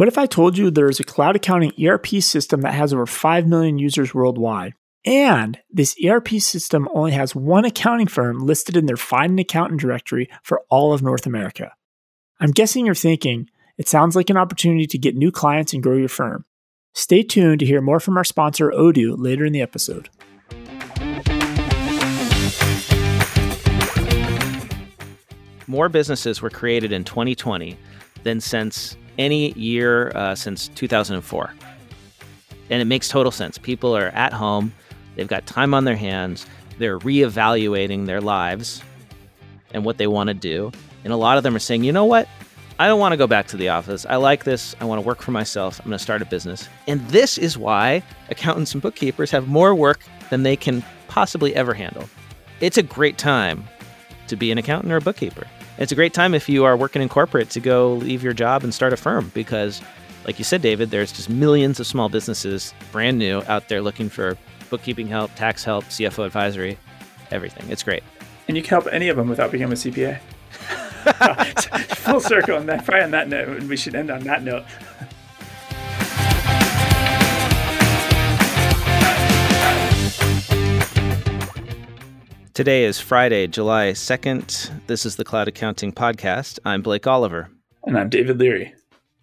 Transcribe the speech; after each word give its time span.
What 0.00 0.08
if 0.08 0.16
I 0.16 0.24
told 0.24 0.56
you 0.56 0.70
there 0.70 0.88
is 0.88 0.98
a 0.98 1.04
cloud 1.04 1.36
accounting 1.36 1.74
ERP 1.78 2.06
system 2.22 2.62
that 2.62 2.72
has 2.72 2.94
over 2.94 3.04
5 3.04 3.46
million 3.46 3.78
users 3.78 4.14
worldwide? 4.14 4.72
And 5.04 5.60
this 5.70 5.94
ERP 6.02 6.40
system 6.40 6.88
only 6.94 7.12
has 7.12 7.34
one 7.34 7.66
accounting 7.66 8.06
firm 8.06 8.38
listed 8.38 8.78
in 8.78 8.86
their 8.86 8.96
Find 8.96 9.32
an 9.32 9.38
Accountant 9.40 9.78
directory 9.78 10.30
for 10.42 10.62
all 10.70 10.94
of 10.94 11.02
North 11.02 11.26
America. 11.26 11.74
I'm 12.40 12.52
guessing 12.52 12.86
you're 12.86 12.94
thinking, 12.94 13.50
it 13.76 13.90
sounds 13.90 14.16
like 14.16 14.30
an 14.30 14.38
opportunity 14.38 14.86
to 14.86 14.96
get 14.96 15.16
new 15.16 15.30
clients 15.30 15.74
and 15.74 15.82
grow 15.82 15.98
your 15.98 16.08
firm. 16.08 16.46
Stay 16.94 17.22
tuned 17.22 17.60
to 17.60 17.66
hear 17.66 17.82
more 17.82 18.00
from 18.00 18.16
our 18.16 18.24
sponsor, 18.24 18.70
Odoo, 18.70 19.16
later 19.18 19.44
in 19.44 19.52
the 19.52 19.60
episode. 19.60 20.08
More 25.66 25.90
businesses 25.90 26.40
were 26.40 26.48
created 26.48 26.90
in 26.90 27.04
2020 27.04 27.76
than 28.22 28.40
since 28.40 28.96
any 29.20 29.52
year 29.52 30.10
uh, 30.16 30.34
since 30.34 30.68
2004. 30.68 31.54
And 32.70 32.82
it 32.82 32.86
makes 32.86 33.08
total 33.08 33.30
sense. 33.30 33.58
People 33.58 33.96
are 33.96 34.08
at 34.08 34.32
home, 34.32 34.72
they've 35.14 35.28
got 35.28 35.46
time 35.46 35.74
on 35.74 35.84
their 35.84 35.96
hands, 35.96 36.46
they're 36.78 36.98
reevaluating 36.98 38.06
their 38.06 38.20
lives 38.20 38.82
and 39.72 39.84
what 39.84 39.98
they 39.98 40.06
want 40.06 40.28
to 40.28 40.34
do. 40.34 40.72
And 41.04 41.12
a 41.12 41.16
lot 41.16 41.36
of 41.36 41.42
them 41.42 41.54
are 41.54 41.60
saying, 41.60 41.84
you 41.84 41.92
know 41.92 42.06
what? 42.06 42.26
I 42.78 42.86
don't 42.86 42.98
want 42.98 43.12
to 43.12 43.18
go 43.18 43.26
back 43.26 43.46
to 43.48 43.58
the 43.58 43.68
office. 43.68 44.06
I 44.06 44.16
like 44.16 44.44
this. 44.44 44.74
I 44.80 44.86
want 44.86 45.02
to 45.02 45.06
work 45.06 45.20
for 45.20 45.32
myself. 45.32 45.78
I'm 45.80 45.86
going 45.86 45.98
to 45.98 46.02
start 46.02 46.22
a 46.22 46.24
business. 46.24 46.66
And 46.88 47.06
this 47.08 47.36
is 47.36 47.58
why 47.58 48.02
accountants 48.30 48.72
and 48.72 48.80
bookkeepers 48.80 49.30
have 49.32 49.48
more 49.48 49.74
work 49.74 50.00
than 50.30 50.44
they 50.44 50.56
can 50.56 50.82
possibly 51.06 51.54
ever 51.54 51.74
handle. 51.74 52.08
It's 52.60 52.78
a 52.78 52.82
great 52.82 53.18
time 53.18 53.64
to 54.28 54.36
be 54.36 54.50
an 54.50 54.56
accountant 54.56 54.92
or 54.92 54.96
a 54.96 55.00
bookkeeper. 55.02 55.46
It's 55.80 55.92
a 55.92 55.94
great 55.94 56.12
time 56.12 56.34
if 56.34 56.46
you 56.46 56.64
are 56.64 56.76
working 56.76 57.00
in 57.00 57.08
corporate 57.08 57.48
to 57.50 57.58
go 57.58 57.94
leave 57.94 58.22
your 58.22 58.34
job 58.34 58.64
and 58.64 58.74
start 58.74 58.92
a 58.92 58.98
firm 58.98 59.32
because, 59.32 59.80
like 60.26 60.38
you 60.38 60.44
said, 60.44 60.60
David, 60.60 60.90
there's 60.90 61.10
just 61.10 61.30
millions 61.30 61.80
of 61.80 61.86
small 61.86 62.10
businesses, 62.10 62.74
brand 62.92 63.18
new, 63.18 63.42
out 63.48 63.68
there 63.68 63.80
looking 63.80 64.10
for 64.10 64.36
bookkeeping 64.68 65.08
help, 65.08 65.34
tax 65.36 65.64
help, 65.64 65.84
CFO 65.86 66.26
advisory, 66.26 66.76
everything. 67.30 67.66
It's 67.70 67.82
great. 67.82 68.02
And 68.46 68.58
you 68.58 68.62
can 68.62 68.68
help 68.68 68.92
any 68.92 69.08
of 69.08 69.16
them 69.16 69.30
without 69.30 69.50
becoming 69.52 69.72
a 69.72 69.76
CPA. 69.76 70.20
Full 71.96 72.20
circle. 72.20 72.58
And 72.58 72.68
that, 72.68 72.84
probably 72.84 73.04
on 73.04 73.12
that 73.12 73.28
note, 73.30 73.62
we 73.62 73.78
should 73.78 73.94
end 73.94 74.10
on 74.10 74.20
that 74.24 74.42
note. 74.42 74.66
Today 82.60 82.84
is 82.84 83.00
Friday, 83.00 83.46
July 83.46 83.92
2nd. 83.92 84.86
This 84.86 85.06
is 85.06 85.16
the 85.16 85.24
Cloud 85.24 85.48
Accounting 85.48 85.92
Podcast. 85.92 86.58
I'm 86.62 86.82
Blake 86.82 87.06
Oliver. 87.06 87.48
And 87.84 87.96
I'm 87.96 88.10
David 88.10 88.38
Leary. 88.38 88.74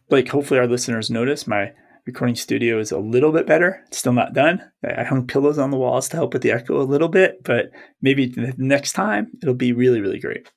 Blake, 0.09 0.27
hopefully 0.27 0.59
our 0.59 0.65
listeners 0.65 1.11
notice 1.11 1.45
my 1.45 1.71
recording 2.07 2.35
studio 2.35 2.79
is 2.79 2.91
a 2.91 2.97
little 2.97 3.31
bit 3.31 3.45
better. 3.45 3.83
It's 3.89 3.99
still 3.99 4.13
not 4.13 4.33
done. 4.33 4.63
I 4.83 5.03
hung 5.03 5.27
pillows 5.27 5.59
on 5.59 5.69
the 5.69 5.77
walls 5.77 6.09
to 6.09 6.17
help 6.17 6.33
with 6.33 6.41
the 6.41 6.49
echo 6.51 6.81
a 6.81 6.89
little 6.89 7.09
bit, 7.09 7.43
but 7.43 7.69
maybe 8.01 8.25
the 8.25 8.55
next 8.57 8.93
time 8.93 9.27
it'll 9.43 9.53
be 9.53 9.71
really, 9.71 10.01
really 10.01 10.19
great. 10.19 10.49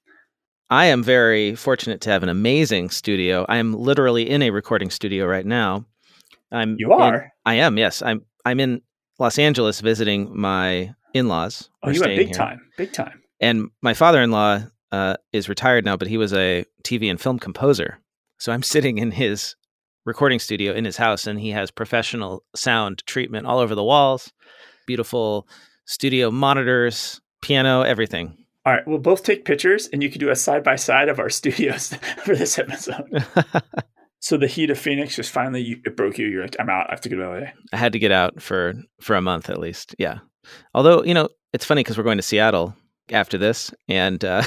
I 0.70 0.86
am 0.86 1.02
very 1.02 1.54
fortunate 1.56 2.00
to 2.00 2.10
have 2.10 2.22
an 2.22 2.30
amazing 2.30 2.88
studio. 2.88 3.44
I 3.46 3.58
am 3.58 3.74
literally 3.74 4.30
in 4.30 4.40
a 4.40 4.48
recording 4.48 4.88
studio 4.88 5.26
right 5.26 5.44
now. 5.44 5.84
I'm 6.50 6.76
You 6.78 6.94
are? 6.94 7.24
in- 7.24 7.30
I 7.44 7.54
am, 7.56 7.76
yes. 7.76 8.00
I'm 8.00 8.22
I'm 8.46 8.58
in 8.58 8.80
Los 9.18 9.38
Angeles 9.38 9.82
visiting 9.82 10.34
my 10.34 10.94
in-laws. 11.14 11.68
Oh, 11.82 11.88
We're 11.88 11.92
you 11.94 12.00
went 12.00 12.16
big 12.16 12.26
here. 12.28 12.34
time. 12.34 12.60
Big 12.76 12.92
time. 12.92 13.22
And 13.40 13.70
my 13.82 13.94
father-in-law 13.94 14.64
uh, 14.92 15.16
is 15.32 15.48
retired 15.48 15.84
now, 15.84 15.96
but 15.96 16.08
he 16.08 16.16
was 16.18 16.32
a 16.32 16.64
TV 16.84 17.10
and 17.10 17.20
film 17.20 17.38
composer. 17.38 17.98
So 18.38 18.52
I'm 18.52 18.62
sitting 18.74 18.98
in 18.98 19.10
his 19.12 19.56
recording 20.04 20.38
studio 20.38 20.72
in 20.72 20.84
his 20.84 20.96
house, 20.96 21.26
and 21.26 21.40
he 21.40 21.50
has 21.50 21.70
professional 21.70 22.44
sound 22.54 23.02
treatment 23.06 23.46
all 23.46 23.58
over 23.58 23.74
the 23.74 23.84
walls, 23.84 24.32
beautiful 24.86 25.46
studio 25.84 26.30
monitors, 26.30 27.20
piano, 27.42 27.82
everything. 27.82 28.36
All 28.66 28.74
right, 28.74 28.86
we'll 28.86 28.98
both 28.98 29.24
take 29.24 29.44
pictures 29.46 29.88
and 29.90 30.02
you 30.02 30.10
can 30.10 30.20
do 30.20 30.28
a 30.28 30.36
side 30.36 30.62
by 30.62 30.76
side 30.76 31.08
of 31.08 31.18
our 31.18 31.30
studios 31.30 31.94
for 32.24 32.36
this 32.36 32.58
episode. 32.58 33.24
So 34.22 34.36
the 34.36 34.46
heat 34.46 34.68
of 34.68 34.78
Phoenix 34.78 35.16
just 35.16 35.30
finally 35.32 35.80
it 35.84 35.96
broke 35.96 36.18
you. 36.18 36.26
You're 36.26 36.42
like, 36.42 36.56
I'm 36.60 36.68
out. 36.68 36.88
I 36.88 36.92
have 36.92 37.00
to 37.02 37.08
go 37.08 37.16
to 37.16 37.28
LA. 37.28 37.46
I 37.72 37.76
had 37.78 37.94
to 37.94 37.98
get 37.98 38.12
out 38.12 38.42
for 38.42 38.74
for 39.00 39.16
a 39.16 39.22
month 39.22 39.48
at 39.48 39.58
least. 39.58 39.94
Yeah. 39.98 40.18
Although 40.74 41.04
you 41.04 41.14
know, 41.14 41.28
it's 41.52 41.64
funny 41.64 41.80
because 41.80 41.98
we're 41.98 42.04
going 42.04 42.18
to 42.18 42.22
Seattle 42.22 42.74
after 43.10 43.38
this, 43.38 43.72
and 43.88 44.24
uh, 44.24 44.42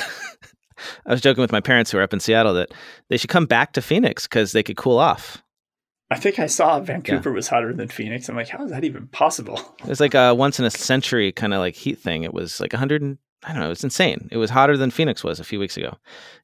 I 1.05 1.11
was 1.11 1.21
joking 1.21 1.41
with 1.41 1.51
my 1.51 1.61
parents 1.61 1.91
who 1.91 1.97
are 1.97 2.03
up 2.03 2.13
in 2.13 2.19
Seattle 2.19 2.53
that 2.55 2.71
they 3.09 3.17
should 3.17 3.29
come 3.29 3.45
back 3.45 3.73
to 3.73 3.81
Phoenix 3.81 4.27
because 4.27 4.51
they 4.51 4.63
could 4.63 4.77
cool 4.77 4.97
off. 4.97 5.43
I 6.11 6.17
think 6.17 6.37
I 6.37 6.45
saw 6.45 6.79
Vancouver 6.79 7.31
was 7.31 7.47
hotter 7.47 7.73
than 7.73 7.87
Phoenix. 7.87 8.29
I'm 8.29 8.35
like, 8.35 8.49
how 8.49 8.63
is 8.63 8.69
that 8.69 8.83
even 8.83 9.07
possible? 9.07 9.59
It 9.79 9.87
was 9.87 9.99
like 9.99 10.13
a 10.13 10.35
once 10.35 10.59
in 10.59 10.65
a 10.65 10.69
century 10.69 11.31
kind 11.31 11.55
of 11.55 11.59
like 11.59 11.75
heat 11.75 11.97
thing. 11.97 12.23
It 12.23 12.33
was 12.33 12.59
like 12.59 12.71
100. 12.71 13.01
And, 13.01 13.17
I 13.43 13.49
don't 13.49 13.59
know. 13.59 13.65
it 13.65 13.69
was 13.69 13.83
insane. 13.83 14.29
It 14.31 14.37
was 14.37 14.51
hotter 14.51 14.77
than 14.77 14.91
Phoenix 14.91 15.23
was 15.23 15.39
a 15.39 15.43
few 15.43 15.59
weeks 15.59 15.75
ago. 15.75 15.97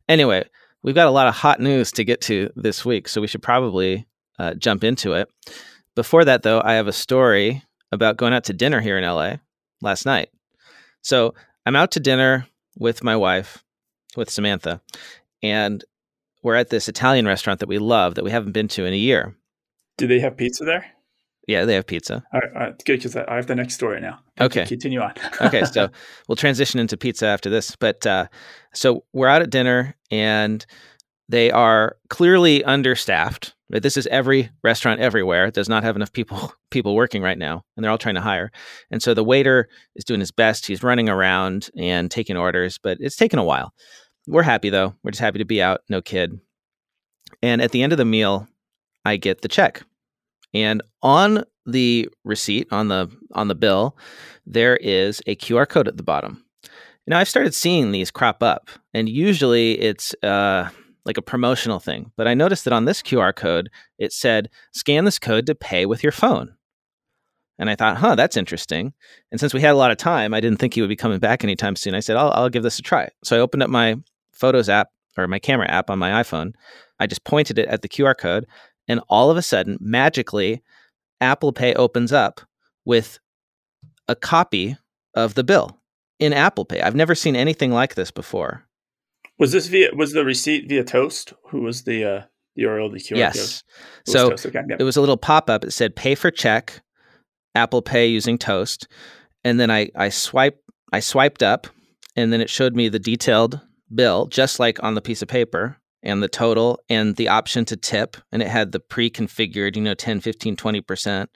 Anyway, 0.07 0.43
we've 0.81 0.95
got 0.95 1.07
a 1.07 1.11
lot 1.11 1.27
of 1.27 1.35
hot 1.35 1.59
news 1.59 1.91
to 1.93 2.03
get 2.03 2.19
to 2.21 2.49
this 2.55 2.83
week, 2.83 3.07
so 3.07 3.21
we 3.21 3.27
should 3.27 3.43
probably 3.43 4.07
uh, 4.39 4.55
jump 4.55 4.83
into 4.83 5.13
it. 5.13 5.29
Before 5.95 6.25
that, 6.25 6.41
though, 6.41 6.61
I 6.63 6.73
have 6.73 6.87
a 6.87 6.93
story 6.93 7.63
about 7.91 8.17
going 8.17 8.33
out 8.33 8.45
to 8.45 8.53
dinner 8.53 8.81
here 8.81 8.97
in 8.97 9.03
LA 9.03 9.35
last 9.81 10.05
night. 10.05 10.29
So 11.01 11.33
I'm 11.65 11.75
out 11.75 11.91
to 11.91 11.99
dinner 11.99 12.47
with 12.77 13.03
my 13.03 13.15
wife, 13.15 13.63
with 14.15 14.29
Samantha, 14.29 14.81
and 15.41 15.83
we're 16.43 16.55
at 16.55 16.69
this 16.69 16.87
Italian 16.87 17.25
restaurant 17.25 17.59
that 17.59 17.69
we 17.69 17.77
love 17.77 18.15
that 18.15 18.23
we 18.23 18.31
haven't 18.31 18.53
been 18.53 18.67
to 18.69 18.85
in 18.85 18.93
a 18.93 18.97
year. 18.97 19.35
Do 19.97 20.07
they 20.07 20.19
have 20.19 20.37
pizza 20.37 20.63
there? 20.63 20.85
Yeah, 21.47 21.65
they 21.65 21.73
have 21.73 21.87
pizza. 21.87 22.23
All 22.31 22.39
right, 22.39 22.49
all 22.53 22.61
right 22.61 22.85
good 22.85 22.97
because 22.97 23.15
I 23.15 23.35
have 23.35 23.47
the 23.47 23.55
next 23.55 23.73
story 23.73 23.99
now. 23.99 24.19
Okay. 24.39 24.65
continue 24.65 25.01
on. 25.01 25.13
okay, 25.41 25.63
so 25.65 25.89
we'll 26.27 26.35
transition 26.35 26.79
into 26.79 26.95
pizza 26.95 27.25
after 27.25 27.49
this. 27.49 27.75
But 27.75 28.05
uh, 28.05 28.27
so 28.73 29.03
we're 29.13 29.27
out 29.27 29.41
at 29.41 29.49
dinner, 29.49 29.95
and 30.11 30.63
they 31.27 31.49
are 31.49 31.97
clearly 32.09 32.63
understaffed. 32.63 33.55
This 33.69 33.97
is 33.97 34.07
every 34.07 34.49
restaurant 34.63 34.99
everywhere. 34.99 35.51
Does 35.51 35.69
not 35.69 35.83
have 35.83 35.95
enough 35.95 36.11
people 36.11 36.53
people 36.71 36.95
working 36.95 37.21
right 37.21 37.37
now, 37.37 37.63
and 37.75 37.83
they're 37.83 37.91
all 37.91 37.97
trying 37.97 38.15
to 38.15 38.21
hire. 38.21 38.51
And 38.89 39.01
so 39.01 39.13
the 39.13 39.23
waiter 39.23 39.69
is 39.95 40.05
doing 40.05 40.19
his 40.19 40.31
best. 40.31 40.65
He's 40.65 40.83
running 40.83 41.09
around 41.09 41.69
and 41.77 42.09
taking 42.09 42.37
orders, 42.37 42.79
but 42.81 42.97
it's 42.99 43.15
taken 43.15 43.39
a 43.39 43.43
while. 43.43 43.73
We're 44.27 44.43
happy 44.43 44.69
though. 44.69 44.95
We're 45.03 45.11
just 45.11 45.21
happy 45.21 45.39
to 45.39 45.45
be 45.45 45.61
out. 45.61 45.81
No 45.89 46.01
kid. 46.01 46.39
And 47.43 47.61
at 47.61 47.71
the 47.71 47.83
end 47.83 47.91
of 47.91 47.97
the 47.97 48.05
meal, 48.05 48.47
I 49.05 49.17
get 49.17 49.41
the 49.41 49.47
check. 49.47 49.83
And 50.53 50.81
on 51.03 51.43
the 51.65 52.09
receipt, 52.23 52.67
on 52.71 52.87
the 52.87 53.09
on 53.33 53.47
the 53.47 53.55
bill, 53.55 53.95
there 54.45 54.77
is 54.77 55.21
a 55.27 55.35
QR 55.35 55.67
code 55.67 55.87
at 55.87 55.97
the 55.97 56.03
bottom. 56.03 56.43
Now 57.05 57.19
I've 57.19 57.29
started 57.29 57.53
seeing 57.53 57.91
these 57.91 58.11
crop 58.11 58.43
up, 58.43 58.69
and 58.93 59.07
usually 59.07 59.79
it's 59.79 60.13
uh, 60.23 60.69
like 61.09 61.17
a 61.17 61.23
promotional 61.23 61.79
thing. 61.79 62.11
But 62.15 62.27
I 62.27 62.35
noticed 62.35 62.65
that 62.65 62.73
on 62.73 62.85
this 62.85 63.01
QR 63.01 63.35
code, 63.35 63.71
it 63.97 64.13
said, 64.13 64.47
"Scan 64.71 65.05
this 65.05 65.17
code 65.17 65.47
to 65.47 65.55
pay 65.55 65.87
with 65.87 66.03
your 66.03 66.11
phone." 66.11 66.53
And 67.57 67.67
I 67.67 67.75
thought, 67.75 67.97
"Huh, 67.97 68.13
that's 68.13 68.37
interesting." 68.37 68.93
And 69.31 69.39
since 69.39 69.51
we 69.51 69.61
had 69.61 69.73
a 69.73 69.77
lot 69.77 69.89
of 69.89 69.97
time, 69.97 70.35
I 70.35 70.39
didn't 70.39 70.59
think 70.59 70.75
he 70.75 70.81
would 70.81 70.87
be 70.87 70.95
coming 70.95 71.17
back 71.17 71.43
anytime 71.43 71.75
soon. 71.75 71.95
I 71.95 71.99
said, 71.99 72.15
"I'll, 72.15 72.29
I'll 72.29 72.49
give 72.49 72.61
this 72.61 72.77
a 72.77 72.83
try." 72.83 73.09
So 73.23 73.35
I 73.35 73.39
opened 73.39 73.63
up 73.63 73.71
my 73.71 73.95
Photos 74.31 74.69
app 74.69 74.89
or 75.17 75.27
my 75.27 75.39
camera 75.39 75.67
app 75.67 75.89
on 75.89 75.97
my 75.97 76.21
iPhone. 76.21 76.53
I 76.99 77.07
just 77.07 77.23
pointed 77.23 77.57
it 77.57 77.67
at 77.69 77.81
the 77.81 77.89
QR 77.89 78.15
code, 78.15 78.45
and 78.87 79.01
all 79.09 79.31
of 79.31 79.37
a 79.37 79.41
sudden, 79.41 79.79
magically, 79.81 80.61
Apple 81.19 81.53
Pay 81.53 81.73
opens 81.73 82.13
up 82.13 82.41
with 82.85 83.17
a 84.07 84.15
copy 84.15 84.77
of 85.15 85.33
the 85.33 85.43
bill 85.43 85.81
in 86.19 86.33
Apple 86.33 86.65
Pay. 86.65 86.81
I've 86.81 86.95
never 86.95 87.15
seen 87.15 87.35
anything 87.35 87.71
like 87.71 87.95
this 87.95 88.11
before. 88.11 88.68
Was 89.39 89.51
this 89.51 89.67
via 89.67 89.89
was 89.95 90.13
the 90.13 90.25
receipt 90.25 90.67
via 90.67 90.83
Toast? 90.83 91.33
Who 91.49 91.61
was 91.61 91.83
the 91.83 92.03
uh 92.03 92.21
the 92.55 92.63
URL 92.63 92.91
the 92.91 92.99
QR 92.99 93.17
yes. 93.17 93.35
code? 93.35 93.63
Was 94.05 94.43
So 94.43 94.49
okay, 94.49 94.61
yep. 94.69 94.79
it 94.79 94.83
was 94.83 94.97
a 94.97 95.01
little 95.01 95.17
pop 95.17 95.49
up. 95.49 95.63
It 95.63 95.71
said 95.71 95.95
pay 95.95 96.13
for 96.15 96.29
check, 96.29 96.81
Apple 97.55 97.81
Pay 97.81 98.07
using 98.07 98.37
Toast. 98.37 98.87
And 99.43 99.59
then 99.59 99.71
I, 99.71 99.89
I 99.95 100.09
swipe 100.09 100.61
I 100.91 100.99
swiped 100.99 101.41
up 101.41 101.67
and 102.15 102.33
then 102.33 102.41
it 102.41 102.49
showed 102.49 102.75
me 102.75 102.89
the 102.89 102.99
detailed 102.99 103.61
bill, 103.93 104.27
just 104.27 104.59
like 104.59 104.81
on 104.83 104.95
the 104.95 105.01
piece 105.01 105.21
of 105.21 105.27
paper, 105.27 105.77
and 106.03 106.21
the 106.21 106.27
total 106.27 106.79
and 106.89 107.15
the 107.15 107.29
option 107.29 107.65
to 107.65 107.77
tip. 107.77 108.17
And 108.31 108.41
it 108.41 108.47
had 108.47 108.71
the 108.71 108.79
pre-configured, 108.79 109.75
you 109.75 109.81
know, 109.81 109.93
10, 109.93 110.19
15, 110.19 110.55
20%. 110.55 111.27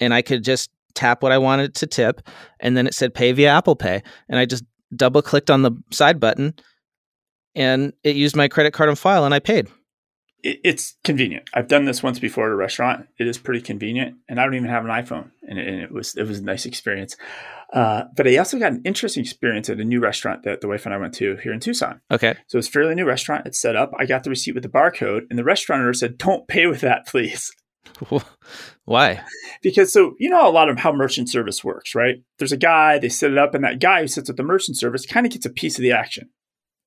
And 0.00 0.14
I 0.14 0.22
could 0.22 0.42
just 0.44 0.70
tap 0.94 1.22
what 1.22 1.32
I 1.32 1.38
wanted 1.38 1.74
to 1.76 1.86
tip. 1.86 2.22
And 2.60 2.76
then 2.76 2.86
it 2.86 2.94
said 2.94 3.14
pay 3.14 3.32
via 3.32 3.50
Apple 3.50 3.76
Pay. 3.76 4.02
And 4.28 4.38
I 4.38 4.46
just 4.46 4.64
double 4.96 5.22
clicked 5.22 5.50
on 5.50 5.62
the 5.62 5.72
side 5.90 6.18
button 6.18 6.54
and 7.54 7.92
it 8.04 8.16
used 8.16 8.36
my 8.36 8.48
credit 8.48 8.72
card 8.72 8.88
and 8.88 8.98
file 8.98 9.24
and 9.24 9.34
I 9.34 9.38
paid. 9.38 9.68
it's 10.42 10.96
convenient. 11.04 11.48
I've 11.52 11.68
done 11.68 11.84
this 11.84 12.02
once 12.02 12.18
before 12.18 12.46
at 12.46 12.52
a 12.52 12.56
restaurant. 12.56 13.06
It 13.18 13.26
is 13.26 13.36
pretty 13.38 13.60
convenient, 13.60 14.16
and 14.28 14.40
I 14.40 14.44
don't 14.44 14.54
even 14.54 14.70
have 14.70 14.84
an 14.84 14.90
iPhone, 14.90 15.30
and 15.46 15.58
it, 15.58 15.68
and 15.68 15.82
it 15.82 15.92
was 15.92 16.14
it 16.16 16.26
was 16.26 16.38
a 16.38 16.44
nice 16.44 16.64
experience. 16.66 17.16
Uh, 17.72 18.04
but 18.16 18.26
I 18.26 18.36
also 18.38 18.58
got 18.58 18.72
an 18.72 18.82
interesting 18.84 19.22
experience 19.22 19.68
at 19.68 19.78
a 19.78 19.84
new 19.84 20.00
restaurant 20.00 20.42
that 20.42 20.60
the 20.60 20.68
wife 20.68 20.86
and 20.86 20.94
I 20.94 20.98
went 20.98 21.14
to 21.14 21.36
here 21.36 21.52
in 21.52 21.60
Tucson. 21.60 22.00
Okay. 22.10 22.34
So 22.48 22.58
it's 22.58 22.66
a 22.66 22.70
fairly 22.70 22.94
new 22.94 23.04
restaurant. 23.04 23.46
It's 23.46 23.60
set 23.60 23.76
up. 23.76 23.92
I 23.96 24.06
got 24.06 24.24
the 24.24 24.30
receipt 24.30 24.54
with 24.54 24.64
the 24.64 24.68
barcode, 24.68 25.26
and 25.30 25.38
the 25.38 25.44
restaurant 25.44 25.82
owner 25.82 25.92
said, 25.92 26.18
"Don't 26.18 26.48
pay 26.48 26.66
with 26.66 26.80
that, 26.80 27.06
please." 27.06 27.52
Why? 28.84 29.22
Because 29.62 29.92
so 29.92 30.14
you 30.18 30.30
know 30.30 30.48
a 30.48 30.50
lot 30.50 30.68
of 30.68 30.78
how 30.78 30.92
merchant 30.92 31.28
service 31.28 31.62
works, 31.62 31.94
right? 31.94 32.16
There's 32.38 32.52
a 32.52 32.56
guy, 32.56 32.98
they 32.98 33.08
set 33.08 33.30
it 33.30 33.38
up, 33.38 33.54
and 33.54 33.64
that 33.64 33.78
guy 33.80 34.00
who 34.00 34.06
sits 34.06 34.30
at 34.30 34.36
the 34.36 34.42
merchant 34.42 34.78
service 34.78 35.06
kind 35.06 35.26
of 35.26 35.32
gets 35.32 35.46
a 35.46 35.50
piece 35.50 35.76
of 35.78 35.82
the 35.82 35.92
action. 35.92 36.30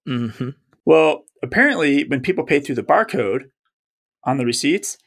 Mm-hmm. 0.08 0.50
Well, 0.86 1.24
apparently, 1.42 2.04
when 2.06 2.22
people 2.22 2.44
pay 2.44 2.60
through 2.60 2.76
the 2.76 2.84
barcode 2.84 3.44
on 4.24 4.38
the 4.38 4.46
receipts, 4.46 4.98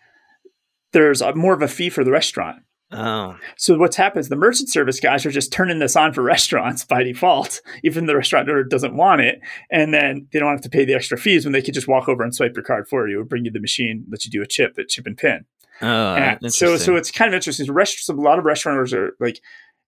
there's 0.93 1.21
a, 1.21 1.35
more 1.35 1.55
of 1.55 1.63
a 1.63 1.69
fee 1.69 1.91
for 1.91 2.05
the 2.05 2.11
restaurant. 2.11 2.63
Oh. 2.93 3.37
So 3.57 3.77
what's 3.77 3.97
happened 3.97 4.21
is 4.21 4.29
the 4.29 4.37
merchant 4.37 4.71
service 4.71 5.01
guys 5.01 5.27
are 5.27 5.31
just 5.31 5.53
turning 5.53 5.81
this 5.81 5.97
on 5.97 6.13
for 6.13 6.23
restaurants 6.23 6.85
by 6.85 7.03
default, 7.03 7.61
even 7.83 8.07
the 8.07 8.17
restaurant 8.17 8.49
owner 8.49 8.63
doesn't 8.63 8.97
want 8.97 9.23
it, 9.23 9.41
and 9.71 9.93
then 9.93 10.29
they 10.33 10.39
don't 10.39 10.53
have 10.53 10.61
to 10.63 10.71
pay 10.71 10.85
the 10.85 10.95
extra 10.95 11.19
fees 11.19 11.45
when 11.45 11.53
they 11.53 11.63
could 11.63 11.75
just 11.75 11.89
walk 11.89 12.09
over 12.09 12.23
and 12.23 12.35
swipe 12.35 12.55
your 12.55 12.65
card 12.65 12.89
for 12.89 13.09
you 13.09 13.21
or 13.21 13.25
bring 13.25 13.45
you 13.45 13.51
the 13.51 13.61
machine, 13.61 14.05
let 14.09 14.25
you 14.25 14.31
do 14.31 14.41
a 14.43 14.47
chip, 14.47 14.75
that 14.75 14.89
chip 14.89 15.07
and 15.07 15.19
pin. 15.19 15.45
Oh, 15.83 16.15
And 16.41 16.55
so 16.55 16.77
so 16.77 16.97
it's 16.97 17.11
kind 17.11 17.29
of 17.29 17.35
interesting. 17.35 17.71
Rest- 17.71 18.09
a 18.09 18.13
lot 18.13 18.39
of 18.39 18.45
restaurateurs 18.45 18.95
are 18.95 19.13
like 19.21 19.41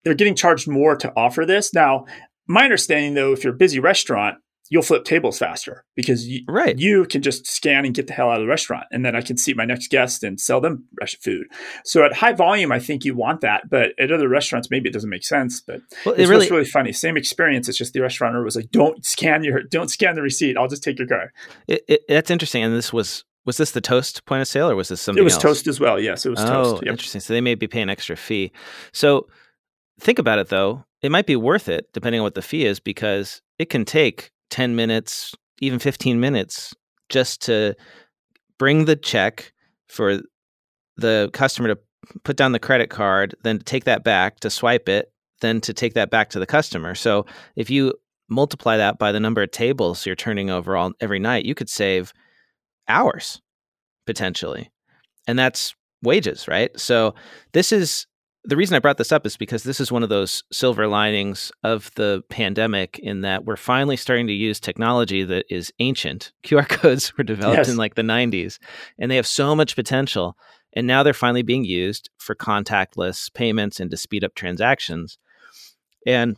they're 0.03 0.13
getting 0.13 0.35
charged 0.35 0.67
more 0.67 0.95
to 0.97 1.13
offer 1.15 1.45
this. 1.45 1.73
Now, 1.73 2.05
my 2.45 2.63
understanding 2.63 3.13
though, 3.13 3.31
if 3.31 3.43
you're 3.43 3.53
a 3.53 3.57
busy 3.57 3.79
restaurant, 3.79 4.37
you'll 4.71 4.81
flip 4.81 5.03
tables 5.03 5.37
faster 5.37 5.83
because 5.95 6.27
you, 6.27 6.43
right. 6.47 6.79
you 6.79 7.05
can 7.05 7.21
just 7.21 7.45
scan 7.45 7.83
and 7.85 7.93
get 7.93 8.07
the 8.07 8.13
hell 8.13 8.29
out 8.29 8.37
of 8.37 8.41
the 8.41 8.47
restaurant, 8.47 8.85
and 8.89 9.05
then 9.05 9.15
I 9.15 9.21
can 9.21 9.37
seat 9.37 9.57
my 9.57 9.65
next 9.65 9.91
guest 9.91 10.23
and 10.23 10.39
sell 10.39 10.61
them 10.61 10.85
food. 11.21 11.45
So 11.83 12.05
at 12.05 12.13
high 12.13 12.31
volume, 12.31 12.71
I 12.71 12.79
think 12.79 13.03
you 13.03 13.13
want 13.13 13.41
that, 13.41 13.69
but 13.69 13.91
at 13.99 14.11
other 14.11 14.29
restaurants, 14.29 14.71
maybe 14.71 14.89
it 14.89 14.93
doesn't 14.93 15.09
make 15.09 15.25
sense. 15.25 15.59
But 15.59 15.81
well, 16.05 16.15
it's 16.15 16.23
it 16.23 16.29
really, 16.29 16.49
really 16.49 16.65
funny. 16.65 16.93
Same 16.93 17.17
experience. 17.17 17.67
It's 17.67 17.77
just 17.77 17.91
the 17.93 17.99
restaurateur 17.99 18.43
was 18.43 18.55
like, 18.55 18.71
"Don't 18.71 19.05
scan 19.05 19.43
your, 19.43 19.61
don't 19.61 19.91
scan 19.91 20.15
the 20.15 20.21
receipt. 20.21 20.57
I'll 20.57 20.69
just 20.69 20.83
take 20.83 20.97
your 20.97 21.07
card." 21.07 21.31
It, 21.67 21.83
it, 21.89 22.01
that's 22.07 22.31
interesting. 22.31 22.63
And 22.63 22.73
this 22.73 22.93
was 22.93 23.25
was 23.45 23.57
this 23.57 23.71
the 23.71 23.81
toast 23.81 24.25
point 24.25 24.41
of 24.41 24.47
sale 24.47 24.69
or 24.69 24.75
was 24.75 24.87
this 24.87 25.01
something? 25.01 25.21
It 25.21 25.23
was 25.25 25.33
else? 25.33 25.43
toast 25.43 25.67
as 25.67 25.81
well. 25.81 25.99
Yes, 25.99 26.25
it 26.25 26.29
was 26.29 26.39
oh, 26.39 26.45
toast. 26.45 26.83
Yep. 26.83 26.91
interesting. 26.91 27.19
So 27.19 27.33
they 27.33 27.41
may 27.41 27.55
be 27.55 27.67
paying 27.67 27.89
extra 27.89 28.15
fee. 28.15 28.53
So 28.93 29.27
think 29.99 30.17
about 30.17 30.39
it 30.39 30.47
though. 30.47 30.85
It 31.01 31.11
might 31.11 31.25
be 31.25 31.35
worth 31.35 31.67
it 31.67 31.91
depending 31.91 32.21
on 32.21 32.23
what 32.23 32.35
the 32.35 32.41
fee 32.41 32.65
is 32.65 32.79
because 32.79 33.41
it 33.59 33.69
can 33.69 33.83
take 33.83 34.31
10 34.51 34.75
minutes, 34.75 35.33
even 35.59 35.79
15 35.79 36.19
minutes 36.19 36.75
just 37.09 37.41
to 37.41 37.75
bring 38.57 38.85
the 38.85 38.95
check 38.95 39.51
for 39.89 40.21
the 40.97 41.29
customer 41.33 41.67
to 41.67 41.79
put 42.23 42.37
down 42.37 42.51
the 42.51 42.59
credit 42.59 42.89
card, 42.89 43.35
then 43.43 43.57
to 43.57 43.63
take 43.63 43.85
that 43.85 44.03
back 44.03 44.39
to 44.41 44.49
swipe 44.49 44.87
it, 44.87 45.11
then 45.41 45.59
to 45.61 45.73
take 45.73 45.93
that 45.95 46.11
back 46.11 46.29
to 46.29 46.39
the 46.39 46.45
customer. 46.45 46.95
So 46.95 47.25
if 47.55 47.69
you 47.69 47.93
multiply 48.29 48.77
that 48.77 48.97
by 48.97 49.11
the 49.11 49.19
number 49.19 49.41
of 49.41 49.51
tables 49.51 50.05
you're 50.05 50.15
turning 50.15 50.49
over 50.49 50.77
all 50.77 50.91
every 51.01 51.19
night, 51.19 51.45
you 51.45 51.55
could 51.55 51.69
save 51.69 52.13
hours 52.87 53.41
potentially. 54.05 54.71
And 55.27 55.37
that's 55.37 55.75
wages, 56.01 56.47
right? 56.47 56.77
So 56.79 57.13
this 57.53 57.71
is 57.71 58.07
the 58.43 58.55
reason 58.55 58.75
I 58.75 58.79
brought 58.79 58.97
this 58.97 59.11
up 59.11 59.25
is 59.25 59.37
because 59.37 59.63
this 59.63 59.79
is 59.79 59.91
one 59.91 60.01
of 60.03 60.09
those 60.09 60.43
silver 60.51 60.87
linings 60.87 61.51
of 61.63 61.91
the 61.95 62.23
pandemic 62.29 62.97
in 62.99 63.21
that 63.21 63.45
we're 63.45 63.55
finally 63.55 63.95
starting 63.95 64.27
to 64.27 64.33
use 64.33 64.59
technology 64.59 65.23
that 65.23 65.45
is 65.49 65.71
ancient. 65.79 66.31
QR 66.43 66.67
codes 66.67 67.15
were 67.17 67.23
developed 67.23 67.57
Yes. 67.59 67.69
in 67.69 67.77
like 67.77 67.95
the 67.95 68.01
90s 68.01 68.57
and 68.97 69.11
they 69.11 69.15
have 69.15 69.27
so 69.27 69.55
much 69.55 69.75
potential. 69.75 70.35
And 70.73 70.87
now 70.87 71.03
they're 71.03 71.13
finally 71.13 71.43
being 71.43 71.65
used 71.65 72.09
for 72.17 72.33
contactless 72.33 73.31
payments 73.33 73.79
and 73.79 73.91
to 73.91 73.97
speed 73.97 74.23
up 74.23 74.33
transactions. 74.35 75.17
And 76.07 76.37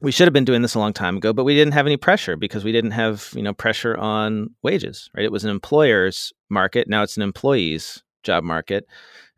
we 0.00 0.10
should 0.10 0.26
have 0.26 0.32
been 0.32 0.44
doing 0.44 0.62
this 0.62 0.74
a 0.74 0.78
long 0.78 0.92
time 0.92 1.16
ago, 1.18 1.32
but 1.32 1.44
we 1.44 1.54
didn't 1.54 1.74
have 1.74 1.86
any 1.86 1.96
pressure 1.96 2.36
because 2.36 2.64
we 2.64 2.72
didn't 2.72 2.92
have, 2.92 3.28
you 3.34 3.42
know, 3.42 3.52
pressure 3.52 3.96
on 3.96 4.50
wages, 4.62 5.10
right? 5.14 5.24
It 5.24 5.32
was 5.32 5.44
an 5.44 5.50
employer's 5.50 6.32
market. 6.48 6.88
Now 6.88 7.02
it's 7.02 7.16
an 7.16 7.22
employee's 7.22 8.02
job 8.22 8.44
market. 8.44 8.84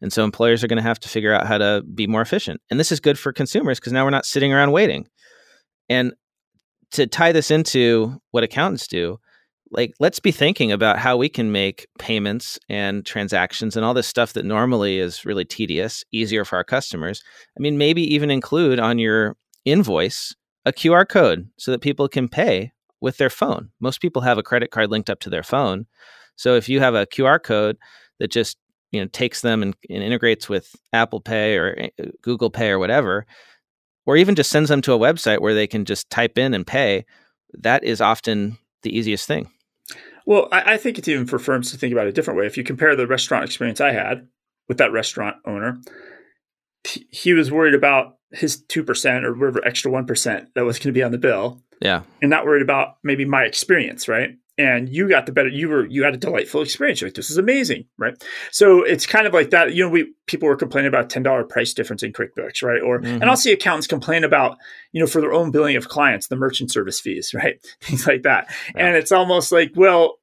And 0.01 0.13
so 0.13 0.25
employers 0.25 0.65
are 0.65 0.69
going 0.69 0.79
to 0.79 0.83
have 0.83 1.01
to 1.01 1.09
figure 1.09 1.33
out 1.33 1.47
how 1.47 1.59
to 1.59 1.83
be 1.95 2.07
more 2.07 2.23
efficient. 2.23 2.61
And 2.71 2.81
this 2.81 2.93
is 2.93 3.01
good 3.01 3.19
for 3.19 3.33
consumers 3.33 3.79
because 3.79 3.93
now 3.93 4.05
we're 4.05 4.11
not 4.11 4.27
sitting 4.27 4.53
around 4.53 4.73
waiting. 4.73 5.07
And 5.89 6.13
to 6.93 7.07
tie 7.07 7.33
this 7.33 7.51
into 7.51 8.21
what 8.31 8.45
accountants 8.45 8.87
do, 8.87 9.19
like 9.71 9.93
let's 10.01 10.19
be 10.19 10.33
thinking 10.33 10.73
about 10.73 10.99
how 10.99 11.17
we 11.17 11.29
can 11.29 11.53
make 11.53 11.87
payments 11.99 12.59
and 12.69 13.07
transactions 13.07 13.77
and 13.77 13.85
all 13.85 13.95
this 13.95 14.07
stuff 14.07 14.33
that 14.33 14.45
normally 14.45 14.99
is 14.99 15.25
really 15.25 15.45
tedious 15.45 16.05
easier 16.13 16.45
for 16.45 16.57
our 16.57 16.65
customers. 16.65 17.23
I 17.57 17.61
mean, 17.61 17.79
maybe 17.79 18.03
even 18.15 18.31
include 18.31 18.81
on 18.81 18.99
your 18.99 19.37
invoice 19.65 20.35
a 20.65 20.73
QR 20.73 21.09
code 21.09 21.49
so 21.59 21.71
that 21.71 21.81
people 21.81 22.09
can 22.09 22.29
pay 22.29 22.73
with 23.01 23.17
their 23.17 23.31
phone. 23.31 23.71
Most 23.81 24.01
people 24.01 24.23
have 24.23 24.39
a 24.39 24.43
credit 24.43 24.71
card 24.71 24.91
linked 24.91 25.09
up 25.09 25.21
to 25.21 25.31
their 25.31 25.43
phone. 25.43 25.87
So 26.37 26.55
if 26.57 26.69
you 26.69 26.81
have 26.81 26.95
a 26.95 27.07
QR 27.07 27.43
code 27.43 27.77
that 28.19 28.31
just 28.31 28.59
you 28.93 29.01
know 29.01 29.07
takes 29.09 29.41
them 29.41 29.63
and, 29.63 29.75
and 29.89 30.03
integrates 30.03 30.49
with 30.49 30.75
Apple 30.93 31.21
Pay 31.21 31.57
or 31.57 31.89
uh, 31.99 32.07
Google 32.23 32.51
Pay 32.51 32.71
or 32.71 32.79
whatever, 32.79 33.27
or 34.07 34.17
even 34.17 34.35
just 34.35 34.51
sends 34.51 34.69
them 34.69 34.83
to 34.83 34.93
a 34.93 34.99
website 34.99 35.41
where 35.41 35.55
they 35.55 35.67
can 35.67 35.85
just 35.85 36.11
type 36.11 36.39
in 36.39 36.55
and 36.55 36.67
pay, 36.67 37.05
that 37.55 37.85
is 37.85 38.01
often 38.01 38.59
the 38.83 38.97
easiest 38.97 39.27
thing. 39.27 39.51
Well, 40.27 40.49
I, 40.53 40.75
I 40.75 40.77
think 40.77 40.99
it's 40.99 41.09
even 41.09 41.27
for 41.27 41.39
firms 41.39 41.71
to 41.71 41.79
think 41.79 41.93
about 41.93 42.07
it 42.07 42.11
a 42.11 42.13
different 42.13 42.39
way. 42.39 42.47
If 42.47 42.57
you 42.57 42.65
compare 42.65 42.95
the 42.97 43.07
restaurant 43.07 43.45
experience 43.45 43.81
I 43.81 43.93
had 43.93 44.29
with 44.69 44.79
that 44.79 44.93
restaurant 44.93 45.37
owner, 45.45 45.81
he, 46.85 47.07
he 47.11 47.33
was 47.33 47.51
worried 47.51 47.75
about 47.75 48.17
his 48.33 48.63
2% 48.69 49.25
or 49.25 49.35
whatever 49.35 49.65
extra 49.67 49.91
1% 49.91 50.47
that 50.55 50.65
was 50.65 50.79
going 50.79 50.85
to 50.85 50.93
be 50.93 51.03
on 51.03 51.11
the 51.11 51.19
bill 51.19 51.63
Yeah. 51.81 52.03
and 52.23 52.31
not 52.31 52.45
worried 52.47 52.63
about 52.63 52.97
maybe 53.03 53.25
my 53.25 53.43
experience, 53.43 54.07
right? 54.09 54.37
And 54.61 54.89
you 54.89 55.09
got 55.09 55.27
the 55.27 55.33
better, 55.33 55.49
you 55.49 55.69
were, 55.69 55.87
you 55.87 56.03
had 56.05 56.15
a 56.15 56.19
delightful 56.19 56.61
experience. 56.63 57.01
You're 57.01 57.09
like, 57.09 57.15
this 57.15 57.31
is 57.31 57.39
amazing, 57.39 57.85
right? 57.99 58.15
So 58.51 58.83
it's 58.83 59.07
kind 59.07 59.27
of 59.27 59.33
like 59.33 59.51
that. 59.51 59.73
You 59.75 59.85
know, 59.85 59.91
we, 59.91 60.13
people 60.27 60.49
were 60.49 60.57
complaining 60.57 60.89
about 60.89 61.09
$10 61.09 61.49
price 61.49 61.73
difference 61.73 62.03
in 62.03 62.13
QuickBooks, 62.13 62.63
right? 62.63 62.83
Or, 62.83 63.01
Mhm. 63.01 63.21
and 63.21 63.25
I'll 63.25 63.37
see 63.37 63.53
accountants 63.53 63.87
complain 63.87 64.23
about, 64.25 64.59
you 64.93 65.01
know, 65.01 65.07
for 65.07 65.21
their 65.21 65.33
own 65.33 65.51
billing 65.51 65.77
of 65.77 65.89
clients, 65.89 66.27
the 66.29 66.37
merchant 66.37 66.71
service 66.71 67.01
fees, 67.01 67.33
right? 67.35 67.57
Things 67.81 68.07
like 68.07 68.23
that. 68.23 68.47
Yeah. 68.75 68.87
And 68.89 68.97
it's 68.97 69.13
almost 69.13 69.51
like, 69.53 69.73
well, 69.77 70.19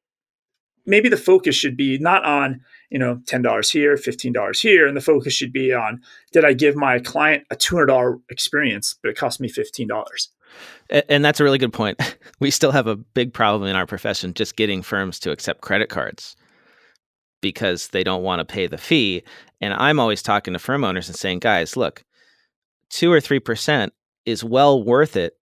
maybe 0.86 1.10
the 1.10 1.18
focus 1.18 1.56
should 1.56 1.76
be 1.76 1.98
not 1.98 2.24
on, 2.24 2.62
you 2.90 3.00
know, 3.00 3.16
$10 3.26 3.72
here, 3.72 3.96
$15 3.98 4.60
here. 4.62 4.88
And 4.88 4.96
the 4.96 5.02
focus 5.02 5.34
should 5.34 5.52
be 5.52 5.74
on, 5.74 6.02
did 6.32 6.46
I 6.46 6.54
give 6.54 6.76
my 6.76 7.00
client 7.00 7.44
a 7.52 7.56
$200 7.56 8.22
experience, 8.30 8.96
but 9.02 9.10
it 9.10 9.18
cost 9.18 9.42
me 9.42 9.50
$15? 9.50 10.30
And 10.90 11.24
that's 11.24 11.40
a 11.40 11.44
really 11.44 11.58
good 11.58 11.74
point. 11.74 12.00
We 12.40 12.52
still 12.52 12.72
have 12.72 12.86
a 12.86 12.96
big 12.96 13.34
problem 13.34 13.68
in 13.68 13.76
our 13.76 13.88
profession 13.88 14.36
just 14.36 14.56
getting 14.56 14.84
firms 14.84 15.18
to 15.22 15.32
accept 15.32 15.62
credit 15.62 15.90
cards 15.90 16.36
because 17.42 17.88
they 17.88 18.04
don't 18.04 18.22
want 18.22 18.40
to 18.40 18.46
pay 18.46 18.68
the 18.68 18.78
fee. 18.78 19.24
And 19.60 19.74
I'm 19.74 20.00
always 20.00 20.22
talking 20.22 20.54
to 20.54 20.60
firm 20.60 20.84
owners 20.84 21.08
and 21.08 21.18
saying, 21.18 21.40
guys, 21.40 21.76
look, 21.76 22.04
two 22.92 23.12
or 23.12 23.20
3% 23.20 23.90
is 24.28 24.44
well 24.44 24.84
worth 24.84 25.16
it 25.16 25.34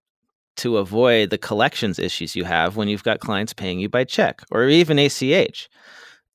to 0.56 0.78
avoid 0.78 1.28
the 1.28 1.36
collections 1.36 1.98
issues 1.98 2.34
you 2.34 2.44
have 2.44 2.76
when 2.76 2.88
you've 2.88 3.04
got 3.04 3.20
clients 3.20 3.52
paying 3.52 3.78
you 3.78 3.90
by 3.90 4.04
check 4.04 4.40
or 4.50 4.66
even 4.68 4.98
ACH. 4.98 5.68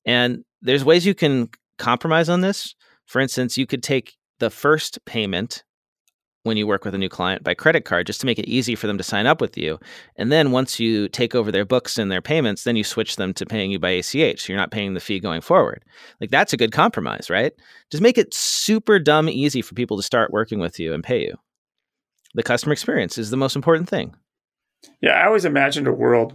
And 0.04 0.44
there's 0.60 0.84
ways 0.84 1.04
you 1.04 1.14
can 1.14 1.50
compromise 1.78 2.28
on 2.28 2.40
this. 2.40 2.74
For 3.06 3.20
instance, 3.20 3.58
you 3.58 3.66
could 3.66 3.82
take 3.82 4.16
the 4.38 4.50
first 4.50 5.04
payment 5.04 5.64
when 6.44 6.56
you 6.56 6.66
work 6.66 6.84
with 6.84 6.94
a 6.94 6.98
new 6.98 7.08
client 7.08 7.44
by 7.44 7.54
credit 7.54 7.84
card 7.84 8.06
just 8.06 8.20
to 8.20 8.26
make 8.26 8.38
it 8.38 8.48
easy 8.48 8.74
for 8.74 8.86
them 8.86 8.98
to 8.98 9.04
sign 9.04 9.26
up 9.26 9.40
with 9.40 9.56
you. 9.56 9.78
And 10.16 10.32
then 10.32 10.50
once 10.50 10.80
you 10.80 11.08
take 11.08 11.34
over 11.34 11.52
their 11.52 11.64
books 11.64 11.98
and 11.98 12.10
their 12.10 12.22
payments, 12.22 12.64
then 12.64 12.76
you 12.76 12.84
switch 12.84 13.16
them 13.16 13.32
to 13.34 13.46
paying 13.46 13.70
you 13.70 13.78
by 13.78 13.90
ACH. 13.90 14.40
So 14.40 14.52
you're 14.52 14.56
not 14.56 14.70
paying 14.70 14.94
the 14.94 15.00
fee 15.00 15.20
going 15.20 15.40
forward. 15.40 15.84
Like 16.20 16.30
that's 16.30 16.52
a 16.52 16.56
good 16.56 16.72
compromise, 16.72 17.30
right? 17.30 17.52
Just 17.90 18.02
make 18.02 18.18
it 18.18 18.34
super 18.34 18.98
dumb 18.98 19.28
easy 19.28 19.62
for 19.62 19.74
people 19.74 19.96
to 19.96 20.02
start 20.02 20.32
working 20.32 20.58
with 20.58 20.80
you 20.80 20.92
and 20.92 21.04
pay 21.04 21.22
you. 21.22 21.36
The 22.34 22.42
customer 22.42 22.72
experience 22.72 23.18
is 23.18 23.30
the 23.30 23.36
most 23.36 23.56
important 23.56 23.88
thing. 23.88 24.14
Yeah, 25.00 25.12
I 25.12 25.26
always 25.26 25.44
imagined 25.44 25.86
a 25.86 25.92
world 25.92 26.34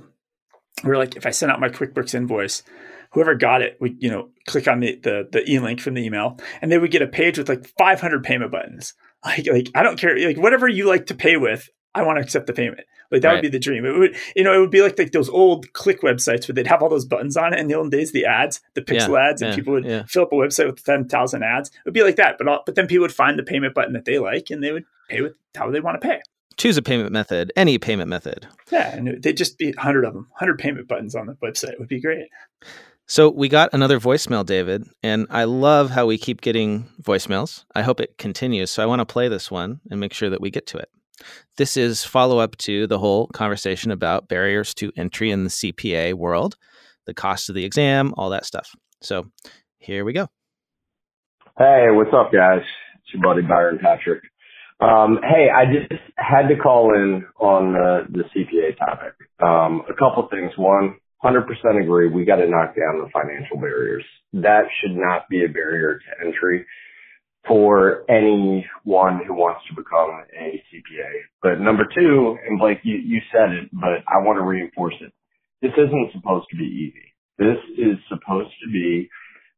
where, 0.84 0.98
like, 0.98 1.16
if 1.16 1.26
I 1.26 1.32
sent 1.32 1.52
out 1.52 1.60
my 1.60 1.70
QuickBooks 1.70 2.14
invoice, 2.14 2.64
whoever 3.12 3.36
got 3.36 3.62
it 3.62 3.78
would, 3.82 4.02
you 4.02 4.10
know, 4.10 4.30
click 4.46 4.68
on 4.68 4.80
the 4.80 4.96
the, 5.02 5.28
the 5.32 5.50
e 5.50 5.60
link 5.60 5.82
from 5.82 5.96
the 5.96 6.06
email, 6.06 6.38
and 6.62 6.72
they 6.72 6.78
would 6.78 6.92
get 6.92 7.02
a 7.02 7.08
page 7.08 7.38
with 7.38 7.50
like 7.50 7.68
500 7.78 8.24
payment 8.24 8.52
buttons. 8.52 8.94
Like, 9.28 9.48
like 9.48 9.70
I 9.76 9.84
don't 9.84 10.00
care, 10.00 10.18
like 10.18 10.38
whatever 10.38 10.68
you 10.68 10.88
like 10.88 11.08
to 11.08 11.16
pay 11.16 11.38
with, 11.38 11.70
I 11.94 12.04
want 12.04 12.18
to 12.18 12.24
accept 12.24 12.48
the 12.48 12.54
payment. 12.54 12.82
Like 13.12 13.22
that 13.22 13.28
Right. 13.28 13.34
would 13.36 13.42
be 13.42 13.50
the 13.50 13.60
dream. 13.60 13.86
It 13.86 13.98
would, 13.98 14.16
you 14.36 14.44
know, 14.44 14.54
it 14.54 14.60
would 14.60 14.72
be 14.72 14.82
like, 14.82 15.00
like 15.00 15.12
those 15.12 15.30
old 15.30 15.72
click 15.74 16.02
websites 16.02 16.48
where 16.48 16.54
they'd 16.54 16.68
have 16.68 16.84
all 16.84 16.90
those 16.90 17.06
buttons 17.06 17.38
on 17.38 17.54
it. 17.54 17.60
In 17.60 17.68
the 17.68 17.74
old 17.76 17.92
days, 17.92 18.12
the 18.12 18.26
ads, 18.26 18.62
the 18.74 18.82
pixel 18.82 19.20
ads, 19.20 19.42
and 19.42 19.52
yeah, 19.52 19.56
people 19.56 19.74
would 19.74 19.86
yeah. 19.86 20.04
fill 20.08 20.24
up 20.24 20.34
a 20.34 20.36
website 20.36 20.68
with 20.68 20.84
10,000 20.84 21.44
ads. 21.44 21.70
It 21.70 21.76
would 21.86 21.94
be 21.94 22.04
like 22.04 22.18
that. 22.18 22.38
But 22.38 22.48
all, 22.48 22.64
but 22.66 22.76
then 22.76 22.88
people 22.88 23.04
would 23.04 23.14
find 23.14 23.40
the 23.40 23.44
payment 23.44 23.74
button 23.74 23.94
that 23.94 24.06
they 24.06 24.20
like, 24.20 24.50
and 24.50 24.64
they 24.64 24.72
would 24.72 24.86
pay 25.10 25.22
with 25.22 25.34
how 25.56 25.72
they 25.72 25.80
want 25.80 26.00
to 26.02 26.08
pay. 26.08 26.22
Choose 26.58 26.78
a 26.78 26.82
payment 26.82 27.12
method, 27.12 27.54
any 27.56 27.78
payment 27.78 28.10
method. 28.10 28.48
Yeah, 28.72 28.96
and 28.96 29.22
they'd 29.22 29.38
just 29.38 29.58
be 29.58 29.68
100 29.68 30.06
of 30.06 30.14
them, 30.14 30.28
100 30.32 30.58
payment 30.58 30.88
buttons 30.88 31.16
on 31.16 31.28
the 31.28 31.34
website 31.36 31.78
would 31.80 31.88
be 31.88 32.02
great. 32.02 32.28
So 33.10 33.30
we 33.30 33.48
got 33.48 33.74
another 33.74 34.02
voicemail, 34.02 34.46
David, 34.46 34.84
and 35.02 35.28
I 35.30 35.46
love 35.46 35.92
how 35.92 36.06
we 36.06 36.18
keep 36.18 36.42
getting 36.42 36.90
voicemails. 37.02 37.64
I 37.74 37.82
hope 37.82 38.02
it 38.02 38.18
continues. 38.18 38.70
So 38.70 38.84
I 38.84 38.86
want 38.86 39.00
to 39.00 39.06
play 39.06 39.30
this 39.30 39.50
one 39.50 39.80
and 39.90 40.02
make 40.02 40.14
sure 40.14 40.30
that 40.30 40.42
we 40.42 40.52
get 40.52 40.68
to 40.68 40.78
it. 40.78 40.90
This 41.56 41.78
is 41.78 42.04
follow 42.04 42.40
up 42.40 42.58
to 42.58 42.86
the 42.86 43.00
whole 43.00 43.28
conversation 43.28 43.92
about 43.92 44.28
barriers 44.28 44.74
to 44.76 44.92
entry 44.98 45.32
in 45.32 45.46
the 45.46 45.50
CPA 45.50 46.16
world, 46.16 46.58
the 47.06 47.14
cost 47.14 47.48
of 47.48 47.56
the 47.56 47.64
exam, 47.64 48.14
all 48.18 48.30
that 48.32 48.46
stuff. 48.46 48.76
So 49.02 49.32
here 49.80 50.04
we 50.04 50.12
go. 50.12 50.28
Hey, 51.58 51.88
what's 51.92 52.12
up, 52.14 52.34
guys? 52.34 52.62
It's 52.96 53.14
your 53.14 53.24
buddy 53.24 53.42
Byron 53.42 53.80
Patrick. 53.82 54.22
Um, 54.82 55.20
hey, 55.24 55.48
I 55.50 55.64
just 55.66 56.02
had 56.18 56.50
to 56.50 56.58
call 56.58 56.94
in 56.94 57.26
on 57.40 57.72
the, 57.72 58.02
the 58.10 58.24
CPA 58.36 58.78
topic. 58.78 59.14
Um, 59.42 59.84
a 59.90 59.94
couple 59.94 60.28
things. 60.30 60.52
One, 60.58 60.98
100% 61.28 61.84
agree. 61.84 62.10
We 62.10 62.26
got 62.26 62.38
to 62.38 62.50
knock 62.50 62.76
down 62.76 63.02
the 63.02 63.10
financial 63.12 63.58
barriers. 63.58 64.04
That 64.34 64.64
should 64.80 64.96
not 64.96 65.28
be 65.30 65.44
a 65.44 65.50
barrier 65.50 66.00
to 66.00 66.26
entry 66.26 66.66
for 67.48 68.04
anyone 68.10 69.22
who 69.26 69.34
wants 69.34 69.62
to 69.70 69.76
become 69.76 70.10
a 70.38 70.64
CPA. 70.68 71.12
But 71.42 71.60
number 71.60 71.84
two, 71.96 72.38
and 72.48 72.60
Blake, 72.60 72.80
you, 72.84 72.96
you 72.96 73.22
said 73.32 73.52
it, 73.52 73.70
but 73.72 74.04
I 74.08 74.24
want 74.24 74.38
to 74.38 74.44
reinforce 74.44 74.96
it. 75.02 75.14
This 75.62 75.72
isn't 75.78 76.12
supposed 76.14 76.48
to 76.52 76.58
be 76.58 76.66
easy. 76.66 77.14
This 77.38 77.58
is 77.78 77.98
supposed 78.10 78.54
to 78.64 78.72
be, 78.72 79.10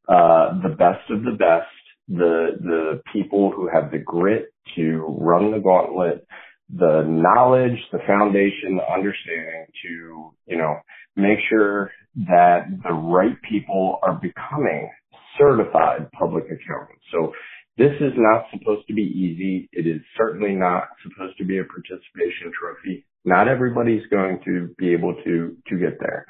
uh, 0.07 0.61
the 0.61 0.69
best 0.69 1.09
of 1.09 1.23
the 1.23 1.37
best, 1.37 1.69
the, 2.07 2.57
the 2.61 3.01
people 3.13 3.51
who 3.51 3.69
have 3.71 3.91
the 3.91 3.99
grit 3.99 4.53
to 4.75 5.05
run 5.19 5.51
the 5.51 5.59
gauntlet, 5.59 6.25
the 6.73 7.03
knowledge, 7.07 7.77
the 7.91 7.99
foundation, 8.05 8.77
the 8.77 8.93
understanding 8.93 9.65
to, 9.83 10.31
you 10.45 10.57
know, 10.57 10.75
make 11.19 11.39
sure 11.49 11.91
that 12.27 12.65
the 12.83 12.93
right 12.93 13.37
people 13.49 13.99
are 14.01 14.13
becoming 14.13 14.89
certified 15.37 16.11
public 16.11 16.45
accountants. 16.45 17.03
So 17.11 17.33
this 17.77 17.93
is 18.01 18.11
not 18.17 18.45
supposed 18.51 18.87
to 18.87 18.93
be 18.93 19.03
easy. 19.03 19.69
It 19.71 19.87
is 19.87 20.01
certainly 20.17 20.53
not 20.53 20.89
supposed 21.03 21.37
to 21.37 21.45
be 21.45 21.59
a 21.59 21.63
participation 21.63 22.51
trophy. 22.59 23.05
Not 23.23 23.47
everybody's 23.47 24.05
going 24.11 24.39
to 24.45 24.73
be 24.77 24.93
able 24.93 25.15
to, 25.23 25.55
to 25.67 25.77
get 25.77 25.99
there. 25.99 26.25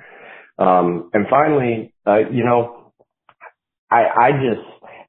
Um, 0.60 1.10
and 1.13 1.25
finally, 1.29 1.93
uh, 2.05 2.29
you 2.31 2.43
know, 2.43 2.91
I, 3.89 4.03
I 4.15 4.31
just, 4.34 4.67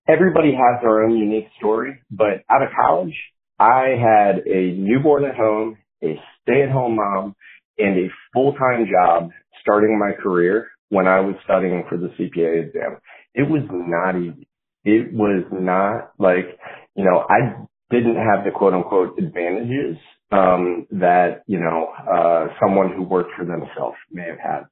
everybody 0.09 0.53
has 0.53 0.81
their 0.83 1.03
own 1.03 1.17
unique 1.17 1.49
story, 1.59 2.01
but 2.11 2.45
out 2.49 2.63
of 2.63 2.69
college, 2.81 3.15
I 3.59 3.97
had 4.01 4.47
a 4.47 4.73
newborn 4.73 5.25
at 5.25 5.35
home, 5.35 5.77
a 6.03 6.19
stay 6.43 6.63
at 6.63 6.71
home 6.71 6.97
mom, 6.97 7.35
and 7.77 7.99
a 7.99 8.09
full 8.33 8.55
time 8.55 8.87
job 8.91 9.31
starting 9.61 9.99
my 9.99 10.13
career 10.23 10.69
when 10.91 11.07
I 11.07 11.21
was 11.21 11.37
studying 11.45 11.85
for 11.89 11.97
the 11.97 12.09
CPA 12.09 12.67
exam. 12.69 12.99
It 13.35 13.49
was 13.49 13.63
not 13.71 14.17
easy. 14.21 14.49
It 14.85 15.13
was 15.13 15.45
not 15.53 16.13
like, 16.19 16.59
you 16.95 17.05
know, 17.05 17.25
I 17.29 17.65
didn't 17.91 18.17
have 18.17 18.45
the 18.45 18.51
quote 18.51 18.75
unquote 18.75 19.19
advantages, 19.19 19.97
um, 20.33 20.87
that, 20.93 21.43
you 21.47 21.61
know, 21.61 21.89
uh, 22.11 22.49
someone 22.61 22.93
who 22.95 23.03
worked 23.03 23.33
for 23.37 23.45
themselves 23.45 23.97
may 24.11 24.27
have 24.27 24.39
had. 24.39 24.63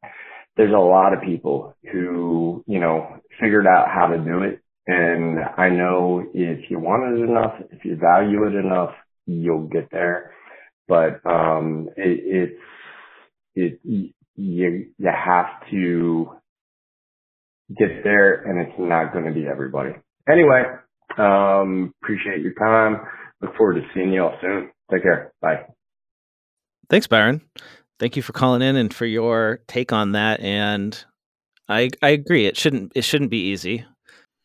There's 0.57 0.75
a 0.75 0.78
lot 0.78 1.12
of 1.12 1.23
people 1.23 1.76
who, 1.92 2.64
you 2.66 2.80
know, 2.80 3.18
figured 3.40 3.66
out 3.66 3.88
how 3.92 4.09
to 4.09 4.18
do 4.18 4.42
it. 4.42 4.61
And 4.87 5.38
I 5.57 5.68
know 5.68 6.25
if 6.33 6.71
you 6.71 6.78
want 6.78 7.18
it 7.18 7.23
enough, 7.28 7.54
if 7.71 7.85
you 7.85 7.97
value 7.97 8.47
it 8.47 8.54
enough, 8.54 8.90
you'll 9.26 9.68
get 9.68 9.90
there. 9.92 10.33
But, 10.88 11.21
um, 11.26 11.90
it, 11.97 12.54
it's, 13.54 13.80
it, 13.85 14.14
you 14.38 14.87
you 14.99 15.11
have 15.11 15.47
to 15.71 16.30
get 17.76 18.02
there 18.04 18.35
and 18.35 18.66
it's 18.66 18.78
not 18.78 19.12
going 19.12 19.25
to 19.25 19.33
be 19.33 19.47
everybody. 19.47 19.90
Anyway, 20.30 20.62
um, 21.18 21.92
appreciate 22.02 22.40
your 22.40 22.54
time. 22.54 23.00
Look 23.42 23.57
forward 23.57 23.75
to 23.75 23.83
seeing 23.95 24.12
you 24.12 24.23
all 24.23 24.37
soon. 24.40 24.71
Take 24.90 25.02
care. 25.02 25.33
Bye. 25.42 25.66
Thanks, 26.88 27.07
Byron. 27.07 27.42
Thank 27.99 28.16
you 28.16 28.23
for 28.23 28.33
calling 28.33 28.62
in 28.62 28.76
and 28.76 28.95
for 28.95 29.07
your 29.07 29.61
take 29.66 29.92
on 29.92 30.12
that. 30.12 30.40
And 30.40 31.04
I 31.68 31.90
I 32.00 32.11
agree. 32.11 32.47
It 32.47 32.57
shouldn't 32.57 32.92
it 32.95 33.02
shouldn't 33.02 33.30
be 33.30 33.49
easy 33.49 33.85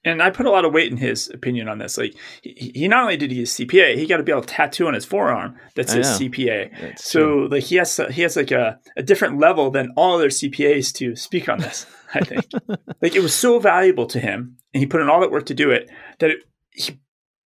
and 0.05 0.21
I 0.21 0.29
put 0.29 0.45
a 0.45 0.51
lot 0.51 0.65
of 0.65 0.73
weight 0.73 0.91
in 0.91 0.97
his 0.97 1.29
opinion 1.29 1.69
on 1.69 1.77
this. 1.77 1.97
Like 1.97 2.15
he, 2.41 2.71
he 2.75 2.87
not 2.87 3.03
only 3.03 3.17
did 3.17 3.31
he 3.31 3.39
his 3.39 3.51
CPA, 3.51 3.95
he 3.95 4.05
got 4.05 4.17
to 4.17 4.23
be 4.23 4.31
able 4.31 4.41
to 4.41 4.47
tattoo 4.47 4.87
on 4.87 4.93
his 4.93 5.05
forearm 5.05 5.57
that 5.75 5.89
says 5.89 6.07
oh, 6.07 6.23
CPA. 6.23 6.79
That's 6.79 7.05
so 7.09 7.19
true. 7.19 7.47
like 7.49 7.63
he 7.63 7.75
has 7.75 7.99
he 8.11 8.21
has 8.21 8.35
like 8.35 8.51
a, 8.51 8.79
a 8.97 9.03
different 9.03 9.39
level 9.39 9.71
than 9.71 9.93
all 9.95 10.15
other 10.15 10.29
CPAs 10.29 10.93
to 10.95 11.15
speak 11.15 11.47
on 11.47 11.59
this. 11.59 11.85
I 12.13 12.21
think 12.21 12.45
like 13.01 13.15
it 13.15 13.21
was 13.21 13.33
so 13.33 13.59
valuable 13.59 14.05
to 14.07 14.19
him, 14.19 14.57
and 14.73 14.81
he 14.81 14.87
put 14.87 15.01
in 15.01 15.09
all 15.09 15.21
that 15.21 15.31
work 15.31 15.45
to 15.47 15.53
do 15.53 15.71
it 15.71 15.89
that 16.19 16.31
it, 16.31 16.43
he 16.71 16.99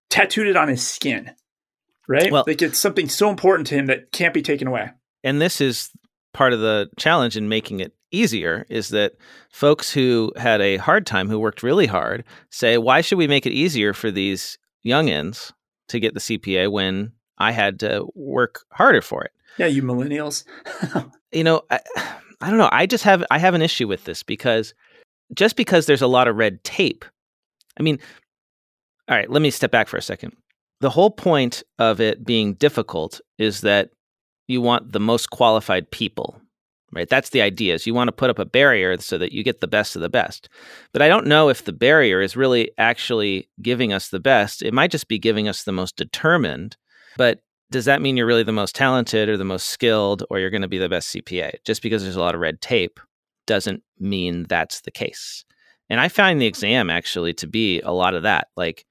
tattooed 0.10 0.48
it 0.48 0.56
on 0.56 0.68
his 0.68 0.86
skin. 0.86 1.32
Right, 2.08 2.32
well, 2.32 2.44
like 2.46 2.62
it's 2.62 2.78
something 2.78 3.10
so 3.10 3.32
important 3.32 3.68
to 3.68 3.76
him 3.76 3.88
that 3.88 4.12
can't 4.12 4.34
be 4.34 4.44
taken 4.44 4.68
away. 4.68 4.92
And 5.24 5.42
this 5.42 5.60
is 5.60 5.90
part 6.34 6.54
of 6.54 6.60
the 6.60 6.88
challenge 6.98 7.36
in 7.36 7.50
making 7.50 7.80
it 7.80 7.94
easier 8.12 8.66
is 8.70 8.90
that 8.90 9.14
folks 9.52 9.92
who 9.92 10.32
had 10.38 10.62
a 10.62 10.78
hard 10.78 11.06
time, 11.06 11.30
who 11.30 11.40
worked 11.40 11.64
really 11.64 11.88
hard, 11.88 12.24
say, 12.50 12.78
why 12.78 13.02
should 13.02 13.18
we 13.18 13.28
make 13.28 13.46
it 13.46 13.52
easier 13.52 13.94
for 13.94 14.12
these 14.12 14.58
youngins 14.86 15.52
to 15.90 16.00
get 16.00 16.14
the 16.14 16.20
CPA 16.20 16.72
when 16.72 17.12
I 17.38 17.52
had 17.52 17.80
to 17.82 18.08
work 18.16 18.62
harder 18.72 19.02
for 19.02 19.24
it? 19.24 19.32
Yeah, 19.58 19.68
you 19.68 19.82
millennials. 19.82 20.44
you 21.32 21.44
know, 21.44 21.62
I, 21.70 21.80
I 22.42 22.50
don't 22.50 22.58
know. 22.58 22.70
I 22.72 22.86
just 22.86 23.04
have 23.04 23.24
I 23.32 23.38
have 23.38 23.54
an 23.54 23.62
issue 23.62 23.88
with 23.88 24.04
this 24.04 24.24
because 24.24 24.74
just 25.34 25.56
because 25.56 25.86
there's 25.86 26.02
a 26.02 26.08
lot 26.08 26.28
of 26.28 26.36
red 26.36 26.64
tape. 26.64 27.06
I 27.80 27.84
mean, 27.84 28.00
all 29.10 29.16
right, 29.16 29.30
let 29.30 29.42
me 29.42 29.50
step 29.50 29.72
back 29.72 29.88
for 29.88 29.98
a 29.98 30.02
second. 30.02 30.36
The 30.82 30.90
whole 30.90 31.12
point 31.12 31.64
of 31.80 32.02
it 32.02 32.26
being 32.26 32.54
difficult 32.56 33.22
is 33.38 33.62
that 33.62 33.90
you 34.48 34.62
want 34.62 34.92
the 34.92 35.00
most 35.00 35.30
qualified 35.30 35.90
people 35.90 36.40
right? 36.96 37.10
That's 37.10 37.30
the 37.30 37.42
idea 37.42 37.74
is 37.74 37.86
you 37.86 37.94
want 37.94 38.08
to 38.08 38.14
put 38.14 38.30
up 38.30 38.40
a 38.40 38.46
barrier 38.46 38.98
so 38.98 39.18
that 39.18 39.32
you 39.32 39.44
get 39.44 39.60
the 39.60 39.68
best 39.68 39.96
of 39.96 40.02
the 40.02 40.10
best. 40.10 40.50
But 40.94 41.02
I 41.02 41.08
don't 41.08 41.28
know 41.28 41.50
if 41.50 41.66
the 41.66 41.74
barrier 41.74 42.22
is 42.22 42.36
really 42.36 42.72
actually 42.78 43.50
giving 43.62 43.94
us 43.94 44.10
the 44.10 44.20
best. 44.20 44.64
It 44.64 44.74
might 44.74 44.92
just 44.92 45.08
be 45.08 45.20
giving 45.20 45.48
us 45.48 45.64
the 45.64 45.72
most 45.72 45.98
determined. 45.98 46.78
But 47.18 47.42
does 47.72 47.86
that 47.86 48.02
mean 48.02 48.16
you're 48.16 48.26
really 48.26 48.44
the 48.44 48.52
most 48.52 48.76
talented 48.76 49.28
or 49.28 49.38
the 49.38 49.44
most 49.44 49.68
skilled 49.68 50.24
or 50.30 50.40
you're 50.40 50.50
going 50.50 50.62
to 50.62 50.68
be 50.68 50.78
the 50.78 50.90
best 50.90 51.14
CPA? 51.14 51.56
Just 51.66 51.82
because 51.82 52.04
there's 52.04 52.16
a 52.16 52.22
lot 52.22 52.36
of 52.36 52.42
red 52.42 52.62
tape 52.62 53.00
doesn't 53.46 53.84
mean 54.00 54.46
that's 54.48 54.82
the 54.82 54.92
case. 54.92 55.44
And 55.90 56.00
I 56.00 56.08
find 56.08 56.40
the 56.40 56.46
mm-hmm. 56.46 56.50
exam 56.50 56.90
actually 56.90 57.34
to 57.36 57.48
be 57.48 57.82
a 57.82 57.92
lot 57.92 58.16
of 58.16 58.24
that. 58.24 58.48
Like 58.56 58.86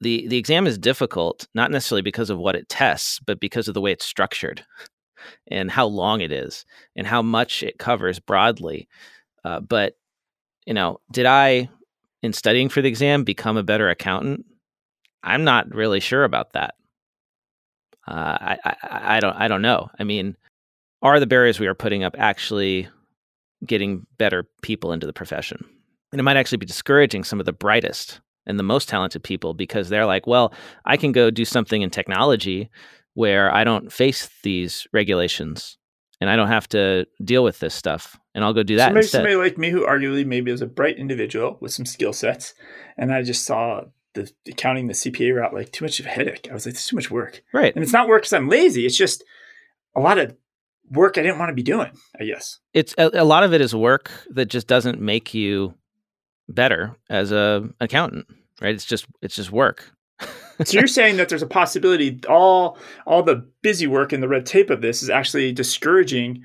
the 0.00 0.28
the 0.28 0.36
exam 0.36 0.66
is 0.66 0.78
difficult 0.78 1.48
not 1.54 1.70
necessarily 1.70 2.02
because 2.02 2.30
of 2.30 2.38
what 2.38 2.54
it 2.54 2.68
tests, 2.68 3.18
but 3.26 3.40
because 3.40 3.68
of 3.68 3.74
the 3.74 3.80
way 3.80 3.92
it's 3.92 4.04
structured 4.04 4.64
and 5.48 5.70
how 5.70 5.86
long 5.86 6.20
it 6.20 6.32
is 6.32 6.64
and 6.94 7.06
how 7.06 7.22
much 7.22 7.62
it 7.62 7.78
covers 7.78 8.18
broadly. 8.18 8.88
Uh, 9.44 9.60
but 9.60 9.96
you 10.66 10.74
know, 10.74 11.00
did 11.12 11.26
I, 11.26 11.68
in 12.22 12.32
studying 12.32 12.68
for 12.68 12.82
the 12.82 12.88
exam, 12.88 13.24
become 13.24 13.56
a 13.56 13.62
better 13.62 13.88
accountant? 13.88 14.44
I'm 15.22 15.44
not 15.44 15.72
really 15.74 16.00
sure 16.00 16.24
about 16.24 16.52
that. 16.52 16.74
Uh, 18.06 18.12
I, 18.14 18.58
I, 18.64 19.16
I 19.16 19.20
don't 19.20 19.36
I 19.36 19.48
don't 19.48 19.62
know. 19.62 19.88
I 19.98 20.04
mean, 20.04 20.36
are 21.02 21.18
the 21.20 21.26
barriers 21.26 21.58
we 21.58 21.66
are 21.66 21.74
putting 21.74 22.04
up 22.04 22.14
actually 22.18 22.88
getting 23.64 24.06
better 24.18 24.46
people 24.62 24.92
into 24.92 25.06
the 25.06 25.12
profession? 25.12 25.64
And 26.12 26.20
it 26.20 26.22
might 26.22 26.36
actually 26.36 26.58
be 26.58 26.66
discouraging 26.66 27.24
some 27.24 27.40
of 27.40 27.46
the 27.46 27.52
brightest 27.52 28.20
and 28.46 28.58
the 28.58 28.64
most 28.64 28.88
talented 28.88 29.22
people 29.22 29.54
because 29.54 29.88
they're 29.88 30.06
like, 30.06 30.26
well, 30.26 30.54
I 30.84 30.96
can 30.96 31.12
go 31.12 31.30
do 31.30 31.44
something 31.44 31.82
in 31.82 31.90
technology 31.90 32.70
where 33.16 33.52
I 33.52 33.64
don't 33.64 33.90
face 33.90 34.28
these 34.42 34.86
regulations 34.92 35.78
and 36.20 36.28
I 36.28 36.36
don't 36.36 36.48
have 36.48 36.68
to 36.68 37.06
deal 37.24 37.42
with 37.42 37.60
this 37.60 37.74
stuff. 37.74 38.20
And 38.34 38.44
I'll 38.44 38.52
go 38.52 38.62
do 38.62 38.76
that. 38.76 38.88
Somebody, 38.88 39.04
instead. 39.04 39.18
somebody 39.18 39.36
like 39.36 39.56
me 39.56 39.70
who 39.70 39.86
arguably 39.86 40.26
maybe 40.26 40.50
is 40.50 40.60
a 40.60 40.66
bright 40.66 40.98
individual 40.98 41.56
with 41.60 41.72
some 41.72 41.86
skill 41.86 42.12
sets, 42.12 42.52
and 42.98 43.12
I 43.12 43.22
just 43.22 43.44
saw 43.44 43.84
the 44.12 44.30
accounting 44.46 44.86
the 44.86 44.92
CPA 44.92 45.34
route 45.34 45.54
like 45.54 45.72
too 45.72 45.86
much 45.86 45.98
of 45.98 46.04
a 46.04 46.10
headache. 46.10 46.46
I 46.50 46.54
was 46.54 46.66
like, 46.66 46.74
it's 46.74 46.86
too 46.86 46.96
much 46.96 47.10
work. 47.10 47.42
Right. 47.54 47.74
And 47.74 47.82
it's 47.82 47.92
not 47.92 48.06
work 48.06 48.22
because 48.22 48.34
I'm 48.34 48.50
lazy. 48.50 48.84
It's 48.84 48.96
just 48.96 49.24
a 49.94 50.00
lot 50.00 50.18
of 50.18 50.36
work 50.90 51.16
I 51.16 51.22
didn't 51.22 51.38
want 51.38 51.48
to 51.48 51.54
be 51.54 51.62
doing, 51.62 51.92
I 52.20 52.24
guess. 52.24 52.58
It's 52.74 52.94
a, 52.98 53.10
a 53.14 53.24
lot 53.24 53.44
of 53.44 53.54
it 53.54 53.62
is 53.62 53.74
work 53.74 54.10
that 54.30 54.46
just 54.46 54.66
doesn't 54.66 55.00
make 55.00 55.32
you 55.32 55.74
better 56.50 56.94
as 57.08 57.32
a 57.32 57.66
accountant, 57.80 58.26
right? 58.60 58.74
It's 58.74 58.84
just 58.84 59.06
it's 59.22 59.36
just 59.36 59.50
work 59.50 59.95
so 60.64 60.78
you're 60.78 60.86
saying 60.86 61.16
that 61.16 61.28
there's 61.28 61.42
a 61.42 61.46
possibility 61.46 62.20
all 62.28 62.78
all 63.06 63.22
the 63.22 63.46
busy 63.62 63.86
work 63.86 64.12
and 64.12 64.22
the 64.22 64.28
red 64.28 64.46
tape 64.46 64.70
of 64.70 64.80
this 64.80 65.02
is 65.02 65.10
actually 65.10 65.52
discouraging 65.52 66.42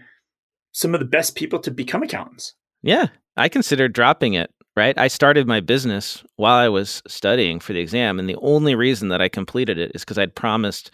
some 0.72 0.94
of 0.94 1.00
the 1.00 1.06
best 1.06 1.36
people 1.36 1.60
to 1.60 1.72
become 1.72 2.04
accountants. 2.04 2.54
Yeah, 2.82 3.08
I 3.38 3.50
considered 3.50 3.94
dropping 3.94 4.34
it, 4.34 4.50
right? 4.76 4.98
I 4.98 5.08
started 5.08 5.48
my 5.48 5.60
business 5.60 6.24
while 6.38 6.56
I 6.58 6.70
was 6.70 7.02
studying 7.08 7.60
for 7.60 7.74
the 7.74 7.80
exam 7.80 8.20
and 8.20 8.30
the 8.30 8.38
only 8.42 8.76
reason 8.76 9.10
that 9.10 9.22
I 9.22 9.30
completed 9.30 9.78
it 9.78 9.92
is 9.94 10.06
cuz 10.06 10.18
I'd 10.18 10.36
promised 10.36 10.92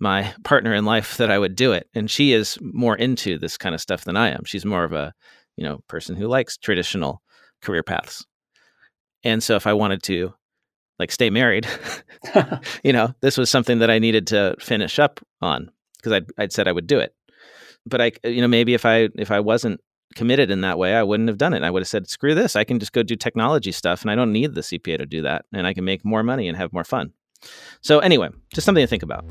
my 0.00 0.32
partner 0.44 0.74
in 0.74 0.84
life 0.84 1.16
that 1.16 1.30
I 1.30 1.38
would 1.38 1.56
do 1.56 1.72
it 1.72 1.88
and 1.94 2.10
she 2.10 2.32
is 2.32 2.58
more 2.60 2.96
into 2.96 3.38
this 3.38 3.56
kind 3.56 3.74
of 3.74 3.80
stuff 3.80 4.04
than 4.04 4.16
I 4.16 4.30
am. 4.30 4.44
She's 4.44 4.64
more 4.64 4.84
of 4.84 4.92
a, 4.92 5.12
you 5.56 5.64
know, 5.64 5.80
person 5.88 6.16
who 6.16 6.28
likes 6.28 6.56
traditional 6.56 7.20
career 7.62 7.82
paths. 7.82 8.24
And 9.24 9.42
so 9.42 9.56
if 9.56 9.66
I 9.66 9.72
wanted 9.72 10.02
to 10.04 10.34
like 10.98 11.12
stay 11.12 11.30
married, 11.30 11.66
you 12.84 12.92
know, 12.92 13.14
this 13.20 13.38
was 13.38 13.50
something 13.50 13.78
that 13.78 13.90
I 13.90 13.98
needed 13.98 14.26
to 14.28 14.56
finish 14.60 14.98
up 14.98 15.20
on 15.40 15.70
because 15.96 16.12
I'd, 16.12 16.26
I'd 16.38 16.52
said 16.52 16.68
I 16.68 16.72
would 16.72 16.86
do 16.86 16.98
it. 16.98 17.14
But 17.86 18.00
I, 18.00 18.12
you 18.24 18.40
know, 18.40 18.48
maybe 18.48 18.74
if 18.74 18.84
I 18.84 19.08
if 19.14 19.30
I 19.30 19.40
wasn't 19.40 19.80
committed 20.14 20.50
in 20.50 20.62
that 20.62 20.78
way, 20.78 20.94
I 20.94 21.02
wouldn't 21.02 21.28
have 21.28 21.38
done 21.38 21.54
it. 21.54 21.62
I 21.62 21.70
would 21.70 21.82
have 21.82 21.88
said, 21.88 22.08
screw 22.08 22.34
this. 22.34 22.56
I 22.56 22.64
can 22.64 22.78
just 22.78 22.92
go 22.92 23.02
do 23.02 23.16
technology 23.16 23.72
stuff 23.72 24.02
and 24.02 24.10
I 24.10 24.14
don't 24.14 24.32
need 24.32 24.54
the 24.54 24.62
CPA 24.62 24.98
to 24.98 25.06
do 25.06 25.22
that. 25.22 25.44
And 25.52 25.66
I 25.66 25.74
can 25.74 25.84
make 25.84 26.04
more 26.04 26.22
money 26.22 26.48
and 26.48 26.56
have 26.56 26.72
more 26.72 26.84
fun. 26.84 27.12
So, 27.82 28.00
anyway, 28.00 28.30
just 28.52 28.64
something 28.64 28.82
to 28.82 28.88
think 28.88 29.02
about. 29.02 29.24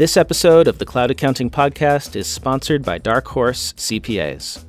This 0.00 0.16
episode 0.16 0.66
of 0.66 0.78
the 0.78 0.86
Cloud 0.86 1.10
Accounting 1.10 1.50
Podcast 1.50 2.16
is 2.16 2.26
sponsored 2.26 2.82
by 2.82 2.96
Dark 2.96 3.28
Horse 3.28 3.74
CPAs. 3.74 4.64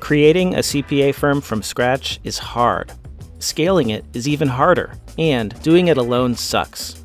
Creating 0.00 0.56
a 0.56 0.58
CPA 0.58 1.14
firm 1.14 1.40
from 1.40 1.62
scratch 1.62 2.18
is 2.24 2.38
hard. 2.38 2.90
Scaling 3.38 3.90
it 3.90 4.04
is 4.14 4.26
even 4.26 4.48
harder, 4.48 4.94
and 5.16 5.54
doing 5.62 5.86
it 5.86 5.96
alone 5.96 6.34
sucks. 6.34 7.04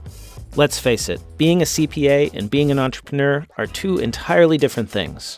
Let's 0.55 0.79
face 0.79 1.09
it, 1.09 1.21
being 1.37 1.61
a 1.61 1.65
CPA 1.65 2.33
and 2.33 2.49
being 2.49 2.71
an 2.71 2.79
entrepreneur 2.79 3.45
are 3.59 3.67
two 3.67 3.99
entirely 3.99 4.57
different 4.57 4.89
things. 4.89 5.37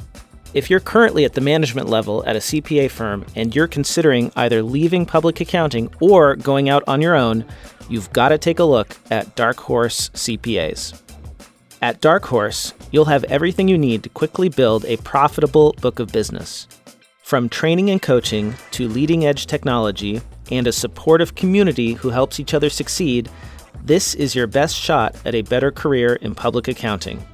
If 0.53 0.69
you're 0.69 0.79
currently 0.79 1.25
at 1.25 1.33
the 1.33 1.41
management 1.41 1.89
level 1.89 2.23
at 2.25 2.37
a 2.37 2.39
CPA 2.39 2.91
firm 2.91 3.25
and 3.35 3.53
you're 3.53 3.67
considering 3.67 4.31
either 4.37 4.63
leaving 4.63 5.05
public 5.05 5.41
accounting 5.41 5.93
or 5.99 6.37
going 6.37 6.69
out 6.69 6.85
on 6.87 7.01
your 7.01 7.17
own, 7.17 7.43
you've 7.89 8.13
got 8.13 8.29
to 8.29 8.37
take 8.37 8.59
a 8.59 8.63
look 8.63 8.95
at 9.09 9.35
Dark 9.35 9.57
Horse 9.57 10.07
CPAs. 10.11 10.97
At 11.83 11.99
Dark 11.99 12.25
Horse, 12.25 12.75
you'll 12.91 13.05
have 13.05 13.23
everything 13.23 13.67
you 13.67 13.75
need 13.75 14.03
to 14.03 14.09
quickly 14.09 14.49
build 14.49 14.85
a 14.85 14.97
profitable 14.97 15.73
book 15.81 15.97
of 15.97 16.11
business. 16.11 16.67
From 17.23 17.49
training 17.49 17.89
and 17.89 17.99
coaching 17.99 18.53
to 18.71 18.87
leading 18.87 19.25
edge 19.25 19.47
technology 19.47 20.21
and 20.51 20.67
a 20.67 20.71
supportive 20.71 21.33
community 21.33 21.93
who 21.93 22.09
helps 22.09 22.39
each 22.39 22.53
other 22.53 22.69
succeed, 22.69 23.31
this 23.83 24.13
is 24.13 24.35
your 24.35 24.45
best 24.45 24.75
shot 24.75 25.15
at 25.25 25.33
a 25.33 25.41
better 25.41 25.71
career 25.71 26.19
in 26.21 26.35
public 26.35 26.67
accounting. 26.67 27.25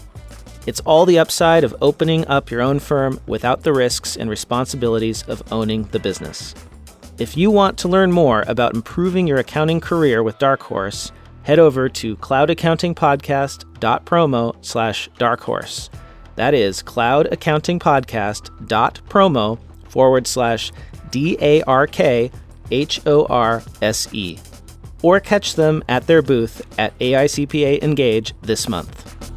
It's 0.66 0.80
all 0.82 1.06
the 1.06 1.20
upside 1.20 1.66
of 1.66 1.76
opening 1.82 2.26
up 2.28 2.50
your 2.50 2.62
own 2.62 2.80
firm 2.80 3.20
without 3.28 3.64
the 3.64 3.74
risks 3.74 4.16
and 4.16 4.30
responsibilities 4.30 5.24
of 5.24 5.44
owning 5.52 5.84
the 5.92 6.00
business. 6.00 6.56
If 7.18 7.36
you 7.36 7.52
want 7.52 7.78
to 7.80 7.90
learn 7.90 8.14
more 8.14 8.46
about 8.48 8.76
improving 8.76 9.28
your 9.28 9.40
accounting 9.40 9.82
career 9.82 10.24
with 10.24 10.40
Dark 10.40 10.62
Horse, 10.62 11.12
head 11.48 11.58
over 11.60 11.88
to 11.88 12.18
cloudaccountingpodcast.promo 12.18 14.66
slash 14.66 15.10
darkhorse. 15.18 15.90
That 16.36 16.54
is 16.54 16.84
cloudaccountingpodcast.promo 16.84 19.60
forward 19.88 20.28
slash 20.28 20.74
D 21.10 21.38
A 21.40 21.64
R 21.64 21.88
K 21.88 22.30
H 22.70 23.00
O 23.06 23.26
R 23.28 23.64
S 23.82 24.14
E. 24.14 24.38
Or 25.02 25.22
catch 25.22 25.56
them 25.56 25.86
at 25.88 26.06
their 26.06 26.22
booth 26.22 26.62
at 26.78 27.00
AICPA 27.00 27.82
Engage 27.82 28.34
this 28.42 28.68
month. 28.68 29.37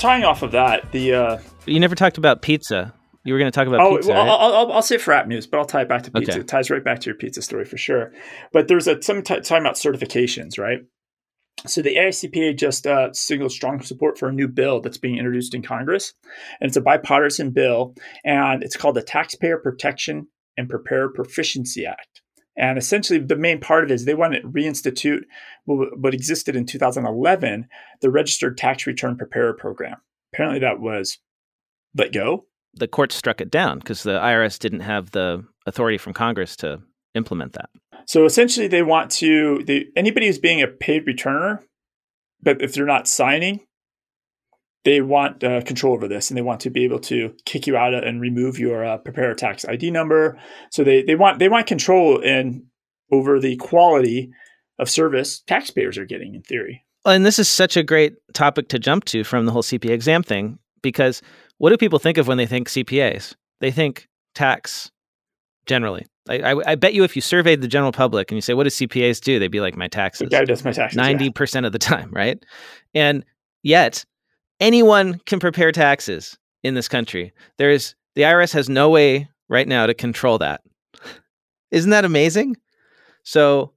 Tying 0.00 0.24
off 0.24 0.42
of 0.42 0.52
that, 0.52 0.90
the 0.92 1.14
uh, 1.14 1.38
You 1.66 1.78
never 1.78 1.94
talked 1.94 2.18
about 2.18 2.42
pizza. 2.42 2.94
You 3.22 3.34
were 3.34 3.38
going 3.38 3.52
to 3.52 3.54
talk 3.54 3.68
about 3.68 3.80
oh, 3.80 3.96
pizza, 3.96 4.10
well, 4.10 4.24
right? 4.24 4.30
I'll, 4.30 4.54
I'll, 4.54 4.72
I'll 4.72 4.82
say 4.82 4.96
frat 4.96 5.28
news, 5.28 5.46
but 5.46 5.58
I'll 5.58 5.66
tie 5.66 5.82
it 5.82 5.88
back 5.88 6.02
to 6.04 6.10
pizza. 6.10 6.32
Okay. 6.32 6.40
It 6.40 6.48
ties 6.48 6.70
right 6.70 6.82
back 6.82 7.00
to 7.00 7.06
your 7.06 7.16
pizza 7.16 7.42
story 7.42 7.66
for 7.66 7.76
sure. 7.76 8.12
But 8.52 8.66
there's 8.66 8.88
a 8.88 9.00
some 9.02 9.22
t- 9.22 9.40
talking 9.40 9.62
about 9.62 9.74
certifications, 9.76 10.58
right? 10.58 10.78
So 11.66 11.82
the 11.82 11.96
AICPA 11.96 12.56
just 12.56 12.86
uh, 12.86 13.12
signaled 13.12 13.52
strong 13.52 13.82
support 13.82 14.18
for 14.18 14.30
a 14.30 14.32
new 14.32 14.48
bill 14.48 14.80
that's 14.80 14.96
being 14.96 15.18
introduced 15.18 15.54
in 15.54 15.62
Congress, 15.62 16.14
and 16.60 16.68
it's 16.68 16.76
a 16.78 16.80
bipartisan 16.80 17.50
bill, 17.50 17.94
and 18.24 18.62
it's 18.62 18.76
called 18.76 18.94
the 18.94 19.02
Taxpayer 19.02 19.58
Protection 19.58 20.28
and 20.56 20.70
Preparer 20.70 21.10
Proficiency 21.10 21.84
Act. 21.84 22.22
And 22.60 22.76
essentially, 22.76 23.18
the 23.18 23.36
main 23.36 23.58
part 23.58 23.84
of 23.84 23.90
it 23.90 23.94
is 23.94 24.04
they 24.04 24.14
want 24.14 24.34
to 24.34 24.42
reinstitute 24.42 25.22
what 25.64 26.12
existed 26.12 26.54
in 26.54 26.66
2011, 26.66 27.66
the 28.02 28.10
Registered 28.10 28.58
Tax 28.58 28.86
Return 28.86 29.16
Preparer 29.16 29.54
Program. 29.54 29.96
Apparently, 30.32 30.60
that 30.60 30.78
was 30.78 31.18
let 31.96 32.12
go. 32.12 32.44
the 32.74 32.88
court 32.88 33.12
struck 33.12 33.40
it 33.40 33.50
down 33.50 33.78
because 33.78 34.02
the 34.02 34.18
IRS 34.18 34.58
didn't 34.58 34.80
have 34.80 35.10
the 35.10 35.44
authority 35.66 35.98
from 35.98 36.12
Congress 36.12 36.56
to 36.56 36.80
implement 37.14 37.54
that. 37.54 37.70
So 38.06 38.24
essentially, 38.24 38.68
they 38.68 38.82
want 38.82 39.10
to 39.12 39.62
they, 39.66 39.86
anybody 39.96 40.26
who's 40.26 40.38
being 40.38 40.62
a 40.62 40.66
paid 40.66 41.06
returner, 41.06 41.60
but 42.42 42.62
if 42.62 42.74
they're 42.74 42.86
not 42.86 43.08
signing, 43.08 43.60
they 44.84 45.00
want 45.00 45.44
uh, 45.44 45.60
control 45.62 45.94
over 45.94 46.08
this, 46.08 46.30
and 46.30 46.36
they 46.38 46.42
want 46.42 46.60
to 46.60 46.70
be 46.70 46.84
able 46.84 47.00
to 47.00 47.34
kick 47.44 47.66
you 47.66 47.76
out 47.76 47.92
and 47.92 48.20
remove 48.20 48.58
your 48.58 48.84
uh, 48.84 48.96
preparer 48.98 49.34
tax 49.34 49.64
ID 49.66 49.90
number. 49.90 50.38
So 50.70 50.84
they 50.84 51.02
they 51.02 51.16
want 51.16 51.38
they 51.38 51.48
want 51.48 51.66
control 51.66 52.20
and 52.24 52.62
over 53.12 53.38
the 53.40 53.56
quality 53.56 54.30
of 54.78 54.88
service 54.88 55.40
taxpayers 55.40 55.98
are 55.98 56.06
getting 56.06 56.34
in 56.34 56.42
theory. 56.42 56.84
And 57.04 57.24
this 57.26 57.38
is 57.38 57.48
such 57.48 57.76
a 57.76 57.82
great 57.82 58.14
topic 58.34 58.68
to 58.68 58.78
jump 58.78 59.04
to 59.06 59.24
from 59.24 59.46
the 59.46 59.52
whole 59.52 59.62
CPA 59.62 59.90
exam 59.90 60.22
thing 60.22 60.58
because 60.82 61.22
what 61.58 61.70
do 61.70 61.76
people 61.76 61.98
think 61.98 62.18
of 62.18 62.28
when 62.28 62.38
they 62.38 62.46
think 62.46 62.68
CPAs? 62.68 63.34
They 63.60 63.70
think 63.70 64.08
tax 64.34 64.90
generally. 65.66 66.06
I, 66.28 66.52
I, 66.52 66.70
I 66.72 66.74
bet 66.74 66.94
you 66.94 67.04
if 67.04 67.16
you 67.16 67.22
surveyed 67.22 67.60
the 67.62 67.68
general 67.68 67.92
public 67.92 68.30
and 68.30 68.36
you 68.36 68.42
say, 68.42 68.54
what 68.54 68.64
do 68.64 68.70
CPAs 68.70 69.20
do? 69.20 69.38
They'd 69.38 69.48
be 69.48 69.60
like, 69.60 69.76
my 69.76 69.86
The 69.86 69.90
taxes. 69.90 70.28
guy 70.28 70.44
does 70.44 70.64
my 70.64 70.72
taxes. 70.72 70.98
90% 70.98 71.66
of 71.66 71.72
the 71.72 71.78
time, 71.78 72.10
right? 72.12 72.42
And 72.94 73.24
yet, 73.62 74.04
anyone 74.60 75.20
can 75.26 75.40
prepare 75.40 75.72
taxes 75.72 76.38
in 76.62 76.74
this 76.74 76.88
country. 76.88 77.32
There's 77.58 77.94
the 78.14 78.22
IRS 78.22 78.52
has 78.52 78.68
no 78.68 78.90
way 78.90 79.28
right 79.48 79.68
now 79.68 79.86
to 79.86 79.94
control 79.94 80.38
that. 80.38 80.60
Isn't 81.70 81.90
that 81.90 82.04
amazing? 82.04 82.56
So 83.22 83.72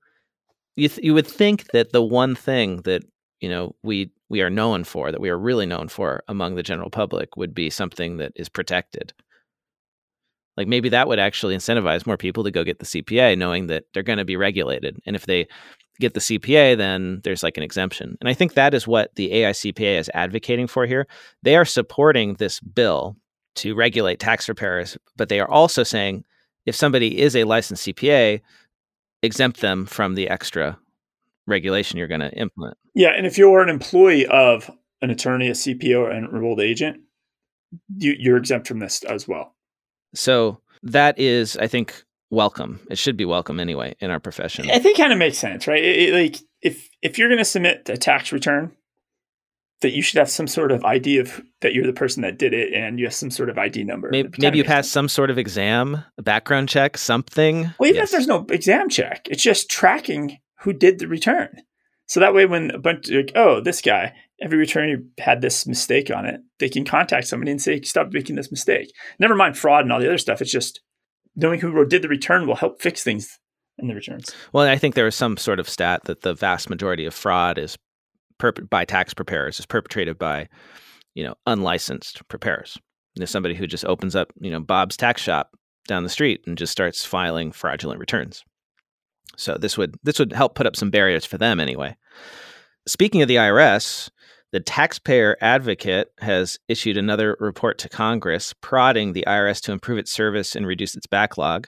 you 0.76 0.90
th- 0.90 1.04
you 1.04 1.14
would 1.14 1.28
think 1.28 1.72
that 1.72 1.92
the 1.92 2.04
one 2.04 2.36
thing 2.36 2.82
that, 2.84 3.04
you 3.40 3.50
know, 3.50 3.76
we 3.84 4.12
we 4.30 4.42
are 4.42 4.50
known 4.50 4.84
for, 4.84 5.12
that 5.12 5.22
we 5.22 5.30
are 5.30 5.38
really 5.38 5.66
known 5.66 5.88
for 5.88 6.24
among 6.28 6.56
the 6.56 6.64
general 6.64 6.90
public 6.90 7.38
would 7.38 7.54
be 7.54 7.70
something 7.70 8.18
that 8.18 8.32
is 8.36 8.50
protected. 8.50 9.14
Like 10.58 10.68
maybe 10.68 10.90
that 10.90 11.08
would 11.08 11.20
actually 11.20 11.56
incentivize 11.56 12.06
more 12.06 12.18
people 12.18 12.44
to 12.44 12.52
go 12.52 12.64
get 12.64 12.80
the 12.80 12.86
CPA 12.86 13.38
knowing 13.38 13.68
that 13.68 13.86
they're 13.94 14.04
going 14.04 14.18
to 14.18 14.26
be 14.26 14.38
regulated. 14.38 15.00
And 15.06 15.16
if 15.16 15.26
they 15.26 15.48
get 16.00 16.14
the 16.14 16.20
CPA, 16.20 16.78
then 16.78 17.22
there's 17.24 17.44
like 17.44 17.58
an 17.58 17.64
exemption. 17.64 18.18
And 18.20 18.28
I 18.28 18.34
think 18.34 18.54
that 18.54 18.74
is 18.74 18.88
what 18.88 19.14
the 19.16 19.32
AICPA 19.32 20.00
is 20.00 20.12
advocating 20.14 20.68
for 20.68 20.86
here. 20.86 21.08
They 21.44 21.56
are 21.56 21.66
supporting 21.66 22.36
this 22.36 22.60
bill 22.60 23.16
to 23.56 23.76
regulate 23.76 24.20
tax 24.20 24.46
preparers, 24.46 24.98
but 25.16 25.30
they 25.30 25.40
are 25.40 25.50
also 25.50 25.84
saying 25.84 26.24
if 26.66 26.76
somebody 26.76 27.20
is 27.20 27.36
a 27.36 27.44
licensed 27.44 27.86
CPA, 27.88 28.42
exempt 29.22 29.62
them 29.62 29.86
from 29.86 30.16
the 30.16 30.30
extra 30.30 30.78
regulation 31.46 31.98
you're 31.98 32.08
going 32.08 32.22
to 32.22 32.34
implement. 32.34 32.78
Yeah, 32.94 33.10
and 33.10 33.26
if 33.26 33.38
you're 33.38 33.62
an 33.62 33.70
employee 33.70 34.26
of 34.28 34.70
an 35.02 35.10
attorney, 35.10 35.50
a 35.50 35.54
CPO, 35.54 36.00
or 36.00 36.10
an 36.10 36.26
enrolled 36.26 36.62
agent, 36.62 37.02
you, 37.98 38.16
you're 38.18 38.38
exempt 38.38 38.68
from 38.68 38.80
this 38.80 39.04
as 39.04 39.28
well. 39.28 39.56
So 40.14 40.62
that 40.84 41.18
is, 41.20 41.58
I 41.58 41.68
think, 41.68 42.04
welcome. 42.34 42.80
It 42.90 42.98
should 42.98 43.16
be 43.18 43.26
welcome 43.26 43.60
anyway 43.60 43.96
in 44.00 44.10
our 44.10 44.20
profession. 44.20 44.70
I 44.72 44.80
think 44.80 44.98
kind 44.98 45.14
of 45.14 45.20
makes 45.20 45.38
sense, 45.38 45.68
right? 45.68 45.84
It, 45.84 46.10
it, 46.10 46.14
like 46.14 46.42
if 46.62 46.90
if 47.02 47.18
you're 47.18 47.30
going 47.30 47.38
to 47.40 47.46
submit 47.46 47.88
a 47.90 47.98
tax 47.98 48.32
return, 48.32 48.72
that 49.82 49.94
you 49.94 50.02
should 50.02 50.18
have 50.18 50.30
some 50.30 50.48
sort 50.48 50.72
of 50.72 50.84
ID 50.84 51.20
of 51.20 51.42
that 51.62 51.74
you're 51.74 51.86
the 51.86 51.94
person 51.94 52.24
that 52.24 52.38
did 52.40 52.54
it, 52.54 52.74
and 52.74 53.00
you 53.00 53.06
have 53.06 53.14
some 53.14 53.30
sort 53.32 53.50
of 53.50 53.58
ID 53.58 53.84
number. 53.84 54.10
Maybe, 54.12 54.30
maybe 54.40 54.58
you 54.58 54.64
pass 54.64 54.86
sense. 54.86 54.92
some 54.92 55.10
sort 55.10 55.30
of 55.30 55.38
exam, 55.38 56.04
a 56.18 56.24
background 56.24 56.70
check, 56.70 56.98
something. 56.98 57.74
Well, 57.78 57.90
even 57.90 57.96
Yes. 58.02 58.08
if 58.08 58.12
there's 58.12 58.28
no 58.28 58.46
exam 58.50 58.90
check, 58.90 59.28
it's 59.30 59.44
just 59.44 59.70
tracking 59.70 60.40
who 60.62 60.74
did 60.74 61.00
the 61.00 61.08
return. 61.08 61.62
So 62.06 62.20
that 62.20 62.34
way, 62.34 62.46
when 62.46 62.72
a 62.72 62.80
bunch 62.80 63.10
like, 63.10 63.32
oh, 63.36 63.62
this 63.62 63.82
guy, 63.82 64.14
every 64.42 64.58
return 64.58 65.10
had 65.20 65.42
this 65.42 65.66
mistake 65.68 66.12
on 66.12 66.26
it, 66.26 66.42
they 66.60 66.70
can 66.70 66.86
contact 66.86 67.28
somebody 67.28 67.52
and 67.52 67.62
say, 67.62 67.82
stop 67.82 68.12
making 68.12 68.36
this 68.36 68.52
mistake. 68.52 68.94
Never 69.20 69.36
mind 69.36 69.58
fraud 69.58 69.84
and 69.86 69.92
all 69.92 70.00
the 70.00 70.08
other 70.08 70.18
stuff. 70.18 70.42
It's 70.42 70.52
just 70.52 70.82
knowing 71.36 71.60
who 71.60 71.86
did 71.86 72.02
the 72.02 72.08
return 72.08 72.48
will 72.48 72.56
help 72.56 72.82
fix 72.82 73.04
things 73.04 73.40
in 73.78 73.88
the 73.88 73.96
returns. 73.96 74.34
Well, 74.52 74.68
I 74.68 74.78
think 74.78 74.96
there 74.96 75.06
was 75.06 75.16
some 75.16 75.38
sort 75.38 75.60
of 75.60 75.70
stat 75.70 76.04
that 76.06 76.22
the 76.22 76.34
vast 76.34 76.70
majority 76.70 77.06
of 77.06 77.14
fraud 77.14 77.58
is 77.58 77.78
perp- 78.40 78.70
by 78.70 78.86
tax 78.86 79.14
preparers 79.14 79.60
is 79.60 79.66
perpetrated 79.66 80.20
by, 80.20 80.48
you 81.16 81.24
know, 81.24 81.36
unlicensed 81.48 82.28
preparers. 82.28 82.78
There's 83.16 83.32
somebody 83.32 83.56
who 83.56 83.68
just 83.68 83.86
opens 83.86 84.16
up, 84.16 84.32
you 84.40 84.52
know, 84.52 84.60
Bob's 84.60 84.98
tax 84.98 85.22
shop 85.22 85.52
down 85.88 86.04
the 86.04 86.10
street 86.10 86.42
and 86.46 86.58
just 86.58 86.72
starts 86.72 87.06
filing 87.06 87.52
fraudulent 87.52 88.00
returns. 88.00 88.44
So 89.36 89.58
this 89.58 89.78
would 89.78 89.96
this 90.04 90.20
would 90.20 90.34
help 90.34 90.56
put 90.56 90.68
up 90.68 90.76
some 90.76 90.92
barriers 90.92 91.26
for 91.26 91.38
them 91.38 91.60
anyway. 91.60 91.96
Speaking 92.88 93.22
of 93.22 93.28
the 93.28 93.38
IRS, 93.38 94.10
The 94.54 94.60
taxpayer 94.60 95.36
advocate 95.42 96.12
has 96.20 96.60
issued 96.68 96.96
another 96.96 97.36
report 97.40 97.80
to 97.80 97.90
Congress 97.90 98.54
prodding 98.62 99.14
the 99.14 99.24
IRS 99.28 99.60
to 99.62 99.72
improve 99.72 99.98
its 99.98 100.12
service 100.12 100.56
and 100.56 100.68
reduce 100.68 100.96
its 100.96 101.08
backlog. 101.08 101.68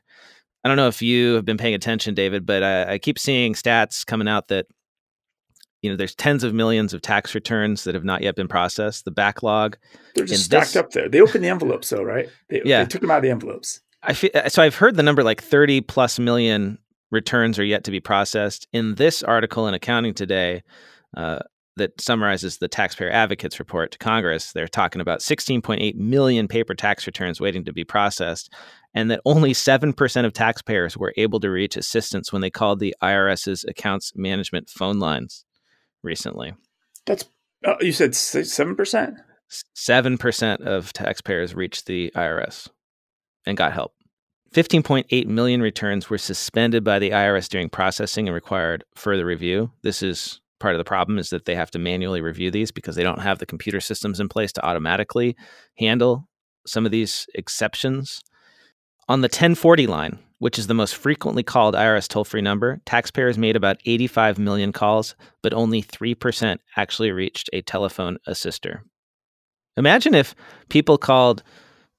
I 0.63 0.67
don't 0.67 0.77
know 0.77 0.87
if 0.87 1.01
you 1.01 1.33
have 1.33 1.45
been 1.45 1.57
paying 1.57 1.73
attention, 1.73 2.13
David, 2.13 2.45
but 2.45 2.61
I, 2.61 2.93
I 2.93 2.97
keep 2.99 3.17
seeing 3.17 3.55
stats 3.55 4.05
coming 4.05 4.27
out 4.27 4.49
that 4.49 4.67
you 5.81 5.89
know 5.89 5.95
there's 5.95 6.13
tens 6.13 6.43
of 6.43 6.53
millions 6.53 6.93
of 6.93 7.01
tax 7.01 7.33
returns 7.33 7.85
that 7.85 7.95
have 7.95 8.03
not 8.03 8.21
yet 8.21 8.35
been 8.35 8.47
processed. 8.47 9.03
The 9.03 9.11
backlog 9.11 9.77
they're 10.13 10.25
just 10.25 10.45
stacked 10.45 10.67
this, 10.67 10.75
up 10.75 10.91
there. 10.91 11.09
They 11.09 11.21
opened 11.21 11.43
the 11.43 11.49
envelopes, 11.49 11.89
though, 11.89 12.03
right? 12.03 12.29
They, 12.49 12.61
yeah, 12.65 12.83
they 12.83 12.89
took 12.89 13.01
them 13.01 13.09
out 13.09 13.17
of 13.17 13.23
the 13.23 13.31
envelopes. 13.31 13.81
I 14.03 14.13
feel, 14.13 14.29
so. 14.47 14.61
I've 14.61 14.75
heard 14.75 14.95
the 14.95 15.01
number 15.01 15.23
like 15.23 15.41
30 15.41 15.81
plus 15.81 16.19
million 16.19 16.77
returns 17.09 17.57
are 17.57 17.65
yet 17.65 17.83
to 17.85 17.91
be 17.91 17.99
processed. 17.99 18.67
In 18.73 18.93
this 18.93 19.23
article 19.23 19.67
in 19.67 19.73
Accounting 19.73 20.13
Today, 20.13 20.61
uh, 21.17 21.39
that 21.77 21.99
summarizes 21.99 22.57
the 22.57 22.67
Taxpayer 22.67 23.11
Advocates 23.11 23.59
report 23.59 23.91
to 23.91 23.97
Congress, 23.97 24.51
they're 24.51 24.67
talking 24.67 25.01
about 25.01 25.19
16.8 25.19 25.95
million 25.95 26.47
paper 26.47 26.73
tax 26.73 27.05
returns 27.05 27.41
waiting 27.41 27.65
to 27.65 27.73
be 27.73 27.83
processed, 27.83 28.53
and 28.93 29.11
that 29.11 29.21
only 29.25 29.51
7% 29.51 30.25
of 30.25 30.33
taxpayers 30.33 30.97
were 30.97 31.13
able 31.17 31.39
to 31.41 31.49
reach 31.49 31.75
assistance 31.75 32.31
when 32.31 32.41
they 32.41 32.49
called 32.49 32.79
the 32.79 32.95
IRS's 33.01 33.65
accounts 33.65 34.13
management 34.15 34.69
phone 34.69 34.99
lines 34.99 35.45
recently. 36.01 36.53
That's, 37.05 37.25
uh, 37.65 37.75
you 37.81 37.91
said 37.91 38.11
7%? 38.11 39.17
7% 39.75 40.61
of 40.61 40.93
taxpayers 40.93 41.53
reached 41.53 41.85
the 41.85 42.11
IRS 42.15 42.69
and 43.45 43.57
got 43.57 43.73
help. 43.73 43.93
15.8 44.53 45.27
million 45.27 45.61
returns 45.61 46.09
were 46.09 46.17
suspended 46.17 46.83
by 46.83 46.97
the 46.97 47.09
IRS 47.09 47.49
during 47.49 47.69
processing 47.69 48.27
and 48.27 48.33
required 48.33 48.85
further 48.95 49.25
review. 49.25 49.71
This 49.81 50.01
is 50.01 50.39
part 50.59 50.73
of 50.75 50.79
the 50.79 50.85
problem 50.85 51.17
is 51.17 51.29
that 51.29 51.45
they 51.45 51.55
have 51.55 51.71
to 51.71 51.79
manually 51.79 52.21
review 52.21 52.51
these 52.51 52.71
because 52.71 52.95
they 52.95 53.03
don't 53.03 53.21
have 53.21 53.39
the 53.39 53.45
computer 53.45 53.79
systems 53.79 54.19
in 54.19 54.29
place 54.29 54.51
to 54.53 54.65
automatically 54.65 55.35
handle 55.77 56.27
some 56.65 56.85
of 56.85 56.91
these 56.91 57.27
exceptions. 57.35 58.21
On 59.07 59.21
the 59.21 59.27
1040 59.27 59.87
line, 59.87 60.19
which 60.39 60.57
is 60.57 60.67
the 60.67 60.73
most 60.73 60.95
frequently 60.95 61.43
called 61.43 61.75
IRS 61.75 62.07
toll 62.07 62.23
free 62.23 62.41
number, 62.41 62.79
taxpayers 62.85 63.37
made 63.37 63.55
about 63.55 63.77
85 63.85 64.39
million 64.39 64.71
calls, 64.71 65.15
but 65.41 65.53
only 65.53 65.81
3% 65.81 66.57
actually 66.75 67.11
reached 67.11 67.49
a 67.53 67.61
telephone 67.61 68.17
assister. 68.27 68.83
Imagine 69.77 70.15
if 70.15 70.35
people 70.69 70.97
called 70.97 71.43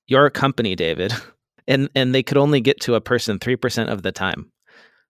your 0.07 0.31
company, 0.31 0.75
David, 0.75 1.13
and 1.69 1.89
and 1.95 2.15
they 2.15 2.23
could 2.23 2.37
only 2.37 2.61
get 2.61 2.81
to 2.81 2.95
a 2.95 3.01
person 3.01 3.39
3% 3.39 3.89
of 3.89 4.03
the 4.03 4.13
time. 4.13 4.51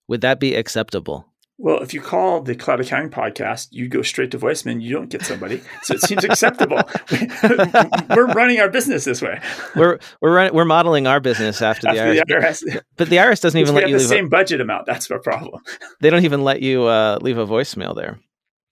Would 0.08 0.20
that 0.20 0.40
be 0.40 0.54
acceptable? 0.54 1.26
Well, 1.58 1.78
if 1.80 1.94
you 1.94 2.02
call 2.02 2.42
the 2.42 2.54
Cloud 2.54 2.80
Accounting 2.80 3.08
podcast, 3.08 3.68
you 3.70 3.88
go 3.88 4.02
straight 4.02 4.30
to 4.32 4.38
voicemail 4.38 4.72
and 4.72 4.82
you 4.82 4.92
don't 4.92 5.08
get 5.08 5.22
somebody. 5.22 5.62
So 5.82 5.94
it 5.94 6.02
seems 6.02 6.22
acceptable. 6.22 6.82
we're 8.14 8.26
running 8.26 8.60
our 8.60 8.68
business 8.68 9.04
this 9.04 9.22
way. 9.22 9.40
We're 9.74 9.98
we're 10.20 10.34
running, 10.34 10.52
we're 10.52 10.66
modeling 10.66 11.06
our 11.06 11.18
business 11.18 11.62
after, 11.62 11.88
after 11.88 12.12
the, 12.12 12.20
IRS. 12.20 12.60
the, 12.60 12.70
IRS. 12.72 12.80
But 12.96 13.08
the 13.08 13.16
IRS 13.16 13.40
doesn't 13.40 13.58
even 13.58 13.74
let 13.74 13.88
you 13.88 13.98
the 13.98 14.04
same 14.04 14.26
a, 14.26 14.28
budget 14.28 14.60
amount. 14.60 14.84
That's 14.84 15.10
our 15.10 15.18
problem. 15.18 15.62
They 16.00 16.10
don't 16.10 16.24
even 16.24 16.44
let 16.44 16.60
you 16.60 16.84
uh, 16.84 17.18
leave 17.22 17.38
a 17.38 17.46
voicemail 17.46 17.96
there. 17.96 18.18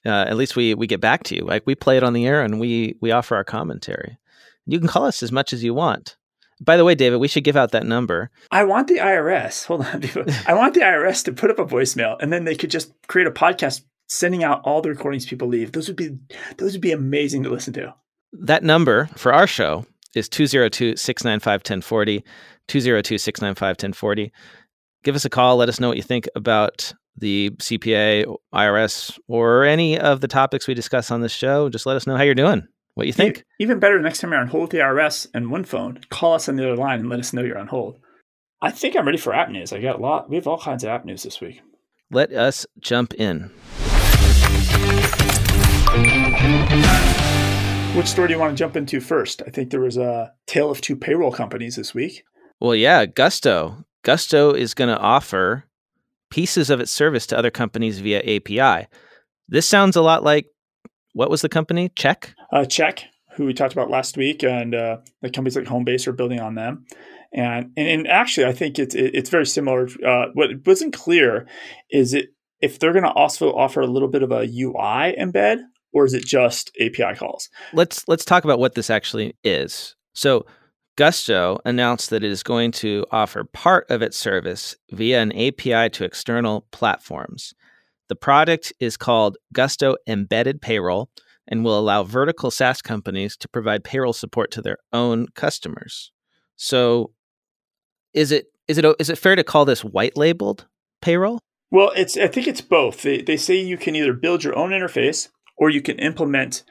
Uh, 0.05 0.27
at 0.29 0.37
least 0.37 0.55
we 0.55 0.75
we 0.75 0.87
get 0.87 1.01
back 1.01 1.23
to 1.25 1.37
you. 1.37 1.43
Like 1.43 1.63
we 1.65 1.75
play 1.75 1.97
it 1.97 2.03
on 2.03 2.13
the 2.13 2.27
air 2.27 2.43
and 2.43 2.61
we 2.61 2.97
we 3.01 3.11
offer 3.13 3.35
our 3.35 3.45
commentary. 3.45 4.19
You 4.67 4.79
can 4.79 4.89
call 4.89 5.07
us 5.07 5.23
as 5.23 5.33
much 5.33 5.55
as 5.55 5.65
you 5.65 5.73
want. 5.73 6.17
By 6.61 6.77
the 6.77 6.85
way, 6.85 6.95
David, 6.95 7.19
we 7.19 7.29
should 7.29 7.45
give 7.45 7.57
out 7.57 7.73
that 7.73 7.87
number. 7.87 8.31
I 8.51 8.65
want 8.65 8.89
the 8.89 8.99
IRS. 8.99 9.67
Hold 9.67 9.83
on. 9.83 10.03
I 10.47 10.55
want 10.55 10.75
the 10.75 10.81
IRS 10.81 11.25
to 11.25 11.33
put 11.33 11.51
up 11.51 11.59
a 11.59 11.65
voicemail 11.65 12.17
and 12.21 12.33
then 12.33 12.45
they 12.45 12.55
could 12.55 12.71
just 12.71 12.93
create 13.09 13.27
a 13.27 13.33
podcast 13.33 13.83
sending 14.09 14.45
out 14.45 14.61
all 14.65 14.81
the 14.81 14.91
recordings 14.91 15.27
people 15.27 15.49
leave. 15.49 15.73
Those 15.73 15.89
would 15.89 15.97
be 15.97 16.17
those 16.59 16.73
would 16.73 16.81
be 16.81 16.93
amazing 16.93 17.43
to 17.45 17.51
listen 17.51 17.73
to. 17.75 17.95
That 18.33 18.63
number 18.63 19.09
for 19.17 19.33
our 19.33 19.47
show 19.47 19.87
is 20.15 20.29
202-695-1040, 20.29 22.23
202-695-1040. 22.69 24.31
Give 25.03 25.15
us 25.15 25.25
a 25.25 25.31
call, 25.31 25.57
let 25.57 25.69
us 25.69 25.81
know 25.81 25.89
what 25.89 25.97
you 25.97 26.03
think 26.03 26.29
about 26.35 26.93
the 27.17 27.51
CPA, 27.59 28.27
IRS, 28.53 29.19
or 29.29 29.65
any 29.65 29.99
of 29.99 30.21
the 30.21 30.29
topics 30.29 30.67
we 30.67 30.75
discuss 30.75 31.11
on 31.11 31.21
this 31.21 31.33
show. 31.33 31.69
Just 31.69 31.87
let 31.87 31.97
us 31.97 32.07
know 32.07 32.17
how 32.17 32.23
you're 32.23 32.35
doing. 32.35 32.67
What 32.95 33.09
you 33.09 33.13
think? 33.13 33.45
Even 33.59 33.81
better, 33.81 34.01
next 34.01 34.21
time 34.21 34.31
you're 34.31 34.41
on 34.41 34.47
hold 34.47 34.63
with 34.63 34.71
the 34.71 34.79
IRS 34.79 35.27
and 35.35 35.51
one 35.51 35.65
phone, 35.65 35.99
call 36.11 36.35
us 36.35 36.49
on 36.49 36.55
the 36.55 36.65
other 36.65 36.81
line 36.81 37.01
and 37.01 37.09
let 37.09 37.19
us 37.19 37.33
know 37.33 37.43
you're 37.43 37.59
on 37.59 37.67
hold. 37.67 37.99
I 38.63 38.71
think 38.71 38.95
I'm 38.95 39.05
ready 39.05 39.19
for 39.19 39.35
app 39.35 39.51
news. 39.51 39.73
I 39.73 39.81
got 39.81 39.97
a 39.97 40.03
lot. 40.03 40.31
We 40.31 40.37
have 40.37 40.47
all 40.47 40.61
kinds 40.61 40.85
of 40.85 40.91
app 40.91 41.05
news 41.05 41.25
this 41.25 41.41
week. 41.41 41.61
Let 42.13 42.33
us 42.33 42.67
jump 42.79 43.13
in. 43.15 43.51
Which 47.97 48.07
story 48.07 48.29
do 48.29 48.35
you 48.35 48.39
want 48.41 48.57
to 48.57 48.57
jump 48.57 48.77
into 48.77 49.01
first? 49.01 49.43
I 49.45 49.51
think 49.51 49.71
there 49.71 49.81
was 49.81 49.97
a 49.97 50.33
tale 50.47 50.71
of 50.71 50.81
two 50.81 50.95
payroll 50.95 51.33
companies 51.33 51.75
this 51.75 51.95
week. 51.95 52.23
Well, 52.61 52.77
yeah, 52.77 53.07
Gusto. 53.07 53.85
Gusto 54.05 54.53
is 54.53 54.73
going 54.73 54.95
to 54.95 55.01
offer 55.01 55.65
pieces 56.31 56.71
of 56.71 56.79
its 56.79 56.93
service 56.93 57.27
to 57.27 57.37
other 57.37 57.51
companies 57.51 57.99
via 57.99 58.21
API. 58.21 58.87
This 59.49 59.67
sounds 59.67 59.97
a 59.97 60.03
lot 60.03 60.23
like 60.23 60.47
what 61.15 61.31
was 61.31 61.41
the 61.41 61.49
company? 61.49 61.89
Check? 61.89 62.35
Uh, 62.53 62.65
Check, 62.65 63.05
who 63.35 63.47
we 63.47 63.55
talked 63.55 63.73
about 63.73 63.91
last 63.91 64.17
week, 64.17 64.43
and 64.43 64.75
uh, 64.75 64.99
the 65.23 65.31
companies 65.31 65.57
like 65.57 65.65
Homebase 65.65 66.07
are 66.07 66.13
building 66.13 66.41
on 66.41 66.55
them. 66.55 66.85
And, 67.33 67.73
and, 67.77 67.89
and 67.89 68.09
actually, 68.09 68.47
I 68.47 68.53
think 68.53 68.79
it's 68.79 68.95
it's 68.95 69.31
very 69.31 69.47
similar. 69.47 69.89
Uh, 70.07 70.27
what 70.35 70.51
wasn't 70.67 70.93
clear 70.93 71.49
is 71.91 72.15
it 72.15 72.27
if 72.61 72.79
they're 72.79 72.93
going 72.93 73.05
to 73.05 73.13
also 73.13 73.53
offer 73.53 73.81
a 73.81 73.87
little 73.87 74.09
bit 74.09 74.23
of 74.23 74.31
a 74.31 74.43
UI 74.43 75.17
embed, 75.19 75.59
or 75.93 76.05
is 76.05 76.15
it 76.15 76.25
just 76.25 76.71
API 76.81 77.17
calls? 77.17 77.49
Let's 77.73 78.07
let's 78.07 78.25
talk 78.25 78.45
about 78.45 78.59
what 78.59 78.75
this 78.75 78.91
actually 78.91 79.37
is. 79.43 79.97
So 80.13 80.47
Gusto 80.97 81.59
announced 81.65 82.11
that 82.11 82.23
it 82.23 82.31
is 82.31 82.45
going 82.45 82.71
to 82.73 83.05
offer 83.11 83.45
part 83.45 83.91
of 83.91 84.01
its 84.01 84.17
service 84.17 84.77
via 84.93 85.21
an 85.21 85.33
API 85.33 85.91
to 85.91 86.05
external 86.05 86.67
platforms. 86.71 87.55
The 88.09 88.17
product 88.17 88.73
is 88.81 88.97
called 88.97 89.37
Gusto 89.53 89.97
Embedded 90.07 90.61
Payroll 90.61 91.11
and 91.49 91.65
will 91.65 91.79
allow 91.79 92.03
vertical 92.03 92.51
SaaS 92.51 92.83
companies 92.83 93.37
to 93.39 93.49
provide 93.49 93.85
payroll 93.85 94.13
support 94.13 94.51
to 94.53 94.63
their 94.63 94.79
own 94.93 95.29
customers. 95.35 96.13
So, 96.57 97.13
is 98.13 98.33
it 98.33 98.47
is 98.69 98.79
it 98.79 98.85
is 98.99 99.11
it 99.11 99.19
fair 99.19 99.37
to 99.37 99.45
call 99.45 99.65
this 99.65 99.85
white 99.85 100.17
labeled 100.17 100.67
payroll? 101.03 101.41
Well, 101.71 101.93
it's 101.97 102.17
I 102.17 102.29
think 102.29 102.47
it's 102.47 102.61
both. 102.61 103.03
They 103.03 103.21
they 103.21 103.37
say 103.37 103.57
you 103.57 103.77
can 103.77 103.97
either 103.97 104.13
build 104.13 104.45
your 104.45 104.57
own 104.57 104.71
interface 104.71 105.29
or 105.57 105.71
you 105.71 105.83
can 105.83 105.99
implement 105.99 106.63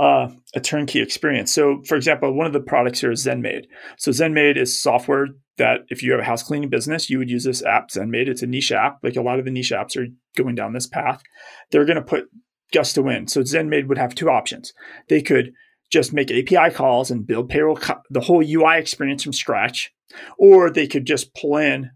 uh, 0.00 0.30
a 0.54 0.60
turnkey 0.60 1.00
experience. 1.00 1.52
So, 1.52 1.82
for 1.86 1.94
example, 1.94 2.32
one 2.32 2.46
of 2.46 2.54
the 2.54 2.60
products 2.60 3.00
here 3.00 3.12
is 3.12 3.24
ZenMaid. 3.24 3.66
So, 3.98 4.10
ZenMaid 4.10 4.56
is 4.56 4.80
software 4.82 5.28
that 5.58 5.80
if 5.90 6.02
you 6.02 6.12
have 6.12 6.22
a 6.22 6.24
house 6.24 6.42
cleaning 6.42 6.70
business, 6.70 7.10
you 7.10 7.18
would 7.18 7.28
use 7.28 7.44
this 7.44 7.62
app, 7.62 7.90
ZenMaid. 7.90 8.26
It's 8.26 8.42
a 8.42 8.46
niche 8.46 8.72
app. 8.72 9.00
Like 9.02 9.16
a 9.16 9.20
lot 9.20 9.38
of 9.38 9.44
the 9.44 9.50
niche 9.50 9.72
apps 9.72 9.98
are 9.98 10.06
going 10.38 10.54
down 10.54 10.72
this 10.72 10.86
path. 10.86 11.22
They're 11.70 11.84
going 11.84 11.96
to 11.96 12.02
put 12.02 12.30
Gusto 12.72 13.08
in. 13.10 13.28
So, 13.28 13.42
ZenMaid 13.42 13.88
would 13.88 13.98
have 13.98 14.14
two 14.14 14.30
options. 14.30 14.72
They 15.10 15.20
could 15.20 15.52
just 15.92 16.14
make 16.14 16.30
API 16.30 16.74
calls 16.74 17.10
and 17.10 17.26
build 17.26 17.50
payroll, 17.50 17.76
co- 17.76 18.00
the 18.08 18.20
whole 18.20 18.42
UI 18.42 18.78
experience 18.78 19.22
from 19.22 19.34
scratch, 19.34 19.92
or 20.38 20.70
they 20.70 20.86
could 20.86 21.06
just 21.06 21.34
pull 21.34 21.58
in, 21.58 21.90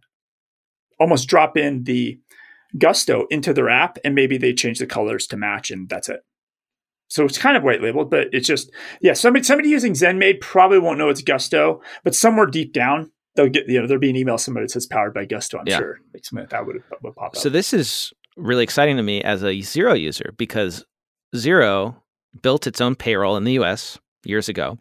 almost 1.01 1.27
drop 1.27 1.57
in 1.57 1.85
the 1.85 2.19
Gusto 2.77 3.27
into 3.31 3.55
their 3.55 3.71
app, 3.71 3.97
and 4.05 4.14
maybe 4.14 4.37
they 4.37 4.53
change 4.53 4.79
the 4.79 4.87
colors 4.87 5.27
to 5.29 5.38
match, 5.38 5.71
and 5.71 5.88
that's 5.88 6.11
it. 6.11 6.21
So 7.09 7.25
it's 7.25 7.38
kind 7.38 7.57
of 7.57 7.62
white 7.62 7.83
labeled, 7.83 8.11
but 8.11 8.29
it's 8.33 8.47
just 8.47 8.73
yeah. 9.01 9.12
Somebody 9.12 9.45
somebody 9.45 9.69
using 9.69 9.93
ZenMaid 9.93 10.40
probably 10.40 10.79
won't 10.79 10.99
know 10.99 11.11
it's 11.11 11.23
Gusto, 11.23 11.81
but 12.03 12.14
somewhere 12.14 12.47
deep 12.47 12.73
down 12.73 13.11
they'll 13.35 13.49
get 13.49 13.69
you 13.69 13.81
know 13.81 13.87
there'll 13.87 14.01
be 14.01 14.11
an 14.11 14.17
email 14.17 14.38
somebody 14.38 14.64
that 14.64 14.71
says 14.71 14.87
powered 14.87 15.14
by 15.14 15.25
Gusto. 15.25 15.59
I'm 15.59 15.67
yeah. 15.67 15.79
sure 15.79 16.01
like 16.12 16.25
something 16.25 16.47
that 16.51 16.67
would, 16.67 16.83
would 17.03 17.14
pop 17.17 17.29
up. 17.29 17.37
So 17.37 17.49
this 17.49 17.73
is 17.73 18.12
really 18.37 18.64
exciting 18.64 18.97
to 18.97 19.03
me 19.03 19.23
as 19.23 19.43
a 19.43 19.53
Xero 19.53 19.99
user 19.99 20.35
because 20.37 20.85
Xero 21.35 21.97
built 22.43 22.67
its 22.67 22.81
own 22.81 22.95
payroll 22.95 23.37
in 23.37 23.45
the 23.45 23.53
U.S. 23.53 23.99
years 24.25 24.49
ago, 24.49 24.79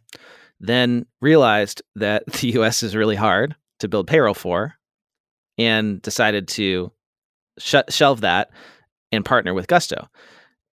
then 0.60 1.06
realized 1.22 1.82
that 1.96 2.26
the 2.42 2.50
U.S. 2.50 2.84
is 2.84 2.96
really 2.96 3.16
hard 3.16 3.56
to 3.80 3.88
build 3.88 4.08
payroll 4.08 4.34
for, 4.34 4.76
and 5.58 6.02
decided 6.02 6.48
to 6.48 6.92
sh- 7.60 7.76
shelve 7.90 8.22
that 8.22 8.52
and 9.12 9.26
partner 9.26 9.54
with 9.54 9.68
Gusto. 9.68 10.08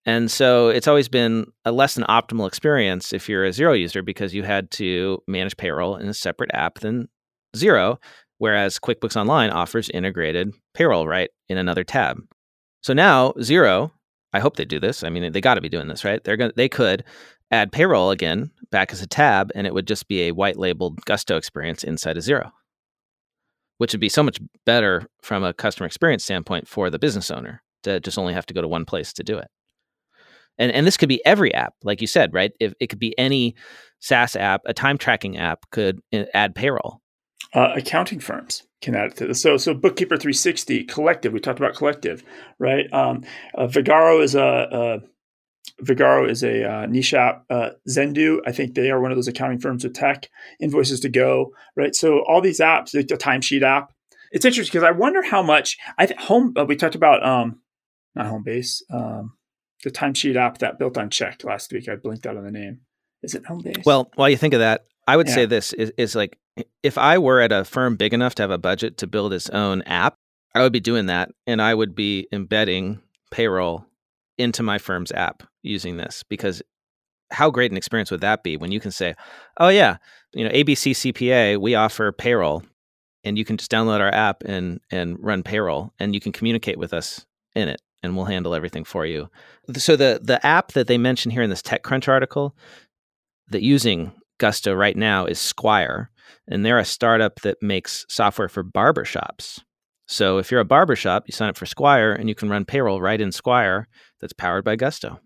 And 0.07 0.31
so 0.31 0.69
it's 0.69 0.89
always 0.89 1.09
been 1.09 1.53
a 1.65 1.73
less 1.73 1.95
than 1.95 2.05
optimal 2.05 2.49
experience 2.49 3.13
if 3.13 3.29
you're 3.29 3.45
a 3.45 3.51
xero 3.51 3.79
user 3.79 4.03
because 4.03 4.33
you 4.35 4.43
had 4.43 4.71
to 4.73 5.23
manage 5.27 5.57
payroll 5.57 5.97
in 5.97 6.09
a 6.09 6.15
separate 6.15 6.51
app 6.55 6.81
than 6.81 7.09
xero, 7.55 7.99
whereas 8.39 8.79
QuickBooks 8.79 9.17
Online 9.17 9.51
offers 9.51 9.91
integrated 9.91 10.55
payroll 10.75 11.07
right 11.07 11.31
in 11.49 11.59
another 11.59 11.85
tab. 11.85 12.19
So 12.83 12.93
now 12.95 13.33
xero, 13.33 13.91
I 14.33 14.41
hope 14.41 14.57
they 14.57 14.65
do 14.65 14.81
this. 14.81 15.03
I 15.03 15.11
mean, 15.11 15.33
they 15.33 15.41
got 15.41 15.55
to 15.55 15.61
be 15.61 15.69
doing 15.69 15.89
this, 15.89 16.05
right? 16.05 16.23
They're 16.23 16.37
going 16.37 16.53
they 16.57 16.69
could 16.69 17.05
add 17.51 17.73
payroll 17.73 18.11
again 18.11 18.51
back 18.71 18.93
as 18.93 19.03
a 19.03 19.07
tab 19.07 19.51
and 19.55 19.67
it 19.67 19.75
would 19.75 19.87
just 19.87 20.09
be 20.09 20.23
a 20.23 20.33
white 20.33 20.59
labeled 20.59 21.05
Gusto 21.05 21.37
experience 21.37 21.83
inside 21.83 22.17
of 22.17 22.23
xero, 22.25 22.51
Which 23.79 23.93
would 23.93 24.01
be 24.01 24.09
so 24.09 24.23
much 24.23 24.39
better 24.67 25.07
from 25.23 25.45
a 25.45 25.55
customer 25.55 25.87
experience 25.87 26.25
standpoint 26.25 26.69
for 26.69 26.91
the 26.91 26.99
business 26.99 27.31
owner 27.31 27.63
to 27.83 28.01
just 28.01 28.19
only 28.19 28.35
have 28.35 28.47
to 28.47 28.55
go 28.55 28.61
to 28.61 28.69
one 28.69 28.85
place 28.85 29.13
to 29.15 29.23
do 29.23 29.39
it. 29.39 29.49
And 30.59 30.73
and 30.73 30.87
this 30.87 30.97
could 30.97 31.09
be 31.09 31.25
every 31.25 31.53
app, 31.55 31.75
like 31.83 32.01
you 32.01 32.07
said, 32.07 32.33
right? 32.35 32.53
If 32.61 32.75
it 32.81 32.89
could 32.89 32.99
be 32.99 33.19
any 33.19 33.55
SaaS 34.01 34.37
app, 34.37 34.63
a 34.67 34.75
time 34.75 34.99
tracking 34.99 35.39
app 35.39 35.71
could 35.71 36.01
uh, 36.13 36.25
add 36.35 36.55
payroll. 36.55 37.01
Uh, 37.55 37.73
accounting 37.77 38.21
firms 38.21 38.65
can 38.83 38.95
add 38.95 39.17
to 39.17 39.27
this. 39.27 39.41
So, 39.41 39.57
so 39.57 39.73
Bookkeeper 39.73 40.17
360, 40.17 40.85
Collective. 40.85 41.33
We 41.33 41.41
talked 41.41 41.59
about 41.59 41.75
Collective, 41.75 42.23
right? 42.59 42.93
Um, 42.93 43.25
uh, 43.57 43.67
Vagaro 43.67 44.23
is 44.23 44.35
a, 44.35 45.01
Vagaro 45.83 46.29
is 46.29 46.43
a 46.43 46.71
uh, 46.71 46.87
niche 46.87 47.15
app. 47.15 47.45
Uh, 47.49 47.71
Zendu, 47.89 48.39
I 48.47 48.53
think 48.53 48.75
they 48.75 48.91
are 48.91 49.01
one 49.01 49.13
of 49.13 49.17
those 49.17 49.29
accounting 49.29 49.61
firms 49.61 49.85
with 49.85 49.95
tech. 49.95 50.29
Invoices 50.61 51.01
to 51.01 51.09
go, 51.09 51.53
right? 51.77 51.95
So 51.95 52.25
all 52.27 52.41
these 52.41 52.61
apps, 52.61 52.95
like 52.95 53.09
the 53.09 53.17
timesheet 53.17 53.63
app. 53.63 53.93
It's 54.33 54.45
interesting 54.45 54.79
because 54.79 54.89
I 54.89 54.97
wonder 54.97 55.23
how 55.23 55.43
much 55.43 55.79
I 55.97 56.07
th- 56.07 56.21
home. 56.21 56.53
Uh, 56.57 56.65
we 56.65 56.77
talked 56.77 56.95
about 56.95 57.25
um, 57.25 57.61
not 58.15 58.27
Homebase, 58.27 58.83
um, 58.93 59.35
the 59.85 59.91
timesheet 59.91 60.37
app 60.37 60.59
that 60.59 60.79
built 60.79 60.99
on 60.99 61.11
Check 61.11 61.45
last 61.45 61.73
week. 61.73 61.89
I 61.89 61.97
blinked 61.97 62.27
out 62.27 62.37
on 62.37 62.45
the 62.45 62.51
name. 62.51 62.81
Is 63.23 63.35
it 63.35 63.45
Homebase? 63.45 63.85
Well, 63.85 64.11
while 64.15 64.29
you 64.29 64.37
think 64.37 64.55
of 64.55 64.61
that, 64.61 64.85
I 65.07 65.17
would 65.17 65.29
yeah. 65.29 65.35
say 65.35 65.47
this 65.47 65.73
is, 65.73 65.93
is 65.97 66.15
like 66.15 66.39
if 66.83 66.99
I 66.99 67.19
were 67.19 67.41
at 67.41 67.53
a 67.53 67.65
firm 67.65 67.97
big 67.97 68.13
enough 68.13 68.35
to 68.37 68.43
have 68.43 68.51
a 68.51 68.59
budget 68.59 68.99
to 68.99 69.07
build 69.07 69.33
its 69.33 69.49
own 69.51 69.83
app, 69.83 70.15
I 70.55 70.63
would 70.63 70.73
be 70.73 70.81
doing 70.81 71.07
that, 71.07 71.31
and 71.47 71.63
I 71.63 71.75
would 71.75 71.95
be 71.95 72.27
embedding 72.33 73.01
payroll 73.31 73.85
into 74.39 74.63
my 74.63 74.79
firm's 74.79 75.13
app 75.13 75.43
using 75.63 75.97
this 75.97 76.25
because 76.29 76.63
how 77.31 77.51
great 77.51 77.71
an 77.71 77.77
experience 77.77 78.11
would 78.11 78.23
that 78.23 78.43
be 78.43 78.57
when 78.57 78.73
you 78.73 78.81
can 78.81 78.91
say, 78.91 79.15
"Oh 79.59 79.69
yeah, 79.69 79.99
you 80.33 80.45
know, 80.45 80.51
ABC 80.51 80.93
CPA, 80.93 81.61
we 81.61 81.75
offer 81.75 82.13
payroll 82.13 82.63
and 83.25 83.37
you 83.37 83.45
can 83.45 83.57
just 83.57 83.71
download 83.71 84.01
our 84.01 84.13
app 84.15 84.43
and 84.45 84.81
and 84.91 85.17
run 85.21 85.43
payroll 85.43 85.93
and 85.99 86.15
you 86.15 86.21
can 86.21 86.33
communicate 86.33 86.79
with 86.79 86.93
us 86.93 87.27
in 87.55 87.69
it 87.69 87.81
and 88.03 88.17
we'll 88.17 88.27
handle 88.27 88.55
everything 88.55 88.85
for 88.85 89.07
you." 89.07 89.29
So 89.77 89.97
the 89.97 90.21
the 90.23 90.45
app 90.45 90.73
that 90.73 90.87
they 90.87 90.99
mention 90.99 91.31
here 91.31 91.43
in 91.43 91.51
this 91.51 91.63
TechCrunch 91.63 92.09
article 92.09 92.57
that 93.51 93.63
using 93.63 94.13
Gusto 94.39 94.73
right 94.75 94.97
now 94.97 95.27
is 95.27 95.39
Squire, 95.39 96.11
and 96.47 96.65
they're 96.65 96.79
a 96.79 96.85
startup 96.85 97.41
that 97.41 97.63
makes 97.63 98.07
software 98.09 98.49
for 98.49 98.63
barbershops. 98.63 99.61
So 100.07 100.39
if 100.39 100.51
you're 100.51 100.61
a 100.61 100.65
barbershop, 100.65 101.25
you 101.27 101.33
sign 101.33 101.51
up 101.51 101.57
for 101.57 101.67
Squire 101.67 102.13
and 102.13 102.29
you 102.29 102.35
can 102.35 102.49
run 102.49 102.65
payroll 102.65 103.01
right 103.01 103.21
in 103.21 103.31
Squire 103.31 103.89
that's 104.21 104.33
powered 104.33 104.65
by 104.65 104.75
Gusto. 104.75 105.21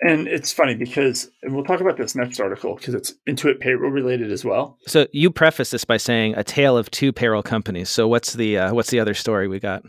And 0.00 0.26
it's 0.28 0.52
funny 0.52 0.74
because 0.74 1.30
and 1.42 1.54
we'll 1.54 1.64
talk 1.64 1.80
about 1.80 1.96
this 1.96 2.14
next 2.14 2.38
article 2.38 2.74
because 2.74 2.92
it's 2.94 3.14
Intuit 3.26 3.60
payroll 3.60 3.90
related 3.90 4.30
as 4.30 4.44
well. 4.44 4.78
So 4.86 5.06
you 5.12 5.30
preface 5.30 5.70
this 5.70 5.84
by 5.84 5.96
saying 5.96 6.34
a 6.36 6.44
tale 6.44 6.76
of 6.76 6.90
two 6.90 7.12
payroll 7.12 7.42
companies. 7.42 7.88
So 7.88 8.06
what's 8.06 8.34
the 8.34 8.58
uh, 8.58 8.74
what's 8.74 8.90
the 8.90 9.00
other 9.00 9.14
story 9.14 9.48
we 9.48 9.58
got? 9.58 9.84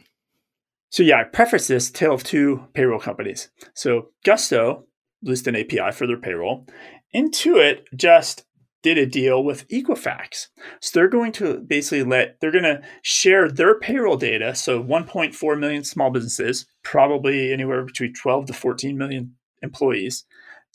So 0.90 1.04
yeah, 1.04 1.22
I 1.22 1.24
preface 1.24 1.68
this 1.68 1.92
tale 1.92 2.14
of 2.14 2.24
two 2.24 2.68
payroll 2.74 3.00
companies. 3.00 3.50
So 3.74 4.10
Gusto 4.24 4.86
released 5.24 5.48
an 5.48 5.56
API 5.56 5.92
for 5.92 6.08
their 6.08 6.18
payroll. 6.18 6.68
Intuit 7.16 7.82
just 7.96 8.46
did 8.84 8.98
a 8.98 9.06
deal 9.06 9.44
with 9.44 9.68
Equifax. 9.68 10.48
So 10.80 10.92
they're 10.94 11.10
going 11.10 11.32
to 11.34 11.60
basically 11.60 12.04
let, 12.04 12.38
they're 12.40 12.52
going 12.52 12.64
to 12.64 12.82
share 13.02 13.50
their 13.50 13.80
payroll 13.80 14.18
data. 14.18 14.56
So 14.56 14.82
1.4 14.82 15.60
million 15.60 15.84
small 15.84 16.10
businesses, 16.10 16.66
probably 16.84 17.52
anywhere 17.52 17.84
between 17.84 18.14
12 18.14 18.46
to 18.48 18.54
14 18.54 18.98
million 18.98 19.36
employees. 19.62 20.26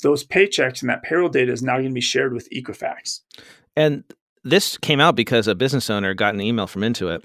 Those 0.03 0.27
paychecks 0.27 0.83
and 0.83 0.91
that 0.91 1.03
payroll 1.03 1.29
data 1.29 1.53
is 1.53 1.63
now 1.63 1.77
going 1.77 1.89
to 1.89 1.95
be 1.95 2.01
shared 2.01 2.35
with 2.35 2.51
Equifax. 2.51 3.21
And 3.77 4.05
this 4.43 4.77
came 4.77 5.01
out 5.01 5.15
because 5.15 5.47
a 5.47 5.55
business 5.55 5.89
owner 5.89 6.13
got 6.13 6.35
an 6.35 6.41
email 6.41 6.67
from 6.67 6.83
Intuit. 6.83 7.25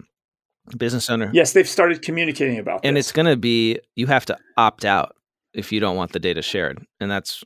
Business 0.78 1.10
owner. 1.10 1.30
Yes, 1.34 1.54
they've 1.54 1.68
started 1.68 2.02
communicating 2.02 2.60
about 2.60 2.82
and 2.84 2.98
this. 2.98 3.08
it's 3.08 3.12
going 3.12 3.28
to 3.28 3.38
be, 3.38 3.80
you 3.96 4.08
have 4.08 4.26
to 4.26 4.38
opt 4.58 4.86
out 4.86 5.16
if 5.54 5.72
you 5.72 5.80
don't 5.80 5.96
want 5.96 6.14
the 6.14 6.20
data 6.20 6.42
shared. 6.42 6.86
And 7.00 7.10
that's 7.10 7.44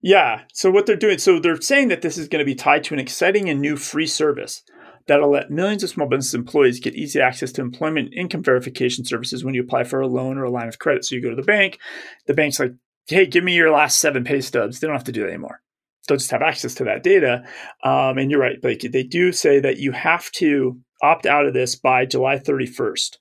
yeah. 0.00 0.42
So 0.52 0.70
what 0.70 0.86
they're 0.86 0.96
doing, 0.96 1.18
so 1.18 1.40
they're 1.40 1.60
saying 1.60 1.88
that 1.88 2.02
this 2.02 2.18
is 2.18 2.28
going 2.28 2.40
to 2.40 2.44
be 2.44 2.54
tied 2.54 2.84
to 2.84 2.94
an 2.94 3.00
exciting 3.00 3.48
and 3.48 3.60
new 3.60 3.76
free 3.76 4.06
service 4.06 4.62
that'll 5.06 5.30
let 5.30 5.50
millions 5.50 5.82
of 5.82 5.90
small 5.90 6.06
business 6.06 6.34
employees 6.34 6.80
get 6.80 6.94
easy 6.94 7.20
access 7.20 7.50
to 7.52 7.62
employment 7.62 8.12
income 8.14 8.42
verification 8.42 9.04
services 9.04 9.44
when 9.44 9.54
you 9.54 9.62
apply 9.62 9.84
for 9.84 10.00
a 10.00 10.06
loan 10.06 10.38
or 10.38 10.44
a 10.44 10.50
line 10.50 10.68
of 10.68 10.78
credit. 10.78 11.04
So 11.04 11.14
you 11.14 11.22
go 11.22 11.30
to 11.30 11.36
the 11.36 11.42
bank, 11.42 11.78
the 12.26 12.34
bank's 12.34 12.60
like, 12.60 12.74
hey, 13.06 13.26
give 13.26 13.42
me 13.42 13.54
your 13.54 13.70
last 13.70 13.98
seven 14.00 14.22
pay 14.22 14.40
stubs. 14.40 14.78
They 14.78 14.86
don't 14.86 14.96
have 14.96 15.04
to 15.04 15.12
do 15.12 15.22
that 15.22 15.28
anymore. 15.28 15.62
They'll 16.06 16.18
just 16.18 16.30
have 16.30 16.42
access 16.42 16.74
to 16.76 16.84
that 16.84 17.02
data. 17.02 17.44
Um, 17.82 18.18
and 18.18 18.30
you're 18.30 18.40
right, 18.40 18.60
Blake, 18.60 18.80
they 18.92 19.02
do 19.02 19.32
say 19.32 19.60
that 19.60 19.78
you 19.78 19.92
have 19.92 20.30
to 20.32 20.78
opt 21.02 21.26
out 21.26 21.46
of 21.46 21.54
this 21.54 21.76
by 21.76 22.04
July 22.06 22.38
31st, 22.38 23.18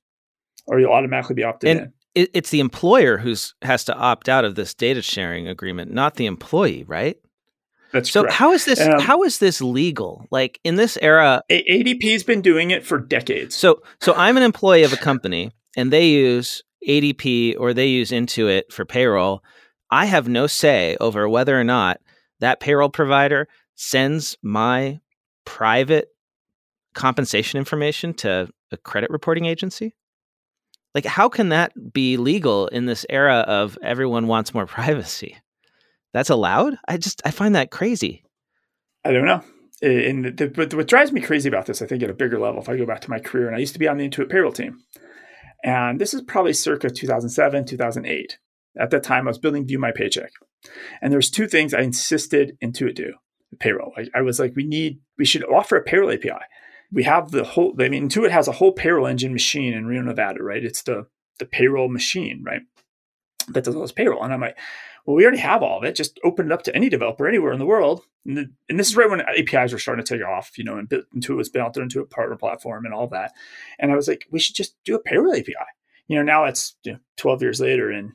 or 0.66 0.80
you'll 0.80 0.92
automatically 0.92 1.36
be 1.36 1.44
opted 1.44 1.70
and, 1.70 1.80
in 1.80 1.94
it's 2.18 2.50
the 2.50 2.60
employer 2.60 3.18
who's 3.18 3.54
has 3.62 3.84
to 3.86 3.96
opt 3.96 4.28
out 4.28 4.46
of 4.46 4.56
this 4.56 4.74
data 4.74 5.02
sharing 5.02 5.48
agreement, 5.48 5.94
not 5.94 6.16
the 6.16 6.26
employee, 6.26 6.84
right? 6.88 7.18
That's 7.92 8.10
true. 8.10 8.22
so. 8.22 8.24
Correct. 8.24 8.36
How 8.36 8.54
is 8.54 8.66
this? 8.66 8.82
Um, 8.82 9.00
how 9.00 9.24
is 9.24 9.40
this 9.40 9.62
legal? 9.62 10.26
Like 10.32 10.60
in 10.64 10.76
this 10.76 10.98
era, 11.02 11.42
ADP's 11.52 12.24
been 12.24 12.42
doing 12.42 12.72
it 12.72 12.86
for 12.86 13.00
decades. 13.00 13.56
So, 13.56 13.82
so 14.02 14.14
I'm 14.16 14.38
an 14.38 14.44
employee 14.44 14.84
of 14.84 14.94
a 14.94 14.98
company, 14.98 15.52
and 15.76 15.94
they 15.94 16.08
use 16.10 16.64
ADP 16.88 17.56
or 17.60 17.74
they 17.74 17.88
use 17.88 18.12
Intuit 18.12 18.64
for 18.72 18.86
payroll. 18.86 19.44
I 19.90 20.06
have 20.06 20.28
no 20.28 20.48
say 20.48 20.98
over 21.00 21.30
whether 21.30 21.58
or 21.60 21.64
not 21.64 22.02
that 22.40 22.60
payroll 22.60 22.90
provider 22.90 23.48
sends 23.76 24.38
my 24.42 25.00
private 25.46 26.10
compensation 26.98 27.60
information 27.60 28.12
to 28.16 28.50
a 28.72 28.78
credit 28.78 29.12
reporting 29.12 29.46
agency? 29.46 29.94
Like 30.96 31.06
how 31.06 31.30
can 31.30 31.50
that 31.50 31.94
be 31.94 32.18
legal 32.18 32.68
in 32.68 32.88
this 32.88 33.06
era 33.08 33.46
of 33.48 33.78
everyone 33.84 34.28
wants 34.28 34.54
more 34.54 34.66
privacy? 34.78 35.38
That's 36.14 36.32
allowed? 36.32 36.76
I 36.88 36.98
just 36.98 37.22
i 37.24 37.32
find 37.32 37.56
that 37.56 37.72
crazy. 37.72 38.24
I 39.06 39.12
don't 39.12 39.26
know. 39.26 39.44
And 39.84 40.36
the, 40.36 40.48
but 40.48 40.74
what 40.74 40.88
drives 40.88 41.12
me 41.12 41.22
crazy 41.22 41.48
about 41.48 41.68
this 41.68 41.84
i 41.84 41.86
think 41.86 42.02
at 42.02 42.10
a 42.10 42.16
bigger 42.16 42.40
level 42.40 42.60
if 42.60 42.68
i 42.68 42.76
go 42.76 42.88
back 42.88 43.02
to 43.02 43.12
my 43.12 43.20
career 43.20 43.46
and 43.46 43.56
i 43.56 43.60
used 43.60 43.74
to 43.74 43.80
be 43.80 43.88
on 43.88 43.98
the 43.98 44.10
intuit 44.10 44.30
payroll 44.30 44.52
team. 44.52 44.80
And 45.64 46.02
this 46.02 46.16
is 46.16 46.22
probably 46.22 46.54
circa 46.54 46.90
2007 46.90 47.66
2008 47.66 48.40
at 48.80 48.90
that 48.90 49.04
time 49.04 49.28
i 49.28 49.30
was 49.30 49.38
building 49.38 49.68
view 49.68 49.78
my 49.78 49.92
paycheck. 49.92 50.32
And 51.00 51.14
there's 51.14 51.30
two 51.30 51.48
things 51.48 51.76
i 51.76 51.82
insisted 51.82 52.58
intuit 52.60 52.96
do 52.96 53.14
payroll. 53.60 53.94
I, 53.96 54.08
I 54.16 54.22
was 54.22 54.40
like 54.40 54.56
we 54.56 54.66
need 54.66 55.00
we 55.20 55.26
should 55.26 55.44
offer 55.44 55.78
a 55.78 55.84
payroll 55.84 56.12
api 56.12 56.32
we 56.92 57.04
have 57.04 57.32
the 57.32 57.44
whole 57.44 57.74
i 57.80 57.90
mean 57.90 58.10
intuit 58.10 58.32
has 58.32 58.48
a 58.48 58.54
whole 58.54 58.72
payroll 58.72 59.08
engine 59.08 59.34
machine 59.34 59.74
in 59.74 59.86
reno 59.86 60.04
nevada 60.04 60.44
right? 60.44 60.64
It's 60.64 60.84
the 60.84 61.08
the 61.40 61.46
payroll 61.46 61.90
machine 61.90 62.44
right? 62.44 62.62
That 63.50 63.64
does 63.64 63.76
all 63.76 63.82
this 63.82 63.92
payroll. 63.92 64.24
And 64.24 64.34
i'm 64.34 64.42
like 64.42 64.58
well 65.06 65.16
we 65.16 65.24
already 65.24 65.40
have 65.40 65.64
all 65.64 65.80
of 65.80 65.84
it. 65.84 65.96
Just 65.96 66.20
open 66.24 66.48
it 66.48 66.52
up 66.52 66.64
to 66.64 66.76
any 66.76 66.90
developer 66.90 67.28
anywhere 67.28 67.54
in 67.54 67.60
the 67.60 67.66
world. 67.66 68.04
And, 68.26 68.38
the, 68.38 68.52
and 68.68 68.78
this 68.78 68.90
is 68.90 68.98
right 68.98 69.10
when 69.10 69.22
apis 69.22 69.72
were 69.72 69.80
starting 69.80 70.04
to 70.04 70.18
take 70.18 70.26
off 70.26 70.58
you 70.58 70.64
know 70.64 70.78
and 70.78 70.90
intuit 70.90 71.38
was 71.38 71.50
built 71.50 71.78
into 71.78 72.02
a 72.02 72.06
partner 72.06 72.36
platform 72.36 72.86
and 72.86 72.94
all 72.94 73.08
that. 73.08 73.34
And 73.80 73.92
i 73.92 73.96
was 73.96 74.08
like 74.08 74.26
we 74.32 74.40
should 74.40 74.56
just 74.56 74.76
do 74.86 74.96
a 74.96 75.00
payroll 75.00 75.34
api 75.34 75.54
you 76.08 76.18
know 76.18 76.24
now 76.24 76.46
it's 76.46 76.76
you 76.84 76.94
know, 76.94 77.00
12 77.18 77.42
years 77.42 77.60
later 77.60 77.92
and 77.92 78.14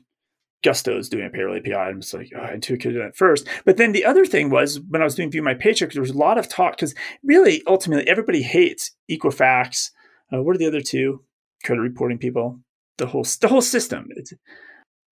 Gusto 0.63 0.97
is 0.97 1.09
doing 1.09 1.25
a 1.25 1.29
payroll 1.29 1.57
API. 1.57 1.73
I'm 1.73 2.01
just 2.01 2.13
like, 2.13 2.31
oh, 2.35 2.39
Intuit 2.39 2.81
could 2.81 2.93
do 2.93 2.99
that 2.99 3.15
first. 3.15 3.47
But 3.65 3.77
then 3.77 3.91
the 3.91 4.05
other 4.05 4.25
thing 4.25 4.49
was 4.49 4.79
when 4.79 5.01
I 5.01 5.05
was 5.05 5.15
doing 5.15 5.29
View 5.29 5.43
My 5.43 5.53
Paycheck, 5.53 5.91
there 5.91 6.01
was 6.01 6.11
a 6.11 6.17
lot 6.17 6.37
of 6.37 6.47
talk 6.47 6.77
because 6.77 6.95
really, 7.23 7.61
ultimately, 7.67 8.07
everybody 8.07 8.41
hates 8.41 8.91
Equifax. 9.11 9.91
Uh, 10.33 10.41
what 10.41 10.55
are 10.55 10.59
the 10.59 10.67
other 10.67 10.81
two 10.81 11.23
credit 11.63 11.81
reporting 11.81 12.17
people? 12.17 12.59
The 12.97 13.07
whole 13.07 13.25
the 13.41 13.47
whole 13.47 13.61
system. 13.61 14.07
It's, 14.15 14.33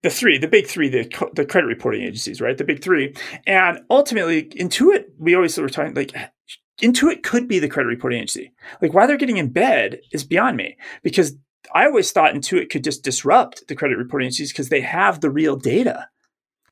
the 0.02 0.10
three, 0.10 0.36
the 0.36 0.48
big 0.48 0.66
three, 0.66 0.88
the 0.88 1.04
the 1.34 1.44
credit 1.44 1.66
reporting 1.66 2.02
agencies, 2.02 2.40
right? 2.40 2.58
The 2.58 2.64
big 2.64 2.82
three, 2.82 3.14
and 3.46 3.80
ultimately, 3.88 4.44
Intuit. 4.44 5.04
We 5.18 5.34
always 5.34 5.56
were 5.56 5.68
talking 5.68 5.94
like 5.94 6.12
Intuit 6.80 7.22
could 7.22 7.46
be 7.46 7.58
the 7.58 7.68
credit 7.68 7.88
reporting 7.88 8.18
agency. 8.18 8.52
Like 8.80 8.94
why 8.94 9.06
they're 9.06 9.16
getting 9.16 9.36
in 9.36 9.50
bed 9.50 10.00
is 10.10 10.24
beyond 10.24 10.56
me 10.56 10.76
because 11.02 11.36
I 11.74 11.86
always 11.86 12.12
thought 12.12 12.34
Intuit 12.34 12.70
could 12.70 12.84
just 12.84 13.04
disrupt 13.04 13.66
the 13.68 13.74
credit 13.74 13.98
reporting 13.98 14.26
agencies 14.26 14.52
because 14.52 14.68
they 14.68 14.80
have 14.80 15.20
the 15.20 15.30
real 15.30 15.56
data. 15.56 16.08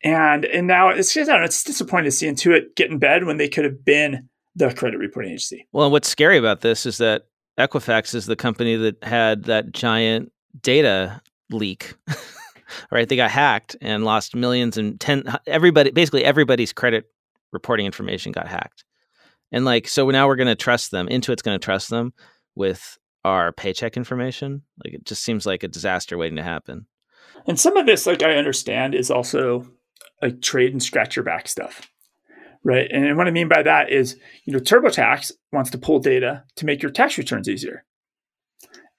And 0.02 0.44
and 0.46 0.66
now 0.66 0.88
it's 0.88 1.12
just, 1.12 1.28
I 1.28 1.34
don't 1.34 1.42
know, 1.42 1.46
it's 1.46 1.62
disappointing 1.62 2.06
to 2.06 2.10
see 2.10 2.26
Intuit 2.26 2.74
get 2.74 2.90
in 2.90 2.98
bed 2.98 3.24
when 3.24 3.36
they 3.36 3.48
could 3.48 3.64
have 3.64 3.84
been 3.84 4.28
the 4.54 4.72
credit 4.72 4.98
reporting 4.98 5.32
agency. 5.32 5.66
Well, 5.72 5.90
what's 5.90 6.08
scary 6.08 6.38
about 6.38 6.62
this 6.62 6.86
is 6.86 6.98
that 6.98 7.26
Equifax 7.58 8.14
is 8.14 8.26
the 8.26 8.36
company 8.36 8.76
that 8.76 9.02
had 9.04 9.44
that 9.44 9.72
giant 9.72 10.32
data 10.62 11.20
leak. 11.50 11.94
right? 12.90 13.08
They 13.08 13.16
got 13.16 13.30
hacked 13.30 13.76
and 13.80 14.04
lost 14.04 14.34
millions 14.34 14.76
and 14.78 14.98
ten 15.00 15.24
everybody 15.46 15.90
basically 15.90 16.24
everybody's 16.24 16.72
credit 16.72 17.04
reporting 17.52 17.86
information 17.86 18.32
got 18.32 18.48
hacked. 18.48 18.84
And 19.52 19.64
like 19.64 19.88
so 19.88 20.08
now 20.10 20.26
we're 20.26 20.36
going 20.36 20.46
to 20.46 20.54
trust 20.54 20.90
them. 20.90 21.08
Intuit's 21.08 21.42
going 21.42 21.58
to 21.58 21.64
trust 21.64 21.90
them 21.90 22.12
with 22.54 22.98
our 23.24 23.52
paycheck 23.52 23.96
information. 23.96 24.62
Like 24.84 24.94
it 24.94 25.04
just 25.04 25.22
seems 25.22 25.46
like 25.46 25.62
a 25.62 25.68
disaster 25.68 26.16
waiting 26.16 26.36
to 26.36 26.42
happen. 26.42 26.86
And 27.46 27.58
some 27.58 27.76
of 27.76 27.86
this, 27.86 28.06
like 28.06 28.22
I 28.22 28.34
understand, 28.34 28.94
is 28.94 29.10
also 29.10 29.66
like 30.22 30.42
trade 30.42 30.72
and 30.72 30.82
scratch 30.82 31.16
your 31.16 31.24
back 31.24 31.48
stuff. 31.48 31.88
Right. 32.62 32.90
And 32.90 33.16
what 33.16 33.26
I 33.26 33.30
mean 33.30 33.48
by 33.48 33.62
that 33.62 33.90
is, 33.90 34.16
you 34.44 34.52
know, 34.52 34.58
TurboTax 34.58 35.32
wants 35.52 35.70
to 35.70 35.78
pull 35.78 35.98
data 35.98 36.44
to 36.56 36.66
make 36.66 36.82
your 36.82 36.92
tax 36.92 37.16
returns 37.16 37.48
easier. 37.48 37.86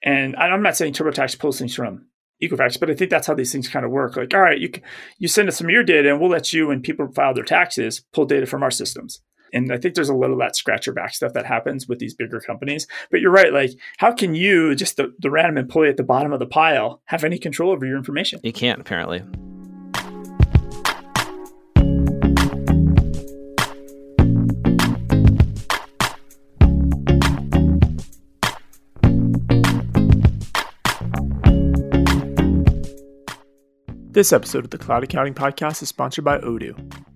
And 0.02 0.34
I'm 0.34 0.62
not 0.62 0.76
saying 0.76 0.94
TurboTax 0.94 1.38
pulls 1.38 1.60
things 1.60 1.74
from 1.74 2.06
Equifax, 2.42 2.80
but 2.80 2.90
I 2.90 2.94
think 2.94 3.10
that's 3.10 3.28
how 3.28 3.34
these 3.34 3.52
things 3.52 3.68
kind 3.68 3.84
of 3.84 3.92
work. 3.92 4.16
Like, 4.16 4.34
all 4.34 4.40
right, 4.40 4.58
you 4.58 4.72
you 5.18 5.28
send 5.28 5.48
us 5.48 5.56
some 5.56 5.68
of 5.68 5.70
your 5.70 5.84
data, 5.84 6.10
and 6.10 6.20
we'll 6.20 6.30
let 6.30 6.52
you, 6.52 6.72
and 6.72 6.82
people 6.82 7.06
file 7.12 7.34
their 7.34 7.44
taxes, 7.44 8.02
pull 8.12 8.24
data 8.24 8.46
from 8.46 8.64
our 8.64 8.70
systems. 8.72 9.22
And 9.52 9.70
I 9.70 9.76
think 9.76 9.94
there's 9.94 10.08
a 10.08 10.14
little 10.14 10.36
of 10.36 10.40
that 10.40 10.56
scratcher 10.56 10.92
back 10.92 11.14
stuff 11.14 11.34
that 11.34 11.44
happens 11.44 11.86
with 11.86 11.98
these 11.98 12.14
bigger 12.14 12.40
companies. 12.40 12.86
But 13.10 13.20
you're 13.20 13.30
right. 13.30 13.52
Like, 13.52 13.72
how 13.98 14.12
can 14.12 14.34
you, 14.34 14.74
just 14.74 14.96
the, 14.96 15.12
the 15.18 15.30
random 15.30 15.58
employee 15.58 15.90
at 15.90 15.98
the 15.98 16.02
bottom 16.02 16.32
of 16.32 16.38
the 16.38 16.46
pile, 16.46 17.02
have 17.06 17.22
any 17.22 17.38
control 17.38 17.70
over 17.70 17.84
your 17.84 17.98
information? 17.98 18.40
You 18.42 18.52
can't, 18.52 18.80
apparently. 18.80 19.22
This 34.12 34.32
episode 34.32 34.64
of 34.64 34.70
the 34.70 34.78
Cloud 34.78 35.04
Accounting 35.04 35.34
Podcast 35.34 35.82
is 35.82 35.88
sponsored 35.88 36.24
by 36.24 36.38
Odoo. 36.38 37.11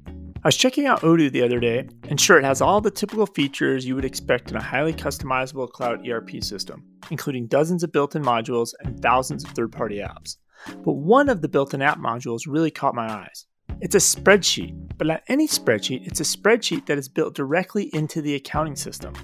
I 0.47 0.49
was 0.49 0.57
checking 0.57 0.87
out 0.87 1.01
Odoo 1.01 1.29
the 1.33 1.43
other 1.43 1.59
day, 1.59 1.89
and 2.09 2.21
sure, 2.21 2.39
it 2.39 2.45
has 2.45 2.61
all 2.61 2.81
the 2.81 2.89
typical 2.89 3.27
features 3.27 3.85
you 3.85 3.97
would 3.97 4.05
expect 4.05 4.49
in 4.49 4.57
a 4.57 4.63
highly 4.63 4.93
customizable 4.93 5.69
cloud 5.69 6.09
ERP 6.09 6.41
system, 6.41 6.85
including 7.11 7.49
dozens 7.49 7.83
of 7.83 7.91
built 7.91 8.15
in 8.15 8.23
modules 8.23 8.73
and 8.79 9.03
thousands 9.03 9.43
of 9.43 9.51
third 9.51 9.73
party 9.73 9.97
apps. 9.97 10.37
But 10.85 10.93
one 10.93 11.29
of 11.29 11.43
the 11.43 11.49
built 11.49 11.75
in 11.75 11.83
app 11.83 11.99
modules 11.99 12.43
really 12.47 12.71
caught 12.71 12.95
my 12.95 13.13
eyes. 13.13 13.47
It's 13.81 13.97
a 13.97 13.99
spreadsheet, 13.99 14.93
but 14.97 15.09
not 15.09 15.25
any 15.27 15.49
spreadsheet, 15.49 16.07
it's 16.07 16.21
a 16.21 16.23
spreadsheet 16.23 16.87
that 16.87 16.97
is 16.97 17.09
built 17.09 17.35
directly 17.35 17.91
into 17.93 18.23
the 18.23 18.37
accounting 18.37 18.77
system. 18.77 19.15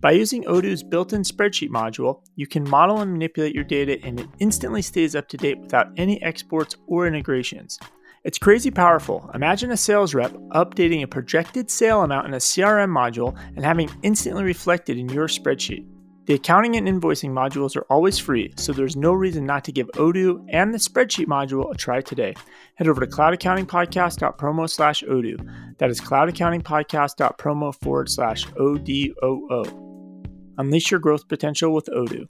By 0.00 0.12
using 0.12 0.44
Odoo's 0.44 0.82
built 0.82 1.12
in 1.12 1.24
spreadsheet 1.24 1.68
module, 1.68 2.22
you 2.36 2.46
can 2.46 2.66
model 2.66 3.02
and 3.02 3.12
manipulate 3.12 3.54
your 3.54 3.64
data 3.64 3.98
and 4.02 4.18
it 4.18 4.28
instantly 4.38 4.80
stays 4.80 5.14
up 5.14 5.28
to 5.28 5.36
date 5.36 5.58
without 5.58 5.88
any 5.98 6.22
exports 6.22 6.74
or 6.86 7.06
integrations. 7.06 7.78
It's 8.24 8.38
crazy 8.38 8.70
powerful. 8.70 9.30
Imagine 9.34 9.70
a 9.70 9.76
sales 9.76 10.14
rep 10.14 10.32
updating 10.54 11.02
a 11.02 11.06
projected 11.06 11.70
sale 11.70 12.02
amount 12.02 12.26
in 12.26 12.32
a 12.32 12.38
CRM 12.38 12.88
module 12.88 13.38
and 13.54 13.62
having 13.62 13.90
instantly 14.02 14.42
reflected 14.42 14.96
in 14.96 15.10
your 15.10 15.28
spreadsheet. 15.28 15.86
The 16.24 16.32
accounting 16.32 16.76
and 16.76 16.88
invoicing 16.88 17.32
modules 17.32 17.76
are 17.76 17.84
always 17.90 18.18
free, 18.18 18.54
so 18.56 18.72
there's 18.72 18.96
no 18.96 19.12
reason 19.12 19.44
not 19.44 19.62
to 19.64 19.72
give 19.72 19.88
Odoo 19.88 20.42
and 20.48 20.72
the 20.72 20.78
spreadsheet 20.78 21.26
module 21.26 21.70
a 21.70 21.76
try 21.76 22.00
today. 22.00 22.32
Head 22.76 22.88
over 22.88 23.02
to 23.02 23.06
cloudaccountingpodcast.promo 23.06 24.70
slash 24.70 25.02
Odoo. 25.02 25.76
That 25.76 25.90
is 25.90 26.00
cloudaccountingpodcast.promo 26.00 27.74
forward 27.82 28.08
slash 28.08 28.46
O-D-O-O. 28.58 29.64
Unleash 30.56 30.90
your 30.90 31.00
growth 31.00 31.28
potential 31.28 31.74
with 31.74 31.90
Odoo. 31.94 32.28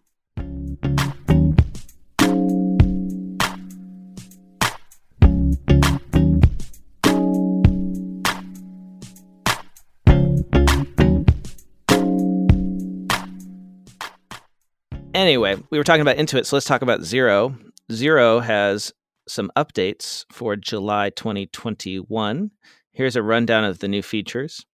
Anyway, 15.25 15.57
we 15.71 15.79
were 15.79 15.85
talking 15.85 16.03
about 16.03 16.19
Intuit, 16.19 16.45
so 16.45 16.55
let's 16.55 16.67
talk 16.67 16.83
about 16.83 17.01
Xero. 17.01 17.59
Xero 17.91 18.43
has 18.43 18.93
some 19.27 19.51
updates 19.57 20.27
for 20.31 20.55
July 20.55 21.09
2021. 21.17 22.51
Here's 22.93 23.17
a 23.17 23.23
rundown 23.23 23.65
of 23.65 23.79
the 23.79 23.89
new 23.89 24.03
features. 24.03 24.67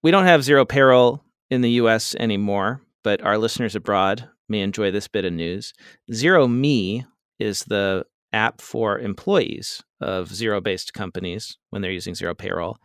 We 0.00 0.12
don't 0.12 0.26
have 0.26 0.42
Xero 0.42 0.68
payroll 0.68 1.24
in 1.50 1.62
the 1.62 1.70
US 1.70 2.14
anymore, 2.14 2.80
but 3.02 3.22
our 3.22 3.36
listeners 3.36 3.74
abroad 3.74 4.28
may 4.48 4.60
enjoy 4.60 4.92
this 4.92 5.08
bit 5.08 5.24
of 5.24 5.32
news. 5.32 5.72
Xero 6.12 6.48
Me 6.48 7.04
is 7.40 7.64
the 7.64 8.06
app 8.32 8.60
for 8.60 9.00
employees 9.00 9.82
of 10.00 10.28
Xero 10.28 10.62
based 10.62 10.94
companies 10.94 11.58
when 11.70 11.82
they're 11.82 11.90
using 11.90 12.14
Xero 12.14 12.38
Payroll. 12.38 12.76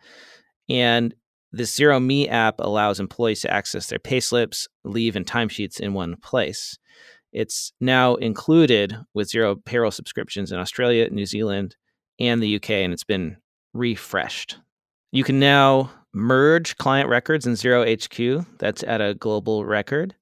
And 0.68 1.14
this 1.52 1.78
Xero 1.78 2.02
Me 2.02 2.28
app 2.28 2.56
allows 2.58 3.00
employees 3.00 3.40
to 3.42 3.52
access 3.52 3.86
their 3.86 3.98
payslips, 3.98 4.66
leave, 4.84 5.16
and 5.16 5.26
timesheets 5.26 5.80
in 5.80 5.94
one 5.94 6.16
place. 6.16 6.78
It's 7.32 7.72
now 7.80 8.14
included 8.16 8.96
with 9.14 9.30
Xero 9.30 9.62
Payroll 9.64 9.90
subscriptions 9.90 10.52
in 10.52 10.58
Australia, 10.58 11.08
New 11.10 11.26
Zealand, 11.26 11.76
and 12.18 12.42
the 12.42 12.56
UK, 12.56 12.70
and 12.70 12.92
it's 12.92 13.04
been 13.04 13.36
refreshed. 13.74 14.58
You 15.12 15.24
can 15.24 15.38
now 15.38 15.90
merge 16.12 16.76
client 16.76 17.08
records 17.08 17.46
in 17.46 17.54
Xero 17.54 17.84
HQ. 17.86 18.46
That's 18.58 18.82
at 18.82 19.00
a 19.00 19.14
global 19.14 19.64
record. 19.64 20.14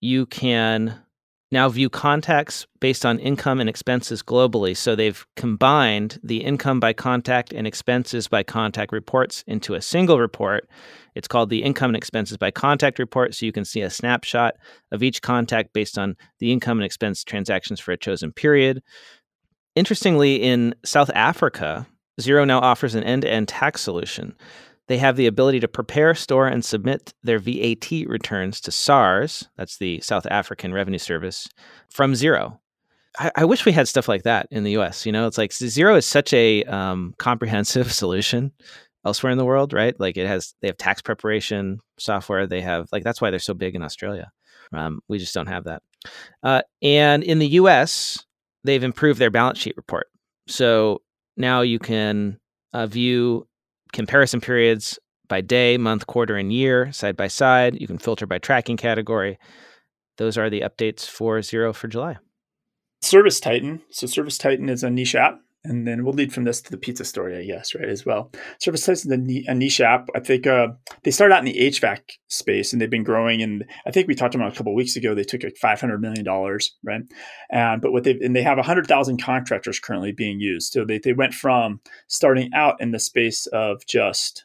You 0.00 0.26
can 0.26 1.03
now 1.50 1.68
view 1.68 1.88
contacts 1.88 2.66
based 2.80 3.06
on 3.06 3.18
income 3.18 3.60
and 3.60 3.68
expenses 3.68 4.22
globally. 4.22 4.76
So 4.76 4.96
they've 4.96 5.24
combined 5.36 6.18
the 6.22 6.42
income 6.42 6.80
by 6.80 6.92
contact 6.92 7.52
and 7.52 7.66
expenses 7.66 8.28
by 8.28 8.42
contact 8.42 8.92
reports 8.92 9.44
into 9.46 9.74
a 9.74 9.82
single 9.82 10.18
report. 10.18 10.68
It's 11.14 11.28
called 11.28 11.50
the 11.50 11.62
income 11.62 11.90
and 11.90 11.96
expenses 11.96 12.36
by 12.36 12.50
contact 12.50 12.98
report. 12.98 13.34
So 13.34 13.46
you 13.46 13.52
can 13.52 13.64
see 13.64 13.82
a 13.82 13.90
snapshot 13.90 14.54
of 14.90 15.02
each 15.02 15.22
contact 15.22 15.72
based 15.72 15.96
on 15.98 16.16
the 16.40 16.52
income 16.52 16.78
and 16.78 16.84
expense 16.84 17.22
transactions 17.22 17.78
for 17.78 17.92
a 17.92 17.96
chosen 17.96 18.32
period. 18.32 18.82
Interestingly, 19.76 20.36
in 20.36 20.74
South 20.84 21.10
Africa, 21.14 21.86
Xero 22.20 22.46
now 22.46 22.60
offers 22.60 22.94
an 22.94 23.04
end 23.04 23.22
to 23.22 23.30
end 23.30 23.48
tax 23.48 23.80
solution 23.80 24.34
they 24.86 24.98
have 24.98 25.16
the 25.16 25.26
ability 25.26 25.60
to 25.60 25.68
prepare, 25.68 26.14
store, 26.14 26.46
and 26.46 26.64
submit 26.64 27.14
their 27.22 27.38
VAT 27.38 27.90
returns 28.06 28.60
to 28.62 28.70
SARS, 28.70 29.48
that's 29.56 29.78
the 29.78 30.00
South 30.00 30.26
African 30.26 30.72
Revenue 30.72 30.98
Service, 30.98 31.48
from 31.88 32.12
Xero. 32.12 32.58
I, 33.18 33.30
I 33.36 33.44
wish 33.44 33.64
we 33.64 33.72
had 33.72 33.88
stuff 33.88 34.08
like 34.08 34.24
that 34.24 34.46
in 34.50 34.64
the 34.64 34.76
US. 34.78 35.06
You 35.06 35.12
know, 35.12 35.26
it's 35.26 35.38
like 35.38 35.50
Xero 35.50 35.96
is 35.96 36.06
such 36.06 36.32
a 36.32 36.64
um, 36.64 37.14
comprehensive 37.18 37.92
solution 37.92 38.52
elsewhere 39.04 39.32
in 39.32 39.38
the 39.38 39.44
world, 39.44 39.72
right? 39.72 39.98
Like 39.98 40.16
it 40.16 40.26
has, 40.26 40.54
they 40.60 40.68
have 40.68 40.76
tax 40.76 41.00
preparation 41.00 41.80
software. 41.98 42.46
They 42.46 42.60
have, 42.60 42.88
like, 42.92 43.04
that's 43.04 43.20
why 43.20 43.30
they're 43.30 43.38
so 43.38 43.54
big 43.54 43.74
in 43.74 43.82
Australia. 43.82 44.30
Um, 44.72 45.00
we 45.08 45.18
just 45.18 45.34
don't 45.34 45.46
have 45.46 45.64
that. 45.64 45.82
Uh, 46.42 46.62
and 46.82 47.22
in 47.22 47.38
the 47.38 47.48
US, 47.48 48.24
they've 48.64 48.82
improved 48.82 49.18
their 49.18 49.30
balance 49.30 49.58
sheet 49.58 49.76
report. 49.76 50.08
So 50.46 51.02
now 51.36 51.62
you 51.62 51.78
can 51.78 52.38
uh, 52.72 52.86
view 52.86 53.46
comparison 53.94 54.40
periods 54.42 54.98
by 55.28 55.40
day, 55.40 55.78
month, 55.78 56.06
quarter, 56.06 56.36
and 56.36 56.52
year 56.52 56.92
side 56.92 57.16
by 57.16 57.28
side. 57.28 57.80
You 57.80 57.86
can 57.86 57.98
filter 57.98 58.26
by 58.26 58.38
tracking 58.38 58.76
category. 58.76 59.38
Those 60.18 60.36
are 60.36 60.50
the 60.50 60.60
updates 60.60 61.08
for 61.08 61.38
Xero 61.38 61.74
for 61.74 61.88
July. 61.88 62.18
Service 63.00 63.40
Titan. 63.40 63.82
So 63.90 64.06
Service 64.06 64.36
Titan 64.36 64.68
is 64.68 64.82
a 64.82 64.90
niche 64.90 65.14
app. 65.14 65.40
And 65.64 65.86
then 65.86 66.04
we'll 66.04 66.12
lead 66.12 66.32
from 66.32 66.44
this 66.44 66.60
to 66.62 66.70
the 66.70 66.76
pizza 66.76 67.04
story, 67.04 67.38
I 67.38 67.44
guess, 67.44 67.74
right, 67.74 67.88
as 67.88 68.04
well. 68.04 68.30
Service 68.60 68.84
Titan 68.84 69.30
is 69.30 69.44
a 69.48 69.54
niche 69.54 69.80
app. 69.80 70.08
I 70.14 70.20
think 70.20 70.46
uh, 70.46 70.68
they 71.04 71.10
started 71.10 71.34
out 71.34 71.46
in 71.46 71.52
the 71.52 71.58
HVAC 71.58 72.00
space 72.28 72.72
and 72.72 72.82
they've 72.82 72.90
been 72.90 73.02
growing. 73.02 73.42
And 73.42 73.64
I 73.86 73.90
think 73.90 74.06
we 74.06 74.14
talked 74.14 74.34
about 74.34 74.52
a 74.52 74.56
couple 74.56 74.74
weeks 74.74 74.96
ago, 74.96 75.14
they 75.14 75.24
took 75.24 75.42
like 75.42 75.56
$500 75.62 76.00
million, 76.00 76.26
right? 76.84 77.02
And, 77.50 77.80
but 77.80 77.92
what 77.92 78.04
they 78.04 78.18
and 78.22 78.36
they 78.36 78.42
have 78.42 78.58
100,000 78.58 79.22
contractors 79.22 79.80
currently 79.80 80.12
being 80.12 80.38
used. 80.38 80.72
So 80.72 80.84
they, 80.84 80.98
they 80.98 81.14
went 81.14 81.32
from 81.32 81.80
starting 82.08 82.50
out 82.54 82.80
in 82.80 82.90
the 82.90 83.00
space 83.00 83.46
of 83.46 83.86
just 83.86 84.44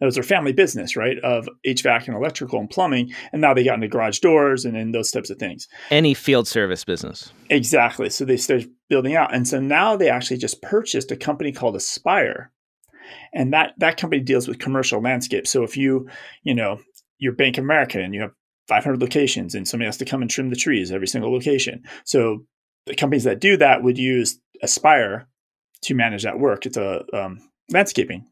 those 0.00 0.16
are 0.16 0.22
family 0.22 0.52
business, 0.52 0.96
right? 0.96 1.18
Of 1.18 1.48
HVAC 1.66 2.08
and 2.08 2.16
electrical 2.16 2.58
and 2.58 2.70
plumbing. 2.70 3.12
And 3.32 3.40
now 3.40 3.52
they 3.52 3.64
got 3.64 3.74
into 3.74 3.88
garage 3.88 4.18
doors 4.20 4.64
and, 4.64 4.76
and 4.76 4.94
those 4.94 5.10
types 5.10 5.30
of 5.30 5.38
things. 5.38 5.68
Any 5.90 6.14
field 6.14 6.48
service 6.48 6.84
business. 6.84 7.32
Exactly. 7.50 8.08
So 8.08 8.24
they 8.24 8.38
started 8.38 8.70
building 8.88 9.14
out. 9.14 9.34
And 9.34 9.46
so 9.46 9.60
now 9.60 9.96
they 9.96 10.08
actually 10.08 10.38
just 10.38 10.62
purchased 10.62 11.10
a 11.10 11.16
company 11.16 11.52
called 11.52 11.76
Aspire. 11.76 12.50
And 13.34 13.52
that 13.52 13.74
that 13.78 13.96
company 13.96 14.22
deals 14.22 14.48
with 14.48 14.58
commercial 14.58 15.02
landscape. 15.02 15.46
So 15.46 15.64
if 15.64 15.76
you, 15.76 16.08
you 16.42 16.54
know, 16.54 16.80
you're 17.18 17.32
Bank 17.32 17.58
of 17.58 17.64
America 17.64 18.00
and 18.00 18.14
you 18.14 18.22
have 18.22 18.32
500 18.68 19.00
locations 19.00 19.54
and 19.54 19.66
somebody 19.66 19.86
has 19.86 19.96
to 19.98 20.04
come 20.04 20.22
and 20.22 20.30
trim 20.30 20.48
the 20.48 20.56
trees 20.56 20.92
every 20.92 21.08
single 21.08 21.32
location. 21.32 21.82
So 22.04 22.46
the 22.86 22.94
companies 22.94 23.24
that 23.24 23.40
do 23.40 23.56
that 23.58 23.82
would 23.82 23.98
use 23.98 24.38
Aspire 24.62 25.28
to 25.82 25.94
manage 25.94 26.22
that 26.22 26.38
work. 26.38 26.66
It's 26.66 26.76
a 26.76 27.04
um, 27.12 27.49
landscaping. 27.70 28.26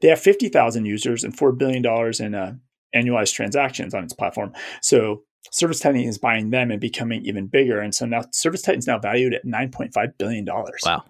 They 0.00 0.08
have 0.08 0.20
50,000 0.20 0.84
users 0.84 1.24
and 1.24 1.36
$4 1.36 1.56
billion 1.56 1.84
in 2.20 2.34
uh, 2.34 2.54
annualized 2.94 3.34
transactions 3.34 3.94
on 3.94 4.04
its 4.04 4.12
platform. 4.12 4.52
So 4.80 5.22
Service 5.50 5.80
Titan 5.80 6.00
is 6.02 6.18
buying 6.18 6.50
them 6.50 6.70
and 6.70 6.80
becoming 6.80 7.24
even 7.24 7.46
bigger. 7.46 7.80
And 7.80 7.94
so 7.94 8.06
now 8.06 8.22
Service 8.32 8.62
Titan 8.62 8.78
is 8.78 8.86
now 8.86 8.98
valued 8.98 9.34
at 9.34 9.44
$9.5 9.44 10.18
billion. 10.18 10.46
Wow. 10.84 11.04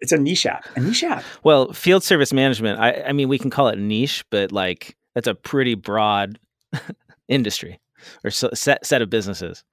It's 0.00 0.12
a 0.12 0.18
niche 0.18 0.46
app, 0.46 0.66
a 0.76 0.80
niche 0.80 1.04
app. 1.04 1.24
Well, 1.44 1.72
field 1.72 2.02
service 2.02 2.32
management, 2.32 2.80
I, 2.80 3.04
I 3.08 3.12
mean, 3.12 3.28
we 3.28 3.38
can 3.38 3.50
call 3.50 3.68
it 3.68 3.78
niche, 3.78 4.24
but 4.30 4.52
like 4.52 4.96
that's 5.14 5.28
a 5.28 5.34
pretty 5.34 5.74
broad 5.74 6.38
industry 7.28 7.80
or 8.22 8.30
set, 8.30 8.84
set 8.84 9.02
of 9.02 9.08
businesses. 9.08 9.64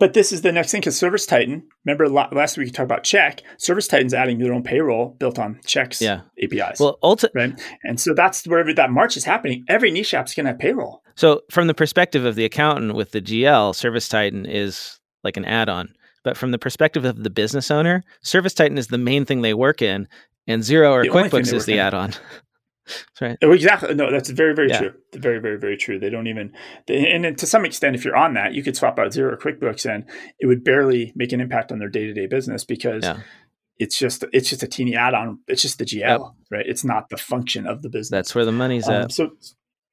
But 0.00 0.14
this 0.14 0.32
is 0.32 0.40
the 0.40 0.50
next 0.50 0.72
thing 0.72 0.80
because 0.80 0.98
Service 0.98 1.26
Titan, 1.26 1.62
remember 1.84 2.08
last 2.08 2.56
week 2.56 2.68
we 2.68 2.70
talked 2.70 2.86
about 2.86 3.04
Check. 3.04 3.42
Service 3.58 3.86
Titan's 3.86 4.14
adding 4.14 4.38
their 4.38 4.52
own 4.54 4.62
payroll 4.62 5.14
built 5.20 5.38
on 5.38 5.60
Check's 5.66 6.00
yeah. 6.00 6.22
APIs. 6.42 6.80
Well, 6.80 6.98
ulti- 7.04 7.28
right, 7.34 7.52
and 7.84 8.00
so 8.00 8.14
that's 8.14 8.46
wherever 8.46 8.72
that 8.72 8.90
march 8.90 9.18
is 9.18 9.24
happening. 9.24 9.62
Every 9.68 9.90
niche 9.90 10.14
app's 10.14 10.34
going 10.34 10.46
to 10.46 10.52
have 10.52 10.58
payroll. 10.58 11.02
So, 11.16 11.42
from 11.50 11.66
the 11.66 11.74
perspective 11.74 12.24
of 12.24 12.34
the 12.34 12.46
accountant 12.46 12.94
with 12.94 13.12
the 13.12 13.20
GL, 13.20 13.74
Service 13.74 14.08
Titan 14.08 14.46
is 14.46 14.98
like 15.22 15.36
an 15.36 15.44
add-on. 15.44 15.94
But 16.24 16.36
from 16.36 16.50
the 16.50 16.58
perspective 16.58 17.04
of 17.04 17.22
the 17.22 17.30
business 17.30 17.70
owner, 17.70 18.02
Service 18.22 18.54
Titan 18.54 18.78
is 18.78 18.88
the 18.88 18.98
main 18.98 19.26
thing 19.26 19.42
they 19.42 19.54
work 19.54 19.82
in, 19.82 20.08
and 20.46 20.62
Xero 20.62 20.92
or 20.92 21.02
The 21.02 21.10
QuickBooks 21.10 21.52
is 21.52 21.66
the 21.66 21.74
in. 21.74 21.78
add-on. 21.78 22.14
That's 22.86 23.20
right. 23.20 23.38
Exactly. 23.40 23.94
No, 23.94 24.10
that's 24.10 24.30
very, 24.30 24.54
very 24.54 24.68
Yeah. 24.70 24.78
true. 24.78 24.92
Very, 25.14 25.38
very, 25.38 25.58
very 25.58 25.76
true. 25.76 25.98
They 25.98 26.10
don't 26.10 26.26
even, 26.26 26.52
they, 26.86 27.10
and 27.10 27.24
then 27.24 27.36
to 27.36 27.46
some 27.46 27.64
extent, 27.64 27.94
if 27.94 28.04
you're 28.04 28.16
on 28.16 28.34
that, 28.34 28.54
you 28.54 28.62
could 28.62 28.76
swap 28.76 28.98
out 28.98 29.12
Xero 29.12 29.36
QuickBooks, 29.38 29.88
and 29.88 30.04
it 30.38 30.46
would 30.46 30.64
barely 30.64 31.12
make 31.14 31.32
an 31.32 31.40
impact 31.40 31.70
on 31.72 31.78
their 31.78 31.88
day 31.88 32.06
to 32.06 32.12
day 32.12 32.26
business 32.26 32.64
because 32.64 33.04
Yeah. 33.04 33.18
it's 33.78 33.98
just 33.98 34.24
it's 34.32 34.48
just 34.50 34.62
a 34.62 34.66
teeny 34.66 34.96
add 34.96 35.14
on. 35.14 35.38
It's 35.46 35.62
just 35.62 35.78
the 35.78 35.84
GL, 35.84 36.34
right? 36.50 36.66
It's 36.66 36.84
not 36.84 37.08
the 37.10 37.16
function 37.16 37.66
of 37.66 37.82
the 37.82 37.88
business. 37.90 38.10
That's 38.10 38.34
where 38.34 38.44
the 38.44 38.52
money's 38.52 38.88
Um, 38.88 38.94
at. 39.04 39.12
so, 39.12 39.30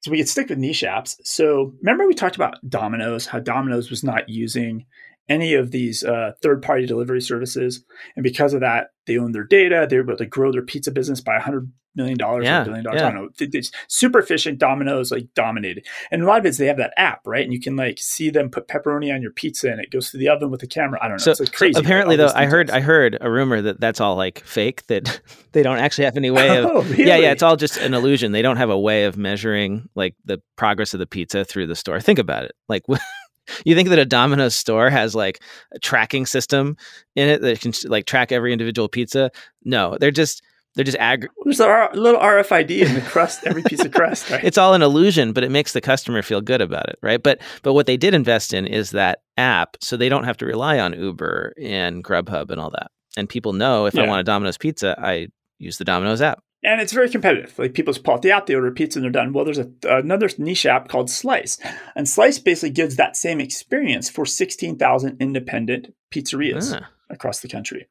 so 0.00 0.10
we 0.10 0.18
could 0.18 0.28
stick 0.28 0.48
with 0.48 0.58
niche 0.58 0.82
apps. 0.82 1.16
So 1.24 1.74
remember 1.82 2.06
we 2.06 2.14
talked 2.14 2.36
about 2.36 2.56
Domino's, 2.68 3.26
how 3.26 3.38
Domino's 3.40 3.90
was 3.90 4.02
not 4.04 4.28
using 4.28 4.86
any 5.28 5.54
of 5.54 5.70
these 5.70 6.02
uh, 6.04 6.32
third-party 6.42 6.86
delivery 6.86 7.20
services, 7.20 7.84
and 8.16 8.22
because 8.22 8.54
of 8.54 8.60
that, 8.60 8.88
they 9.06 9.18
own 9.18 9.32
their 9.32 9.44
data. 9.44 9.86
They 9.88 9.96
were 9.96 10.02
able 10.04 10.16
to 10.16 10.26
grow 10.26 10.52
their 10.52 10.62
pizza 10.62 10.90
business 10.90 11.20
by 11.20 11.38
hundred 11.38 11.70
million 11.96 12.16
dollars, 12.18 12.44
Yeah, 12.44 12.60
or 12.62 12.64
billion 12.66 12.84
dollars. 12.84 13.00
yeah. 13.00 13.08
I 13.08 13.10
don't 13.12 13.22
know. 13.24 13.30
It- 13.40 13.54
It's 13.54 13.72
super 13.88 14.20
efficient. 14.20 14.58
Domino's 14.58 15.10
like 15.10 15.26
dominated, 15.34 15.86
and 16.10 16.22
a 16.22 16.26
lot 16.26 16.38
of 16.38 16.46
it 16.46 16.50
is 16.50 16.58
they 16.58 16.66
have 16.66 16.76
that 16.76 16.92
app, 16.96 17.20
right? 17.26 17.42
And 17.42 17.52
you 17.52 17.60
can 17.60 17.74
like 17.76 17.98
see 17.98 18.30
them 18.30 18.50
put 18.50 18.68
pepperoni 18.68 19.12
on 19.12 19.20
your 19.22 19.32
pizza, 19.32 19.70
and 19.70 19.80
it 19.80 19.90
goes 19.90 20.10
through 20.10 20.20
the 20.20 20.28
oven 20.28 20.50
with 20.50 20.60
the 20.60 20.66
camera. 20.66 20.98
I 21.02 21.08
don't 21.08 21.16
know. 21.16 21.22
So, 21.24 21.30
it's 21.32 21.40
like 21.40 21.72
so 21.74 21.80
apparently, 21.80 22.16
though, 22.16 22.30
I 22.34 22.46
heard. 22.46 22.70
I 22.70 22.80
heard 22.80 23.16
a 23.20 23.30
rumor 23.30 23.60
that 23.62 23.80
that's 23.80 24.00
all 24.00 24.14
like 24.16 24.44
fake. 24.44 24.86
That 24.86 25.20
they 25.52 25.62
don't 25.62 25.78
actually 25.78 26.04
have 26.04 26.16
any 26.16 26.30
way 26.30 26.58
of. 26.58 26.66
Oh, 26.70 26.82
Yeah, 26.96 27.16
yeah, 27.16 27.32
it's 27.32 27.42
all 27.42 27.56
just 27.56 27.78
an 27.78 27.94
illusion. 27.94 28.32
They 28.32 28.42
don't 28.42 28.58
have 28.58 28.70
a 28.70 28.78
way 28.78 29.04
of 29.04 29.16
measuring 29.16 29.88
like 29.94 30.14
the 30.24 30.40
progress 30.56 30.92
of 30.94 31.00
the 31.00 31.06
pizza 31.06 31.44
through 31.44 31.66
the 31.66 31.74
store. 31.76 32.00
Think 32.00 32.18
about 32.18 32.44
it. 32.44 32.52
Like 32.68 32.84
you 33.64 33.74
think 33.74 33.88
that 33.88 33.98
a 33.98 34.04
Domino's 34.04 34.54
store 34.54 34.90
has 34.90 35.14
like 35.14 35.40
a 35.72 35.78
tracking 35.78 36.26
system 36.26 36.76
in 37.16 37.28
it 37.28 37.40
that 37.42 37.60
can 37.60 37.72
like 37.86 38.06
track 38.06 38.32
every 38.32 38.52
individual 38.52 38.88
pizza? 38.88 39.30
No, 39.64 39.96
they're 39.98 40.10
just 40.10 40.42
they're 40.74 40.84
just 40.84 40.98
ag- 40.98 41.28
There's 41.44 41.60
a 41.60 41.88
little 41.94 42.20
RFID 42.20 42.70
in 42.70 42.94
the 42.94 43.00
crust, 43.00 43.40
every 43.44 43.62
piece 43.62 43.84
of 43.84 43.90
crust, 43.92 44.30
right? 44.30 44.44
it's 44.44 44.58
all 44.58 44.74
an 44.74 44.82
illusion, 44.82 45.32
but 45.32 45.42
it 45.42 45.50
makes 45.50 45.72
the 45.72 45.80
customer 45.80 46.22
feel 46.22 46.40
good 46.40 46.60
about 46.60 46.88
it, 46.88 46.98
right? 47.02 47.20
But 47.22 47.40
but 47.62 47.72
what 47.72 47.86
they 47.86 47.96
did 47.96 48.14
invest 48.14 48.54
in 48.54 48.66
is 48.66 48.90
that 48.90 49.22
app, 49.36 49.76
so 49.80 49.96
they 49.96 50.08
don't 50.08 50.24
have 50.24 50.36
to 50.36 50.46
rely 50.46 50.78
on 50.78 50.92
Uber 50.92 51.54
and 51.60 52.04
Grubhub 52.04 52.50
and 52.50 52.60
all 52.60 52.70
that. 52.70 52.90
And 53.16 53.28
people 53.28 53.52
know 53.52 53.86
if 53.86 53.98
I 53.98 54.06
want 54.06 54.20
a 54.20 54.24
Domino's 54.24 54.58
pizza, 54.58 54.94
I 55.02 55.28
use 55.58 55.78
the 55.78 55.84
Domino's 55.84 56.22
app. 56.22 56.42
And 56.64 56.80
it's 56.80 56.92
very 56.92 57.08
competitive. 57.08 57.58
Like 57.58 57.74
people 57.74 57.92
just 57.92 58.04
pull 58.04 58.14
out 58.14 58.22
the 58.22 58.32
app, 58.32 58.46
they 58.46 58.54
order 58.54 58.70
pizza, 58.70 58.98
and 58.98 59.04
they're 59.04 59.10
done. 59.10 59.32
Well, 59.32 59.44
there's 59.44 59.58
a, 59.58 59.70
another 59.84 60.28
niche 60.38 60.66
app 60.66 60.88
called 60.88 61.10
Slice, 61.10 61.58
and 61.94 62.08
Slice 62.08 62.38
basically 62.38 62.70
gives 62.70 62.96
that 62.96 63.16
same 63.16 63.40
experience 63.40 64.08
for 64.10 64.26
16,000 64.26 65.16
independent 65.20 65.94
pizzerias 66.10 66.78
Ah, 66.80 66.88
across 67.10 67.40
the 67.40 67.48
country. 67.48 67.88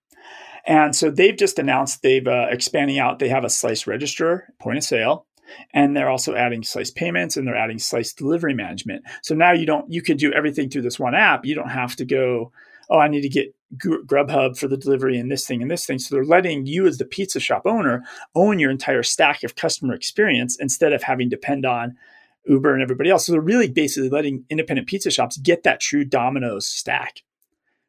And 0.65 0.93
so 0.93 1.09
they've 1.09 1.37
just 1.37 1.59
announced 1.59 2.01
they've 2.01 2.27
uh, 2.27 2.47
expanding 2.49 2.99
out. 2.99 3.19
They 3.19 3.29
have 3.29 3.45
a 3.45 3.49
Slice 3.49 3.87
register, 3.87 4.53
point 4.59 4.77
of 4.77 4.83
sale, 4.83 5.25
and 5.73 5.95
they're 5.95 6.09
also 6.09 6.35
adding 6.35 6.63
Slice 6.63 6.91
payments 6.91 7.37
and 7.37 7.47
they're 7.47 7.55
adding 7.55 7.79
Slice 7.79 8.13
delivery 8.13 8.53
management. 8.53 9.05
So 9.23 9.33
now 9.33 9.53
you 9.53 9.65
don't 9.65 9.89
you 9.91 10.01
can 10.01 10.17
do 10.17 10.33
everything 10.33 10.69
through 10.69 10.81
this 10.81 10.99
one 10.99 11.15
app. 11.15 11.45
You 11.45 11.55
don't 11.55 11.69
have 11.69 11.95
to 11.97 12.05
go. 12.05 12.51
Oh, 12.89 12.99
I 12.99 13.07
need 13.07 13.21
to 13.21 13.29
get 13.29 13.53
Grubhub 13.75 14.57
for 14.57 14.67
the 14.67 14.77
delivery 14.77 15.17
and 15.17 15.31
this 15.31 15.45
thing 15.45 15.61
and 15.61 15.69
this 15.69 15.85
thing. 15.85 15.99
So 15.99 16.15
they're 16.15 16.23
letting 16.23 16.65
you, 16.65 16.87
as 16.87 16.97
the 16.97 17.05
pizza 17.05 17.39
shop 17.39 17.63
owner, 17.65 18.03
own 18.33 18.59
your 18.59 18.71
entire 18.71 19.03
stack 19.03 19.43
of 19.43 19.55
customer 19.55 19.93
experience 19.93 20.57
instead 20.59 20.93
of 20.93 21.03
having 21.03 21.29
to 21.29 21.35
depend 21.35 21.65
on 21.65 21.97
Uber 22.45 22.73
and 22.73 22.81
everybody 22.81 23.09
else. 23.09 23.25
So 23.25 23.33
they're 23.33 23.41
really 23.41 23.69
basically 23.69 24.09
letting 24.09 24.45
independent 24.49 24.87
pizza 24.87 25.11
shops 25.11 25.37
get 25.37 25.63
that 25.63 25.81
true 25.81 26.05
Domino's 26.05 26.65
stack 26.65 27.23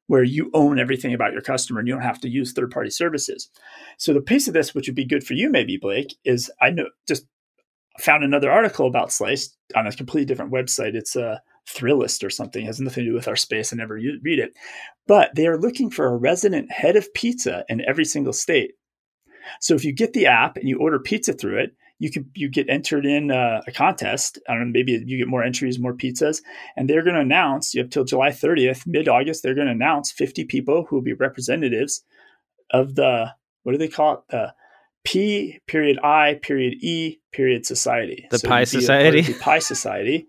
where 0.08 0.24
you 0.24 0.50
own 0.54 0.78
everything 0.78 1.14
about 1.14 1.32
your 1.32 1.42
customer 1.42 1.78
and 1.78 1.86
you 1.86 1.94
don't 1.94 2.02
have 2.02 2.20
to 2.20 2.28
use 2.28 2.52
third 2.52 2.70
party 2.70 2.90
services. 2.90 3.50
So 3.98 4.12
the 4.12 4.20
piece 4.20 4.48
of 4.48 4.54
this, 4.54 4.74
which 4.74 4.88
would 4.88 4.96
be 4.96 5.04
good 5.04 5.22
for 5.22 5.34
you, 5.34 5.50
maybe 5.50 5.76
Blake, 5.76 6.16
is 6.24 6.50
I 6.60 6.70
know 6.70 6.86
just 7.06 7.26
found 8.00 8.24
another 8.24 8.50
article 8.50 8.86
about 8.86 9.12
Slice 9.12 9.54
on 9.76 9.86
a 9.86 9.92
completely 9.92 10.24
different 10.24 10.52
website. 10.52 10.94
It's 10.94 11.14
a 11.14 11.42
Thrillist 11.74 12.24
or 12.24 12.30
something. 12.30 12.64
It 12.64 12.66
has 12.66 12.80
nothing 12.80 13.04
to 13.04 13.10
do 13.10 13.14
with 13.14 13.28
our 13.28 13.36
space. 13.36 13.72
I 13.72 13.76
never 13.76 13.94
read 13.94 14.38
it, 14.38 14.52
but 15.06 15.34
they 15.34 15.46
are 15.46 15.58
looking 15.58 15.90
for 15.90 16.06
a 16.06 16.16
resident 16.16 16.70
head 16.70 16.96
of 16.96 17.12
pizza 17.14 17.64
in 17.68 17.82
every 17.86 18.04
single 18.04 18.32
state. 18.32 18.72
So 19.60 19.74
if 19.74 19.84
you 19.84 19.92
get 19.92 20.12
the 20.12 20.26
app 20.26 20.56
and 20.56 20.68
you 20.68 20.78
order 20.78 20.98
pizza 20.98 21.32
through 21.32 21.58
it, 21.58 21.76
you 21.98 22.10
can 22.10 22.30
you 22.34 22.48
get 22.48 22.68
entered 22.68 23.04
in 23.04 23.30
uh, 23.30 23.60
a 23.66 23.72
contest. 23.72 24.38
I 24.48 24.54
don't 24.54 24.68
know, 24.68 24.72
maybe 24.72 24.92
you 25.04 25.18
get 25.18 25.28
more 25.28 25.42
entries, 25.42 25.78
more 25.78 25.94
pizzas, 25.94 26.42
and 26.76 26.88
they're 26.88 27.02
going 27.02 27.16
to 27.16 27.20
announce. 27.20 27.74
You 27.74 27.82
have 27.82 27.90
till 27.90 28.04
July 28.04 28.30
30th, 28.30 28.86
mid 28.86 29.08
August. 29.08 29.42
They're 29.42 29.54
going 29.54 29.66
to 29.66 29.72
announce 29.72 30.12
50 30.12 30.44
people 30.44 30.84
who 30.84 30.96
will 30.96 31.02
be 31.02 31.12
representatives 31.12 32.04
of 32.70 32.94
the 32.94 33.32
what 33.62 33.72
do 33.72 33.78
they 33.78 33.88
call 33.88 34.14
it? 34.14 34.20
The 34.30 34.54
P 35.04 35.60
period 35.66 35.98
I 36.02 36.38
period 36.40 36.74
E 36.80 37.20
period 37.32 37.66
society. 37.66 38.26
The 38.30 38.38
So 38.38 38.48
Pie 38.48 38.60
you'd 38.60 38.70
be 38.70 38.84
a 38.84 38.88
part 38.88 39.14
of 39.14 39.14
Society? 39.14 39.20
The 39.32 39.38
Pi 39.38 39.58
Society, 39.58 40.28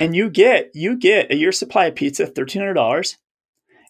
and 0.00 0.14
you 0.14 0.30
get 0.30 0.70
you 0.74 0.96
get 0.96 1.30
a 1.30 1.36
year 1.36 1.52
supply 1.52 1.86
of 1.86 1.94
pizza, 1.94 2.26
thirteen 2.26 2.60
hundred 2.62 2.74
dollars, 2.74 3.16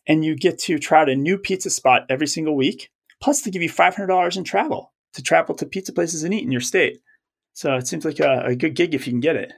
and 0.06 0.24
you 0.24 0.36
get 0.36 0.58
to 0.60 0.78
try 0.78 1.02
out 1.02 1.08
a 1.08 1.16
new 1.16 1.38
pizza 1.38 1.70
spot 1.70 2.06
every 2.08 2.26
single 2.26 2.56
week. 2.56 2.90
Plus, 3.22 3.42
they 3.42 3.50
give 3.50 3.62
you 3.62 3.68
five 3.68 3.94
hundred 3.94 4.08
dollars 4.08 4.36
in 4.36 4.44
travel 4.44 4.92
to 5.14 5.22
travel 5.22 5.54
to 5.56 5.66
pizza 5.66 5.92
places 5.92 6.22
and 6.24 6.34
eat 6.34 6.44
in 6.44 6.52
your 6.52 6.60
state. 6.60 7.00
So 7.52 7.74
it 7.76 7.86
seems 7.86 8.04
like 8.04 8.20
a, 8.20 8.46
a 8.46 8.56
good 8.56 8.74
gig 8.74 8.94
if 8.94 9.06
you 9.06 9.12
can 9.12 9.20
get 9.20 9.36
it. 9.36 9.52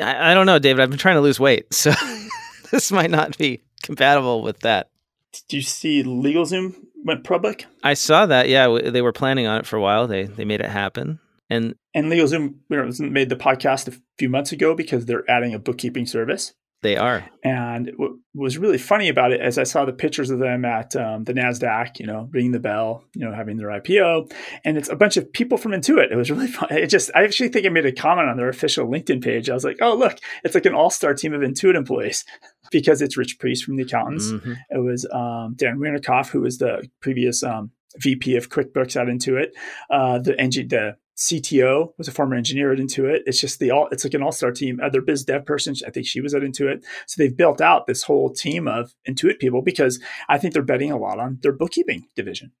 I, 0.00 0.30
I 0.30 0.34
don't 0.34 0.46
know, 0.46 0.58
David. 0.58 0.82
I've 0.82 0.90
been 0.90 0.98
trying 0.98 1.16
to 1.16 1.20
lose 1.20 1.40
weight, 1.40 1.72
so 1.74 1.92
this 2.70 2.92
might 2.92 3.10
not 3.10 3.36
be 3.36 3.62
compatible 3.82 4.42
with 4.42 4.60
that. 4.60 4.90
Did 5.32 5.56
you 5.56 5.62
see 5.62 6.02
LegalZoom 6.02 6.74
went 7.04 7.24
public? 7.24 7.66
I 7.82 7.94
saw 7.94 8.26
that. 8.26 8.48
Yeah, 8.48 8.64
w- 8.64 8.90
they 8.90 9.02
were 9.02 9.12
planning 9.12 9.46
on 9.46 9.58
it 9.58 9.66
for 9.66 9.76
a 9.76 9.80
while. 9.80 10.06
They 10.06 10.24
they 10.24 10.44
made 10.44 10.60
it 10.60 10.70
happen, 10.70 11.18
and 11.48 11.74
And 11.94 12.10
LegalZoom 12.10 12.54
you 12.68 12.76
know, 12.76 13.10
made 13.10 13.28
the 13.28 13.36
podcast 13.36 13.88
a 13.88 13.98
few 14.18 14.28
months 14.28 14.52
ago 14.52 14.74
because 14.74 15.06
they're 15.06 15.28
adding 15.30 15.54
a 15.54 15.58
bookkeeping 15.58 16.06
service. 16.06 16.54
they 16.82 16.96
are. 16.96 17.24
And 17.42 17.90
what 17.96 18.12
was 18.34 18.58
really 18.58 18.78
funny 18.78 19.08
about 19.08 19.32
it, 19.32 19.40
as 19.40 19.56
I 19.58 19.62
saw 19.64 19.84
the 19.84 19.92
pictures 19.92 20.30
of 20.30 20.38
them 20.38 20.64
at 20.64 20.94
um, 20.94 21.24
the 21.24 21.32
Nasdaq, 21.32 21.98
you 21.98 22.06
know, 22.06 22.28
ringing 22.32 22.52
the 22.52 22.60
bell, 22.60 23.02
you 23.14 23.24
know, 23.24 23.34
having 23.34 23.56
their 23.56 23.68
IPO, 23.68 24.30
and 24.64 24.76
it's 24.76 24.88
a 24.90 24.94
bunch 24.96 25.16
of 25.16 25.32
people 25.32 25.56
from 25.58 25.72
Intuit. 25.72 26.12
It 26.12 26.16
was 26.16 26.30
really 26.34 26.48
fun. 26.48 26.68
It 26.70 26.88
just, 26.88 27.10
I 27.14 27.24
actually 27.24 27.48
think 27.48 27.64
I 27.66 27.70
made 27.70 27.86
a 27.86 27.92
comment 27.92 28.28
on 28.28 28.36
their 28.36 28.48
official 28.48 28.86
LinkedIn 28.86 29.22
page. 29.22 29.48
I 29.48 29.54
was 29.54 29.64
like, 29.64 29.78
oh 29.80 29.94
look, 29.94 30.18
it's 30.44 30.54
like 30.54 30.66
an 30.66 30.74
all-star 30.74 31.14
team 31.14 31.32
of 31.32 31.40
Intuit 31.40 31.74
employees 31.76 32.24
because 32.70 33.00
it's 33.02 33.16
Rich 33.16 33.38
Preece 33.38 33.62
from 33.62 33.76
the 33.76 33.84
accountants. 33.84 34.26
Mhm. 34.30 34.56
It 34.70 34.78
was 34.84 35.06
um, 35.12 35.54
Dan 35.56 35.78
Wernikoff, 35.78 36.28
who 36.30 36.42
was 36.42 36.58
the 36.58 36.86
previous 37.00 37.42
um, 37.42 37.70
VP 37.98 38.36
of 38.36 38.50
QuickBooks 38.50 39.00
at 39.00 39.06
Intuit. 39.06 39.48
Uh, 39.88 40.18
the 40.18 40.38
NG, 40.38 40.68
the 40.68 40.96
CTO 41.16 41.92
was 41.96 42.08
a 42.08 42.12
former 42.12 42.36
engineer 42.36 42.72
at 42.72 42.78
Intuit. 42.78 43.20
It's 43.26 43.40
just 43.40 43.58
the 43.58 43.70
all. 43.70 43.88
It's 43.90 44.04
like 44.04 44.14
an 44.14 44.22
all-star 44.22 44.52
team. 44.52 44.80
Uh, 44.80 44.86
Other 44.86 45.00
biz 45.00 45.24
dev 45.24 45.46
person, 45.46 45.74
I 45.86 45.90
think 45.90 46.06
she 46.06 46.20
was 46.20 46.34
at 46.34 46.42
Intuit. 46.42 46.84
So 47.06 47.22
they've 47.22 47.36
built 47.36 47.60
out 47.60 47.86
this 47.86 48.02
whole 48.02 48.30
team 48.30 48.68
of 48.68 48.94
Intuit 49.08 49.38
people 49.38 49.62
because 49.62 49.98
I 50.28 50.38
think 50.38 50.52
they're 50.52 50.62
betting 50.62 50.92
a 50.92 50.98
lot 50.98 51.18
on 51.18 51.38
their 51.42 51.52
bookkeeping 51.52 52.06
division. 52.14 52.52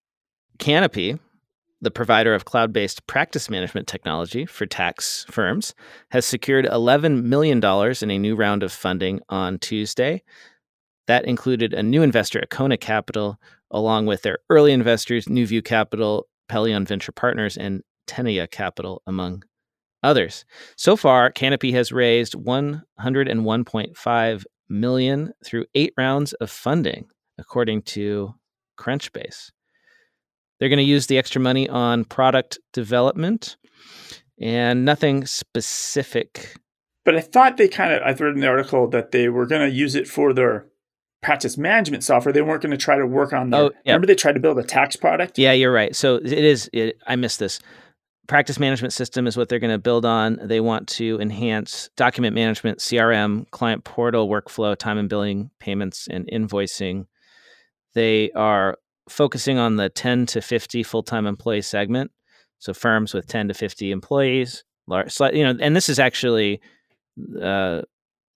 Canopy, 0.58 1.18
the 1.82 1.90
provider 1.90 2.34
of 2.34 2.46
cloud 2.46 2.72
based 2.72 3.06
practice 3.06 3.50
management 3.50 3.86
technology 3.86 4.46
for 4.46 4.64
tax 4.64 5.26
firms, 5.30 5.74
has 6.10 6.24
secured 6.24 6.64
$11 6.64 7.24
million 7.24 7.58
in 7.58 8.10
a 8.10 8.18
new 8.18 8.34
round 8.34 8.62
of 8.62 8.72
funding 8.72 9.20
on 9.28 9.58
Tuesday. 9.58 10.22
That 11.06 11.26
included 11.26 11.74
a 11.74 11.82
new 11.82 12.02
investor 12.02 12.40
at 12.40 12.50
Kona 12.50 12.78
Capital, 12.78 13.38
along 13.70 14.06
with 14.06 14.22
their 14.22 14.38
early 14.48 14.72
investors, 14.72 15.28
New 15.28 15.46
View 15.46 15.60
Capital, 15.60 16.26
Pelion 16.48 16.86
Venture 16.86 17.12
Partners, 17.12 17.56
and 17.56 17.82
Tenaya 18.06 18.50
Capital, 18.50 19.02
among 19.06 19.42
others. 20.02 20.44
So 20.76 20.96
far, 20.96 21.30
Canopy 21.30 21.72
has 21.72 21.92
raised 21.92 22.34
101.5 22.34 24.44
million 24.68 25.32
through 25.44 25.64
eight 25.74 25.92
rounds 25.96 26.32
of 26.34 26.50
funding, 26.50 27.06
according 27.38 27.82
to 27.82 28.34
Crunchbase. 28.78 29.50
They're 30.58 30.68
going 30.68 30.78
to 30.78 30.82
use 30.84 31.06
the 31.06 31.18
extra 31.18 31.40
money 31.40 31.68
on 31.68 32.04
product 32.04 32.58
development 32.72 33.56
and 34.40 34.84
nothing 34.84 35.26
specific. 35.26 36.54
But 37.04 37.16
I 37.16 37.20
thought 37.20 37.56
they 37.56 37.68
kind 37.68 37.92
of, 37.92 38.02
I 38.02 38.12
read 38.12 38.34
in 38.34 38.40
the 38.40 38.48
article 38.48 38.88
that 38.88 39.12
they 39.12 39.28
were 39.28 39.46
going 39.46 39.68
to 39.68 39.74
use 39.74 39.94
it 39.94 40.08
for 40.08 40.32
their 40.32 40.66
practice 41.22 41.56
management 41.58 42.04
software. 42.04 42.32
They 42.32 42.42
weren't 42.42 42.62
going 42.62 42.70
to 42.72 42.76
try 42.76 42.96
to 42.96 43.06
work 43.06 43.32
on 43.32 43.50
their, 43.50 43.60
Oh, 43.60 43.70
yeah. 43.84 43.92
remember 43.92 44.06
they 44.06 44.14
tried 44.14 44.34
to 44.34 44.40
build 44.40 44.58
a 44.58 44.64
tax 44.64 44.96
product? 44.96 45.38
Yeah, 45.38 45.52
you're 45.52 45.72
right. 45.72 45.94
So 45.94 46.16
it 46.16 46.32
is, 46.32 46.68
it, 46.72 46.98
I 47.06 47.16
missed 47.16 47.38
this. 47.38 47.60
Practice 48.26 48.58
management 48.58 48.92
system 48.92 49.26
is 49.26 49.36
what 49.36 49.48
they're 49.48 49.58
going 49.58 49.72
to 49.72 49.78
build 49.78 50.04
on. 50.04 50.38
They 50.42 50.60
want 50.60 50.88
to 50.88 51.20
enhance 51.20 51.90
document 51.96 52.34
management, 52.34 52.78
CRM, 52.78 53.48
client 53.50 53.84
portal, 53.84 54.28
workflow, 54.28 54.76
time 54.76 54.98
and 54.98 55.08
billing, 55.08 55.50
payments, 55.60 56.08
and 56.08 56.28
invoicing. 56.32 57.06
They 57.94 58.30
are 58.32 58.78
focusing 59.08 59.58
on 59.58 59.76
the 59.76 59.88
10 59.88 60.26
to 60.26 60.40
50 60.40 60.82
full 60.82 61.02
time 61.02 61.26
employee 61.26 61.62
segment. 61.62 62.10
So 62.58 62.72
firms 62.72 63.14
with 63.14 63.26
10 63.26 63.48
to 63.48 63.54
50 63.54 63.90
employees, 63.90 64.64
large, 64.86 65.18
you 65.32 65.44
know, 65.44 65.56
and 65.60 65.76
this 65.76 65.88
is 65.88 65.98
actually 65.98 66.60
uh, 67.36 67.82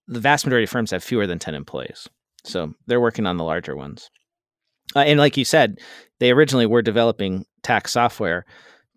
the 0.07 0.21
vast 0.21 0.45
majority 0.45 0.65
of 0.65 0.71
firms 0.71 0.91
have 0.91 1.03
fewer 1.03 1.27
than 1.27 1.39
10 1.39 1.55
employees. 1.55 2.09
So 2.45 2.75
they're 2.87 3.01
working 3.01 3.27
on 3.27 3.37
the 3.37 3.45
larger 3.45 3.77
ones. 3.77 4.11
Uh, 4.95 5.01
and 5.01 5.19
like 5.19 5.37
you 5.37 5.45
said, 5.45 5.79
they 6.19 6.31
originally 6.31 6.67
were 6.67 6.83
developing 6.83 7.47
tax 7.63 7.93
software, 7.93 8.45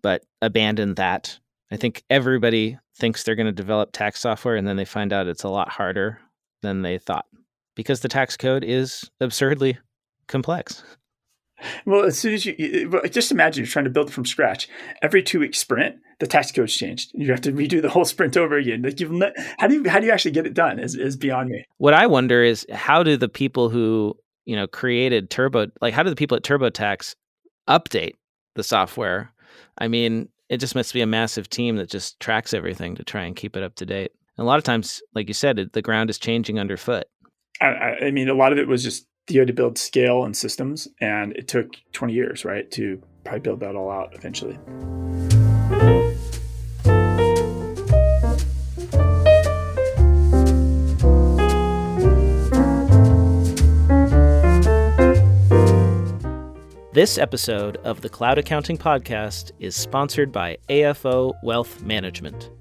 but 0.04 0.22
abandoned 0.42 0.96
that. 0.96 1.40
I 1.72 1.76
think 1.76 2.04
everybody 2.10 2.78
thinks 2.94 3.24
they're 3.24 3.34
going 3.34 3.46
to 3.46 3.52
develop 3.52 3.90
tax 3.90 4.20
software 4.20 4.54
and 4.54 4.68
then 4.68 4.76
they 4.76 4.84
find 4.84 5.14
out 5.14 5.26
it's 5.26 5.44
a 5.44 5.48
lot 5.48 5.70
harder 5.70 6.20
than 6.60 6.82
they 6.82 6.98
thought 6.98 7.24
because 7.74 8.00
the 8.00 8.08
tax 8.08 8.36
code 8.36 8.62
is 8.62 9.10
absurdly 9.18 9.78
complex. 10.28 10.84
Well, 11.86 12.04
as 12.04 12.18
soon 12.18 12.34
as 12.34 12.44
you 12.44 13.00
just 13.10 13.32
imagine 13.32 13.64
you're 13.64 13.70
trying 13.70 13.86
to 13.86 13.90
build 13.90 14.12
from 14.12 14.26
scratch, 14.26 14.68
every 15.00 15.22
two 15.22 15.40
week 15.40 15.54
sprint, 15.54 15.96
the 16.20 16.26
tax 16.26 16.52
code's 16.52 16.76
changed. 16.76 17.12
You 17.14 17.30
have 17.30 17.40
to 17.40 17.52
redo 17.52 17.80
the 17.80 17.88
whole 17.88 18.04
sprint 18.04 18.36
over 18.36 18.58
again. 18.58 18.82
Like 18.82 19.00
you've, 19.00 19.22
how 19.58 19.66
do 19.66 19.74
you 19.74 19.88
how 19.88 20.00
do 20.00 20.06
you 20.06 20.12
actually 20.12 20.32
get 20.32 20.46
it 20.46 20.52
done? 20.52 20.78
Is 20.78 20.94
is 20.94 21.16
beyond 21.16 21.48
me. 21.48 21.64
What 21.78 21.94
I 21.94 22.06
wonder 22.06 22.42
is 22.42 22.66
how 22.70 23.02
do 23.02 23.16
the 23.16 23.28
people 23.28 23.70
who 23.70 24.14
you 24.44 24.54
know 24.54 24.66
created 24.66 25.30
Turbo 25.30 25.68
like 25.80 25.94
how 25.94 26.02
do 26.02 26.10
the 26.10 26.16
people 26.16 26.36
at 26.36 26.42
TurboTax 26.42 27.14
update 27.68 28.14
the 28.54 28.64
software? 28.64 29.32
I 29.78 29.88
mean, 29.88 30.28
it 30.48 30.58
just 30.58 30.74
must 30.74 30.92
be 30.92 31.00
a 31.00 31.06
massive 31.06 31.48
team 31.48 31.76
that 31.76 31.90
just 31.90 32.20
tracks 32.20 32.54
everything 32.54 32.94
to 32.96 33.04
try 33.04 33.24
and 33.24 33.34
keep 33.34 33.56
it 33.56 33.62
up 33.62 33.74
to 33.76 33.86
date. 33.86 34.12
And 34.36 34.44
a 34.44 34.46
lot 34.46 34.58
of 34.58 34.64
times, 34.64 35.02
like 35.14 35.28
you 35.28 35.34
said, 35.34 35.58
it, 35.58 35.72
the 35.72 35.82
ground 35.82 36.10
is 36.10 36.18
changing 36.18 36.58
underfoot. 36.58 37.04
I, 37.60 37.96
I 38.06 38.10
mean, 38.10 38.28
a 38.28 38.34
lot 38.34 38.52
of 38.52 38.58
it 38.58 38.68
was 38.68 38.82
just 38.82 39.06
had 39.32 39.46
to 39.46 39.52
build 39.52 39.78
scale 39.78 40.24
and 40.24 40.36
systems, 40.36 40.88
and 41.00 41.32
it 41.34 41.48
took 41.48 41.76
20 41.92 42.12
years, 42.12 42.44
right, 42.44 42.70
to 42.72 43.00
probably 43.24 43.40
build 43.40 43.60
that 43.60 43.74
all 43.74 43.90
out 43.90 44.14
eventually. 44.14 44.58
This 56.94 57.18
episode 57.18 57.78
of 57.78 58.02
the 58.02 58.08
Cloud 58.08 58.38
Accounting 58.38 58.78
Podcast 58.78 59.50
is 59.58 59.74
sponsored 59.74 60.30
by 60.30 60.58
AFO 60.68 61.34
Wealth 61.42 61.82
Management. 61.82 62.52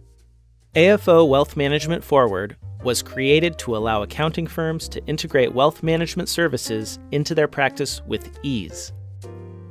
AFO 0.73 1.29
Wealth 1.29 1.55
Management 1.55 2.03
Forward 2.03 2.57
was 2.83 3.03
created 3.03 3.59
to 3.59 3.77
allow 3.77 4.01
accounting 4.01 4.47
firms 4.47 4.89
to 4.89 5.05
integrate 5.05 5.53
wealth 5.53 5.83
management 5.83 6.29
services 6.29 6.97
into 7.11 7.35
their 7.35 7.47
practice 7.47 8.01
with 8.07 8.39
ease. 8.41 8.91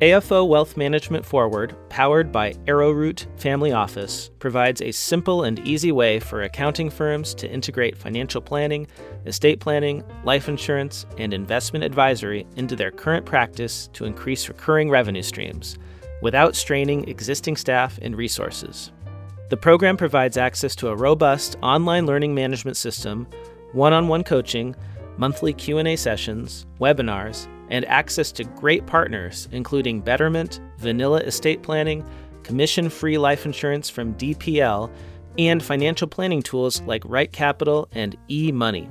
AFO 0.03 0.49
Wealth 0.49 0.77
Management 0.77 1.25
Forward, 1.25 1.77
powered 1.89 2.33
by 2.33 2.55
Arrowroot 2.67 3.29
Family 3.37 3.71
Office, 3.71 4.33
provides 4.41 4.83
a 4.83 4.91
simple 4.91 5.45
and 5.45 5.61
easy 5.61 5.93
way 5.93 6.19
for 6.19 6.43
accounting 6.43 6.91
firms 6.91 7.37
to 7.37 7.49
integrate 7.49 7.97
financial 7.97 8.41
planning, 8.41 8.89
estate 9.27 9.61
planning, 9.61 10.03
life 10.25 10.49
insurance, 10.49 11.07
and 11.19 11.33
investment 11.33 11.85
advisory 11.85 12.49
into 12.57 12.75
their 12.75 12.91
current 12.91 13.25
practice 13.25 13.89
to 13.93 14.05
increase 14.05 14.49
recurring 14.49 14.91
revenue 14.91 15.23
streams 15.23 15.79
without 16.21 16.57
straining 16.57 17.09
existing 17.09 17.55
staff 17.55 17.97
and 18.03 18.17
resources. 18.17 18.91
The 19.51 19.57
program 19.57 19.97
provides 19.97 20.37
access 20.37 20.75
to 20.77 20.89
a 20.89 20.97
robust 20.97 21.59
online 21.63 22.07
learning 22.07 22.35
management 22.35 22.77
system, 22.77 23.29
one-on-one 23.71 24.25
coaching, 24.25 24.75
monthly 25.17 25.53
Q&A 25.53 25.95
sessions, 25.95 26.67
webinars, 26.81 27.47
and 27.73 27.85
access 27.87 28.31
to 28.31 28.45
great 28.45 28.87
partners, 28.87 29.49
including 29.51 30.01
Betterment, 30.01 30.61
Vanilla 30.77 31.21
Estate 31.21 31.63
Planning, 31.63 32.07
commission 32.45 32.91
free 32.91 33.17
life 33.17 33.47
insurance 33.47 33.89
from 33.89 34.15
DPL, 34.15 34.93
and 35.39 35.63
financial 35.63 36.07
planning 36.07 36.43
tools 36.43 36.83
like 36.83 37.03
Right 37.07 37.33
Capital 37.33 37.89
and 37.93 38.15
eMoney. 38.29 38.91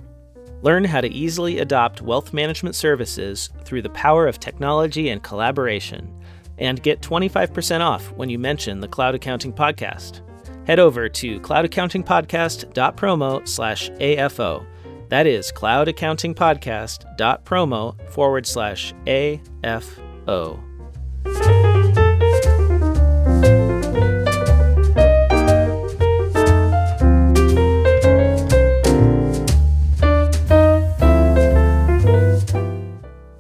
Learn 0.64 0.84
how 0.84 1.00
to 1.00 1.10
easily 1.10 1.60
adopt 1.60 2.02
wealth 2.02 2.34
management 2.34 2.76
services 2.76 3.52
through 3.64 3.84
the 3.84 3.90
power 3.92 4.28
of 4.28 4.40
technology 4.40 5.10
and 5.10 5.22
collaboration, 5.22 6.12
and 6.58 6.82
get 6.82 7.02
25% 7.02 7.82
off 7.82 8.12
when 8.14 8.30
you 8.30 8.40
mention 8.40 8.80
the 8.80 8.88
Cloud 8.88 9.14
Accounting 9.14 9.54
Podcast. 9.54 10.22
Head 10.66 10.80
over 10.80 11.08
to 11.08 11.40
cloudaccountingpodcast.promo 11.40 13.48
slash 13.48 13.92
AFO 13.92 14.66
that 15.12 15.28
is 15.28 15.52
cloudaccountingpodcast.promo 15.52 18.10
forward 18.10 18.48
slash 18.48 18.94
AFO. 19.06 20.60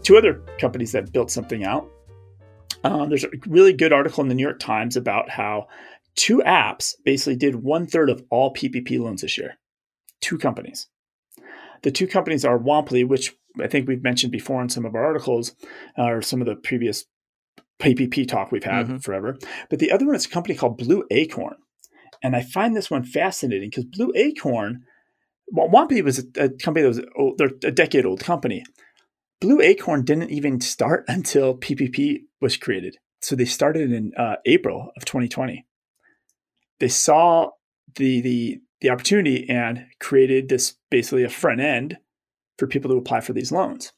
Two 0.04 0.18
other 0.18 0.42
companies 0.60 0.92
that 0.92 1.14
built 1.14 1.32
something 1.32 1.64
out. 1.64 1.90
Um, 2.84 3.08
there's 3.08 3.24
a 3.24 3.30
really 3.48 3.72
good 3.72 3.94
article 3.94 4.22
in 4.22 4.28
the 4.28 4.36
New 4.36 4.44
York 4.44 4.60
Times 4.60 4.98
about 4.98 5.30
how 5.30 5.70
two 6.16 6.40
apps 6.40 6.96
basically 7.06 7.38
did 7.38 7.56
one 7.56 7.88
third 7.88 8.10
of 8.10 8.22
all 8.30 8.54
PPP 8.54 9.00
loans 9.00 9.22
this 9.22 9.38
year. 9.38 9.58
Two 10.20 10.38
companies. 10.38 10.90
The 11.84 11.92
two 11.92 12.08
companies 12.08 12.46
are 12.46 12.60
Womply, 12.60 13.08
which 13.08 13.34
I 13.60 13.68
think 13.68 13.88
we've 13.88 14.04
mentioned 14.04 14.32
before 14.32 14.62
in 14.62 14.70
some 14.70 14.86
of 14.86 14.96
our 14.96 15.04
articles 15.04 15.56
uh, 15.98 16.04
or 16.04 16.22
some 16.22 16.42
of 16.42 16.48
the 16.48 16.56
previous 16.56 17.06
PPP 17.80 18.28
talk 18.28 18.52
we've 18.52 18.64
had 18.64 18.86
mm-hmm. 18.86 18.98
forever. 18.98 19.38
But 19.70 19.80
the 19.80 19.92
other 19.92 20.06
one 20.06 20.16
is 20.16 20.26
a 20.26 20.30
company 20.30 20.56
called 20.56 20.78
Blue 20.78 21.06
Acorn. 21.12 21.56
And 22.24 22.36
I 22.36 22.42
find 22.44 22.76
this 22.76 22.92
one 22.92 23.04
fascinating 23.04 23.70
because 23.70 23.86
Blue 23.86 24.12
Acorn, 24.16 24.84
well, 25.48 25.70
Womply 25.70 26.04
was 26.04 26.20
a, 26.20 26.44
a 26.44 26.50
company 26.50 26.84
that 26.84 26.88
was 26.88 27.02
old, 27.16 27.40
they're 27.40 27.52
a 27.64 27.72
decade 27.72 28.06
old 28.06 28.20
company. 28.20 28.64
Blue 29.40 29.60
Acorn 29.60 30.06
didn't 30.06 30.30
even 30.30 30.62
start 30.62 31.04
until 31.08 31.58
PPP 31.58 32.20
was 32.40 32.58
created. 32.58 32.98
So 33.22 33.36
they 33.36 33.46
started 33.46 33.92
in 33.92 34.12
uh, 34.18 34.36
April 34.46 34.92
of 34.96 35.06
2020. 35.06 35.66
They 36.80 36.88
saw 36.88 37.50
the 37.96 38.22
the 38.22 38.62
the 38.82 38.90
opportunity 38.90 39.48
and 39.50 39.86
created 40.00 40.50
this 40.50 40.76
basically 40.90 41.24
a 41.24 41.30
front 41.30 41.62
end 41.62 41.98
for 42.58 42.68
people 42.68 42.92
to 42.92 42.98
apply 42.98 43.22
for 43.22 43.34
these 43.34 43.52
loans. 43.52 43.94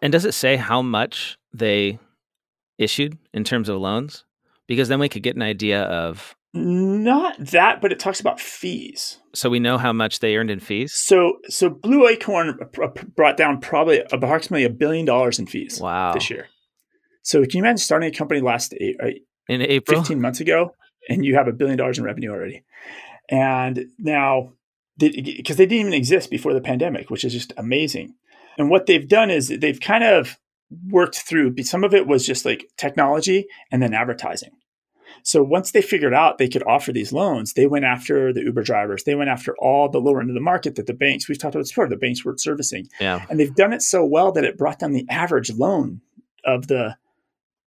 And 0.00 0.12
does 0.12 0.24
it 0.24 0.34
say 0.34 0.56
how 0.56 0.80
much 0.80 1.38
they 1.52 1.98
issued 2.78 3.18
in 3.34 3.44
terms 3.44 3.68
of 3.68 3.78
loans? 3.78 4.24
Because 4.66 4.88
then 4.88 5.00
we 5.00 5.08
could 5.08 5.22
get 5.22 5.36
an 5.36 5.42
idea 5.42 5.82
of 5.82 6.36
not 6.54 7.36
that, 7.38 7.80
but 7.82 7.92
it 7.92 7.98
talks 7.98 8.20
about 8.20 8.40
fees. 8.40 9.18
So 9.34 9.50
we 9.50 9.60
know 9.60 9.76
how 9.76 9.92
much 9.92 10.20
they 10.20 10.36
earned 10.36 10.50
in 10.50 10.60
fees. 10.60 10.94
So 10.94 11.38
so 11.48 11.68
Blue 11.68 12.08
Acorn 12.08 12.58
brought 13.14 13.36
down 13.36 13.60
probably 13.60 14.00
approximately 14.12 14.64
a 14.64 14.70
billion 14.70 15.04
dollars 15.04 15.38
in 15.38 15.46
fees. 15.46 15.80
Wow. 15.80 16.14
this 16.14 16.30
year. 16.30 16.48
So 17.22 17.42
can 17.42 17.50
you 17.52 17.60
imagine 17.60 17.78
starting 17.78 18.08
a 18.08 18.16
company 18.16 18.40
last 18.40 18.72
eight, 18.74 18.96
in 19.48 19.60
April, 19.62 20.00
fifteen 20.00 20.20
months 20.20 20.40
ago, 20.40 20.74
and 21.08 21.24
you 21.24 21.34
have 21.34 21.48
a 21.48 21.52
billion 21.52 21.76
dollars 21.76 21.98
in 21.98 22.04
revenue 22.04 22.30
already? 22.30 22.64
And 23.28 23.86
now, 23.98 24.52
because 24.98 25.56
they, 25.56 25.66
didn't 25.66 25.80
even 25.80 25.92
exist 25.92 26.30
before 26.30 26.54
the 26.54 26.60
pandemic, 26.60 27.10
which 27.10 27.24
is 27.24 27.32
just 27.32 27.52
amazing. 27.56 28.14
And 28.56 28.70
what 28.70 28.86
they've 28.86 29.06
done 29.06 29.30
is 29.30 29.48
they've 29.48 29.80
kind 29.80 30.02
of 30.02 30.38
worked 30.88 31.18
through, 31.18 31.54
some 31.62 31.84
of 31.84 31.94
it 31.94 32.06
was 32.06 32.26
just 32.26 32.44
like 32.44 32.70
technology 32.76 33.46
and 33.70 33.82
then 33.82 33.94
advertising. 33.94 34.50
So 35.22 35.42
once 35.42 35.72
they 35.72 35.82
figured 35.82 36.14
out 36.14 36.38
they 36.38 36.48
could 36.48 36.62
offer 36.64 36.92
these 36.92 37.12
loans, 37.12 37.52
they 37.52 37.66
went 37.66 37.84
after 37.84 38.32
the 38.32 38.42
Uber 38.42 38.62
drivers. 38.62 39.04
They 39.04 39.14
went 39.14 39.30
after 39.30 39.54
all 39.58 39.88
the 39.88 40.00
lower 40.00 40.20
end 40.20 40.30
of 40.30 40.34
the 40.34 40.40
market 40.40 40.74
that 40.76 40.86
the 40.86 40.94
banks, 40.94 41.28
we've 41.28 41.38
talked 41.38 41.54
about 41.54 41.62
this 41.62 41.70
before, 41.70 41.88
the 41.88 41.96
banks 41.96 42.24
weren't 42.24 42.40
servicing. 42.40 42.88
Yeah. 43.00 43.24
And 43.28 43.38
they've 43.38 43.54
done 43.54 43.72
it 43.72 43.82
so 43.82 44.04
well 44.04 44.32
that 44.32 44.44
it 44.44 44.58
brought 44.58 44.78
down 44.78 44.92
the 44.92 45.06
average 45.10 45.50
loan 45.52 46.00
of 46.44 46.68
the 46.68 46.96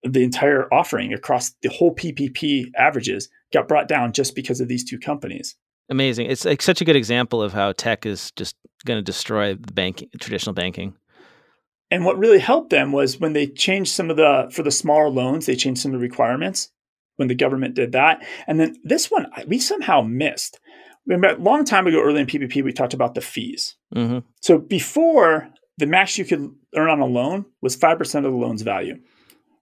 the 0.03 0.23
entire 0.23 0.71
offering 0.71 1.13
across 1.13 1.51
the 1.63 1.69
whole 1.69 1.93
PPP 1.95 2.71
averages 2.77 3.27
got 3.55 3.67
brought 3.67 3.87
down 3.87 4.11
just 4.11 4.35
because 4.35 4.59
of 4.59 4.67
these 4.67 4.83
two 4.83 4.99
companies. 4.99 5.55
Amazing. 5.89 6.29
It's 6.29 6.45
like 6.45 6.61
such 6.61 6.81
a 6.81 6.85
good 6.85 6.95
example 6.95 7.41
of 7.41 7.53
how 7.53 7.71
tech 7.71 8.05
is 8.05 8.31
just 8.31 8.55
going 8.85 8.97
to 8.97 9.03
destroy 9.03 9.55
the 9.55 9.73
banking, 9.73 10.09
traditional 10.19 10.53
banking. 10.53 10.95
And 11.89 12.03
what 12.03 12.17
really 12.17 12.39
helped 12.39 12.71
them 12.71 12.91
was 12.91 13.19
when 13.19 13.33
they 13.33 13.47
changed 13.47 13.91
some 13.91 14.09
of 14.09 14.17
the 14.17 14.49
for 14.51 14.63
the 14.63 14.71
smaller 14.71 15.09
loans, 15.09 15.45
they 15.45 15.55
changed 15.55 15.81
some 15.81 15.93
of 15.93 15.99
the 15.99 16.03
requirements 16.03 16.71
when 17.15 17.27
the 17.27 17.35
government 17.35 17.75
did 17.75 17.93
that. 17.93 18.25
And 18.47 18.59
then 18.59 18.75
this 18.83 19.09
one 19.09 19.27
we 19.47 19.59
somehow 19.59 20.01
missed. 20.01 20.59
Remember, 21.05 21.39
a 21.39 21.43
long 21.43 21.63
time 21.63 21.85
ago, 21.85 22.01
early 22.01 22.21
in 22.21 22.25
PPP, 22.25 22.63
we 22.63 22.73
talked 22.73 22.95
about 22.95 23.13
the 23.13 23.21
fees. 23.21 23.75
Mm-hmm. 23.93 24.19
So 24.41 24.57
before 24.57 25.49
the 25.77 25.85
max 25.85 26.17
you 26.17 26.25
could 26.25 26.49
earn 26.75 26.89
on 26.89 26.99
a 26.99 27.05
loan 27.05 27.45
was 27.61 27.75
five 27.75 27.99
percent 27.99 28.25
of 28.25 28.31
the 28.31 28.37
loan's 28.37 28.63
value. 28.63 28.97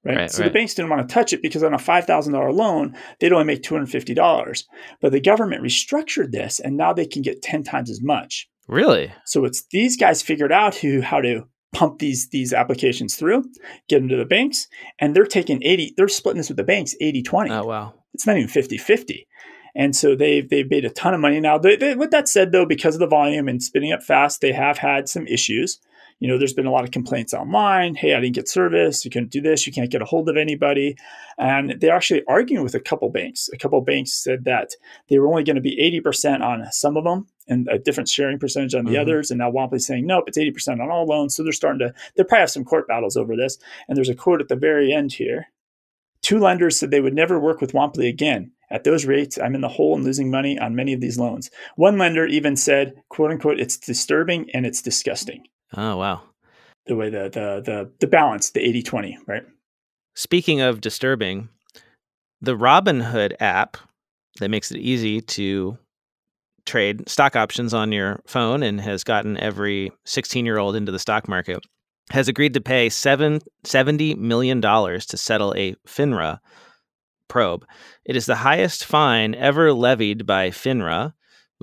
Right? 0.03 0.17
right 0.17 0.31
so 0.31 0.39
right. 0.39 0.49
the 0.49 0.53
banks 0.53 0.73
didn't 0.73 0.89
want 0.89 1.07
to 1.07 1.13
touch 1.13 1.31
it 1.33 1.41
because 1.41 1.63
on 1.63 1.73
a 1.73 1.77
$5,000 1.77 2.53
loan, 2.53 2.95
they'd 3.19 3.31
only 3.31 3.45
make 3.45 3.63
$250. 3.63 4.63
But 5.01 5.11
the 5.11 5.21
government 5.21 5.63
restructured 5.63 6.31
this 6.31 6.59
and 6.59 6.75
now 6.75 6.93
they 6.93 7.05
can 7.05 7.21
get 7.21 7.41
10 7.41 7.63
times 7.63 7.89
as 7.89 8.01
much. 8.01 8.49
Really? 8.67 9.13
So 9.25 9.45
it's 9.45 9.63
these 9.71 9.97
guys 9.97 10.21
figured 10.21 10.51
out 10.51 10.75
who 10.75 11.01
how 11.01 11.21
to 11.21 11.47
pump 11.73 11.99
these 11.99 12.29
these 12.29 12.53
applications 12.53 13.15
through, 13.15 13.43
get 13.89 13.99
them 13.99 14.09
to 14.09 14.15
the 14.15 14.25
banks, 14.25 14.67
and 14.99 15.15
they're 15.15 15.25
taking 15.25 15.61
80 15.63 15.95
they're 15.97 16.07
splitting 16.07 16.37
this 16.37 16.49
with 16.49 16.57
the 16.57 16.63
banks 16.63 16.95
80/20. 17.01 17.51
Oh 17.51 17.65
wow. 17.65 17.93
It's 18.13 18.25
not 18.27 18.37
even 18.37 18.49
50/50. 18.49 19.25
And 19.75 19.95
so 19.95 20.15
they've 20.15 20.47
they've 20.47 20.69
made 20.69 20.85
a 20.85 20.89
ton 20.89 21.13
of 21.13 21.19
money 21.19 21.39
now. 21.39 21.57
They, 21.57 21.75
they, 21.75 21.95
with 21.95 22.11
that 22.11 22.29
said, 22.29 22.51
though, 22.51 22.65
because 22.65 22.95
of 22.95 22.99
the 22.99 23.07
volume 23.07 23.47
and 23.47 23.61
spinning 23.61 23.91
up 23.91 24.03
fast, 24.03 24.39
they 24.39 24.53
have 24.53 24.77
had 24.77 25.09
some 25.09 25.27
issues 25.27 25.79
you 26.19 26.27
know, 26.27 26.37
there's 26.37 26.53
been 26.53 26.65
a 26.65 26.71
lot 26.71 26.83
of 26.83 26.91
complaints 26.91 27.33
online. 27.33 27.95
Hey, 27.95 28.13
I 28.13 28.19
didn't 28.19 28.35
get 28.35 28.47
service. 28.47 29.03
You 29.03 29.11
couldn't 29.11 29.31
do 29.31 29.41
this. 29.41 29.67
You 29.67 29.73
can't 29.73 29.91
get 29.91 30.01
a 30.01 30.05
hold 30.05 30.29
of 30.29 30.37
anybody. 30.37 30.95
And 31.37 31.75
they're 31.79 31.95
actually 31.95 32.23
arguing 32.27 32.63
with 32.63 32.75
a 32.75 32.79
couple 32.79 33.09
banks. 33.09 33.49
A 33.53 33.57
couple 33.57 33.79
banks 33.81 34.13
said 34.13 34.45
that 34.45 34.71
they 35.09 35.19
were 35.19 35.27
only 35.27 35.43
going 35.43 35.55
to 35.55 35.61
be 35.61 36.01
80% 36.03 36.41
on 36.41 36.65
some 36.71 36.97
of 36.97 37.03
them 37.03 37.27
and 37.47 37.67
a 37.69 37.77
different 37.77 38.09
sharing 38.09 38.39
percentage 38.39 38.75
on 38.75 38.85
the 38.85 38.91
mm-hmm. 38.91 39.01
others. 39.01 39.31
And 39.31 39.39
now 39.39 39.51
Womply's 39.51 39.85
saying, 39.85 40.05
nope, 40.05 40.25
it's 40.27 40.37
80% 40.37 40.81
on 40.81 40.91
all 40.91 41.05
loans. 41.05 41.35
So 41.35 41.43
they're 41.43 41.51
starting 41.51 41.79
to, 41.79 41.93
they 42.15 42.23
probably 42.23 42.41
have 42.41 42.51
some 42.51 42.65
court 42.65 42.87
battles 42.87 43.17
over 43.17 43.35
this. 43.35 43.57
And 43.87 43.97
there's 43.97 44.09
a 44.09 44.15
quote 44.15 44.41
at 44.41 44.47
the 44.47 44.55
very 44.55 44.93
end 44.93 45.13
here. 45.13 45.47
Two 46.21 46.39
lenders 46.39 46.79
said 46.79 46.89
they 46.89 47.01
would 47.01 47.13
never 47.13 47.39
work 47.39 47.59
with 47.59 47.73
Womply 47.73 48.07
again. 48.07 48.51
At 48.71 48.85
those 48.85 49.05
rates, 49.05 49.37
I'm 49.37 49.53
in 49.53 49.61
the 49.61 49.67
hole 49.67 49.93
and 49.93 50.03
losing 50.03 50.31
money 50.31 50.57
on 50.57 50.73
many 50.73 50.93
of 50.93 51.01
these 51.01 51.19
loans. 51.19 51.51
One 51.75 51.97
lender 51.97 52.25
even 52.25 52.55
said, 52.55 52.95
quote 53.09 53.29
unquote, 53.29 53.59
it's 53.59 53.77
disturbing 53.77 54.49
and 54.51 54.65
it's 54.65 54.81
disgusting. 54.81 55.43
Oh, 55.75 55.97
wow. 55.97 56.21
The 56.85 56.95
way 56.95 57.09
the 57.09 57.29
the 57.29 57.43
uh, 57.43 57.59
the, 57.61 57.91
the 57.99 58.07
balance, 58.07 58.51
the 58.51 58.59
80-20, 58.59 59.15
right? 59.27 59.43
Speaking 60.15 60.61
of 60.61 60.81
disturbing, 60.81 61.49
the 62.41 62.57
Robinhood 62.57 63.35
app 63.39 63.77
that 64.39 64.49
makes 64.49 64.71
it 64.71 64.77
easy 64.77 65.21
to 65.21 65.77
trade 66.65 67.07
stock 67.09 67.35
options 67.35 67.73
on 67.73 67.91
your 67.91 68.21
phone 68.25 68.63
and 68.63 68.79
has 68.81 69.03
gotten 69.03 69.37
every 69.37 69.91
16 70.05 70.45
year 70.45 70.57
old 70.57 70.75
into 70.75 70.91
the 70.91 70.99
stock 70.99 71.27
market 71.27 71.63
has 72.11 72.27
agreed 72.27 72.53
to 72.53 72.61
pay 72.61 72.89
seven, 72.89 73.39
$70 73.65 74.17
million 74.17 74.61
to 74.61 75.17
settle 75.17 75.53
a 75.55 75.73
FINRA 75.87 76.39
probe. 77.27 77.65
It 78.05 78.15
is 78.15 78.25
the 78.25 78.35
highest 78.35 78.85
fine 78.85 79.35
ever 79.35 79.73
levied 79.73 80.25
by 80.25 80.49
FINRA, 80.49 81.13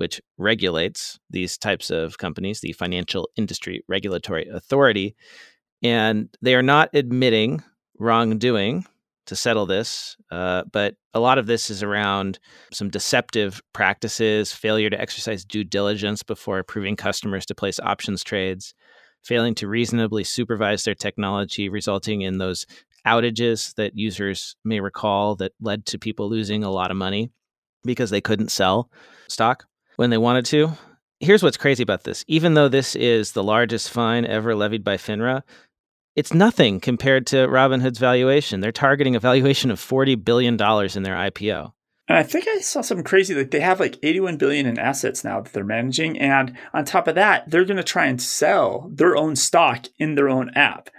which 0.01 0.19
regulates 0.39 1.19
these 1.29 1.59
types 1.59 1.91
of 1.91 2.17
companies, 2.17 2.59
the 2.59 2.73
Financial 2.73 3.29
Industry 3.35 3.83
Regulatory 3.87 4.47
Authority. 4.51 5.15
And 5.83 6.27
they 6.41 6.55
are 6.55 6.63
not 6.63 6.89
admitting 6.95 7.61
wrongdoing 7.99 8.83
to 9.27 9.35
settle 9.35 9.67
this, 9.67 10.17
uh, 10.31 10.63
but 10.71 10.95
a 11.13 11.19
lot 11.19 11.37
of 11.37 11.45
this 11.45 11.69
is 11.69 11.83
around 11.83 12.39
some 12.73 12.89
deceptive 12.89 13.61
practices, 13.73 14.51
failure 14.51 14.89
to 14.89 14.99
exercise 14.99 15.45
due 15.45 15.63
diligence 15.63 16.23
before 16.23 16.57
approving 16.57 16.95
customers 16.95 17.45
to 17.45 17.53
place 17.53 17.79
options 17.79 18.23
trades, 18.23 18.73
failing 19.23 19.53
to 19.53 19.67
reasonably 19.67 20.23
supervise 20.23 20.83
their 20.83 20.95
technology, 20.95 21.69
resulting 21.69 22.21
in 22.21 22.39
those 22.39 22.65
outages 23.05 23.75
that 23.75 23.95
users 23.95 24.55
may 24.65 24.79
recall 24.79 25.35
that 25.35 25.51
led 25.61 25.85
to 25.85 25.99
people 25.99 26.27
losing 26.27 26.63
a 26.63 26.71
lot 26.71 26.89
of 26.89 26.97
money 26.97 27.29
because 27.83 28.09
they 28.09 28.21
couldn't 28.21 28.49
sell 28.49 28.89
stock 29.27 29.67
when 29.95 30.09
they 30.09 30.17
wanted 30.17 30.45
to. 30.45 30.71
Here's 31.19 31.43
what's 31.43 31.57
crazy 31.57 31.83
about 31.83 32.03
this. 32.03 32.25
Even 32.27 32.55
though 32.55 32.67
this 32.67 32.95
is 32.95 33.33
the 33.33 33.43
largest 33.43 33.89
fine 33.89 34.25
ever 34.25 34.55
levied 34.55 34.83
by 34.83 34.97
FINRA, 34.97 35.43
it's 36.15 36.33
nothing 36.33 36.79
compared 36.79 37.27
to 37.27 37.47
Robinhood's 37.47 37.99
valuation. 37.99 38.59
They're 38.59 38.71
targeting 38.71 39.15
a 39.15 39.19
valuation 39.19 39.71
of 39.71 39.79
$40 39.79 40.23
billion 40.23 40.53
in 40.53 41.03
their 41.03 41.15
IPO. 41.15 41.73
And 42.07 42.17
I 42.17 42.23
think 42.23 42.45
I 42.47 42.59
saw 42.59 42.81
something 42.81 43.05
crazy. 43.05 43.33
Like 43.33 43.51
they 43.51 43.61
have 43.61 43.79
like 43.79 43.97
81 44.03 44.37
billion 44.37 44.65
in 44.65 44.77
assets 44.77 45.23
now 45.23 45.39
that 45.39 45.53
they're 45.53 45.63
managing. 45.63 46.19
And 46.19 46.57
on 46.73 46.83
top 46.83 47.07
of 47.07 47.15
that, 47.15 47.49
they're 47.49 47.63
going 47.63 47.77
to 47.77 47.83
try 47.83 48.07
and 48.07 48.21
sell 48.21 48.89
their 48.93 49.15
own 49.15 49.37
stock 49.37 49.85
in 49.97 50.15
their 50.15 50.27
own 50.27 50.49
app, 50.49 50.89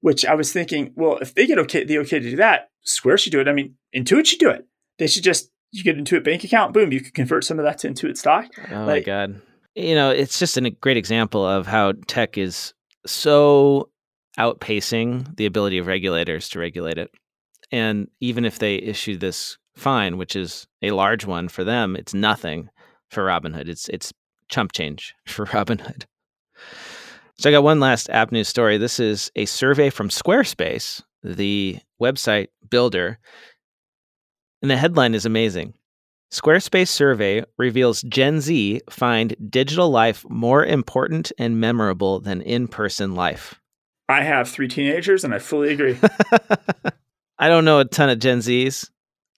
which 0.00 0.26
I 0.26 0.34
was 0.34 0.52
thinking, 0.52 0.92
well, 0.96 1.16
if 1.18 1.34
they 1.34 1.46
get 1.46 1.58
okay, 1.60 1.84
the 1.84 1.98
okay 2.00 2.18
to 2.18 2.30
do 2.30 2.36
that, 2.36 2.68
Square 2.82 3.18
should 3.18 3.32
do 3.32 3.40
it. 3.40 3.48
I 3.48 3.52
mean, 3.52 3.76
Intuit 3.96 4.26
should 4.26 4.38
do 4.38 4.50
it. 4.50 4.66
They 4.98 5.06
should 5.06 5.24
just 5.24 5.50
you 5.72 5.84
get 5.84 5.96
Intuit 5.96 6.24
bank 6.24 6.44
account, 6.44 6.72
boom, 6.72 6.92
you 6.92 7.00
could 7.00 7.14
convert 7.14 7.44
some 7.44 7.58
of 7.58 7.64
that 7.64 7.84
into 7.84 8.06
Intuit 8.06 8.16
stock. 8.16 8.46
Oh 8.70 8.84
like, 8.84 8.86
my 8.86 9.00
god! 9.00 9.40
You 9.74 9.94
know, 9.94 10.10
it's 10.10 10.38
just 10.38 10.56
a 10.56 10.70
great 10.70 10.96
example 10.96 11.46
of 11.46 11.66
how 11.66 11.92
tech 12.06 12.36
is 12.36 12.74
so 13.06 13.88
outpacing 14.38 15.36
the 15.36 15.46
ability 15.46 15.78
of 15.78 15.86
regulators 15.86 16.48
to 16.50 16.58
regulate 16.58 16.98
it. 16.98 17.10
And 17.72 18.08
even 18.20 18.44
if 18.44 18.58
they 18.58 18.76
issue 18.76 19.16
this 19.16 19.58
fine, 19.76 20.18
which 20.18 20.34
is 20.34 20.66
a 20.82 20.90
large 20.90 21.24
one 21.24 21.48
for 21.48 21.64
them, 21.64 21.96
it's 21.96 22.14
nothing 22.14 22.68
for 23.08 23.24
Robinhood. 23.24 23.68
It's 23.68 23.88
it's 23.88 24.12
chump 24.48 24.72
change 24.72 25.14
for 25.26 25.46
Robinhood. 25.46 26.04
So 27.38 27.48
I 27.48 27.52
got 27.52 27.62
one 27.62 27.80
last 27.80 28.10
app 28.10 28.32
news 28.32 28.48
story. 28.48 28.76
This 28.76 29.00
is 29.00 29.30
a 29.34 29.46
survey 29.46 29.88
from 29.88 30.10
Squarespace, 30.10 31.02
the 31.22 31.78
website 32.00 32.48
builder, 32.68 33.18
and 34.62 34.70
the 34.70 34.76
headline 34.76 35.14
is 35.14 35.26
amazing. 35.26 35.74
Squarespace 36.32 36.88
survey 36.88 37.44
reveals 37.58 38.02
Gen 38.02 38.40
Z 38.40 38.80
find 38.88 39.34
digital 39.50 39.90
life 39.90 40.24
more 40.28 40.64
important 40.64 41.32
and 41.38 41.60
memorable 41.60 42.20
than 42.20 42.40
in 42.42 42.68
person 42.68 43.16
life. 43.16 43.60
I 44.08 44.22
have 44.22 44.48
three 44.48 44.68
teenagers 44.68 45.24
and 45.24 45.34
I 45.34 45.40
fully 45.40 45.72
agree. 45.72 45.98
I 47.38 47.48
don't 47.48 47.64
know 47.64 47.80
a 47.80 47.84
ton 47.84 48.10
of 48.10 48.20
Gen 48.20 48.38
Zs. 48.38 48.88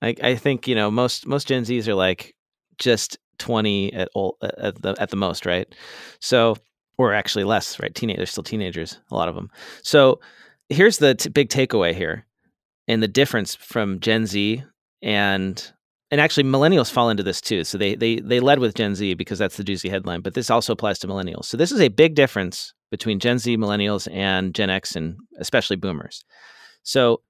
I, 0.02 0.14
I 0.22 0.34
think, 0.34 0.68
you 0.68 0.74
know, 0.74 0.90
most 0.90 1.26
most 1.26 1.46
Gen 1.46 1.64
Zs 1.64 1.88
are 1.88 1.94
like 1.94 2.34
just 2.78 3.18
20 3.38 3.92
at 3.94 4.08
all 4.14 4.36
at 4.42 4.80
the 4.82 4.94
at 4.98 5.10
the 5.10 5.16
most, 5.16 5.46
right? 5.46 5.72
So 6.20 6.56
or 6.98 7.14
actually 7.14 7.44
less, 7.44 7.80
right? 7.80 7.94
Teenage 7.94 8.18
they're 8.18 8.26
still 8.26 8.42
teenagers, 8.42 8.98
a 9.10 9.14
lot 9.14 9.28
of 9.28 9.34
them. 9.34 9.50
So 9.82 10.20
here's 10.68 10.98
the 10.98 11.14
t- 11.14 11.30
big 11.30 11.48
takeaway 11.48 11.94
here 11.94 12.26
and 12.86 13.02
the 13.02 13.08
difference 13.08 13.54
from 13.54 13.98
Gen 14.00 14.26
Z 14.26 14.62
and 15.03 15.72
and 16.11 16.20
actually 16.20 16.44
millennials 16.44 16.90
fall 16.90 17.09
into 17.09 17.22
this 17.22 17.40
too. 17.40 17.64
So 17.64 17.78
they 17.78 17.94
they 17.94 18.20
they 18.20 18.40
led 18.40 18.59
with 18.59 18.74
Gen 18.74 18.94
Z 18.94 19.14
because 19.14 19.38
that's 19.38 19.57
the 19.57 19.64
juicy 19.64 19.88
headline, 19.88 20.20
but 20.20 20.34
this 20.34 20.50
also 20.50 20.72
applies 20.72 20.98
to 21.00 21.09
millennials. 21.09 21.46
So 21.46 21.57
this 21.57 21.72
is 21.72 21.80
a 21.80 21.88
big 21.88 22.14
difference 22.14 22.74
between 22.90 23.18
Gen 23.18 23.38
Z, 23.38 23.57
millennials, 23.57 24.07
and 24.12 24.55
Gen 24.55 24.70
X, 24.70 24.94
and 24.94 25.16
especially 25.38 25.76
boomers. 25.76 26.24
So 26.82 27.22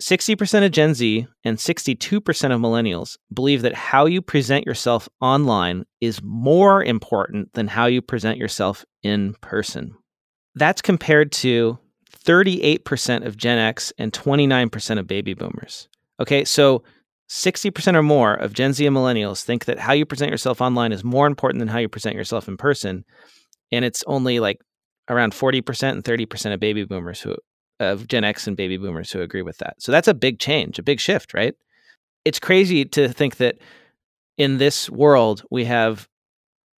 60% 0.00 0.64
of 0.64 0.72
Gen 0.72 0.94
Z 0.94 1.26
and 1.44 1.58
62% 1.58 2.26
of 2.26 2.60
millennials 2.60 3.18
believe 3.32 3.62
that 3.62 3.74
how 3.74 4.06
you 4.06 4.22
present 4.22 4.66
yourself 4.66 5.08
online 5.20 5.84
is 6.00 6.20
more 6.22 6.82
important 6.82 7.52
than 7.52 7.68
how 7.68 7.86
you 7.86 8.00
present 8.00 8.38
yourself 8.38 8.84
in 9.02 9.34
person. 9.42 9.94
That's 10.54 10.82
compared 10.82 11.30
to 11.32 11.78
38% 12.24 13.26
of 13.26 13.36
Gen 13.36 13.58
X 13.58 13.92
and 13.98 14.12
29% 14.12 14.98
of 14.98 15.06
baby 15.06 15.34
boomers. 15.34 15.88
Okay, 16.22 16.44
so 16.44 16.84
60% 17.28 17.96
or 17.96 18.02
more 18.02 18.34
of 18.34 18.52
Gen 18.52 18.72
Z 18.72 18.86
and 18.86 18.96
millennials 18.96 19.42
think 19.42 19.64
that 19.64 19.80
how 19.80 19.92
you 19.92 20.06
present 20.06 20.30
yourself 20.30 20.60
online 20.60 20.92
is 20.92 21.02
more 21.02 21.26
important 21.26 21.58
than 21.58 21.68
how 21.68 21.78
you 21.78 21.88
present 21.88 22.14
yourself 22.14 22.46
in 22.46 22.56
person. 22.56 23.04
And 23.72 23.84
it's 23.84 24.04
only 24.06 24.38
like 24.38 24.60
around 25.10 25.32
40% 25.32 25.90
and 25.90 26.04
30% 26.04 26.54
of 26.54 26.60
baby 26.60 26.84
boomers 26.84 27.20
who, 27.20 27.34
of 27.80 28.06
Gen 28.06 28.22
X 28.22 28.46
and 28.46 28.56
baby 28.56 28.76
boomers 28.76 29.10
who 29.10 29.20
agree 29.20 29.42
with 29.42 29.58
that. 29.58 29.82
So 29.82 29.90
that's 29.90 30.06
a 30.06 30.14
big 30.14 30.38
change, 30.38 30.78
a 30.78 30.82
big 30.82 31.00
shift, 31.00 31.34
right? 31.34 31.54
It's 32.24 32.38
crazy 32.38 32.84
to 32.84 33.08
think 33.08 33.38
that 33.38 33.58
in 34.38 34.58
this 34.58 34.88
world, 34.88 35.42
we 35.50 35.64
have 35.64 36.08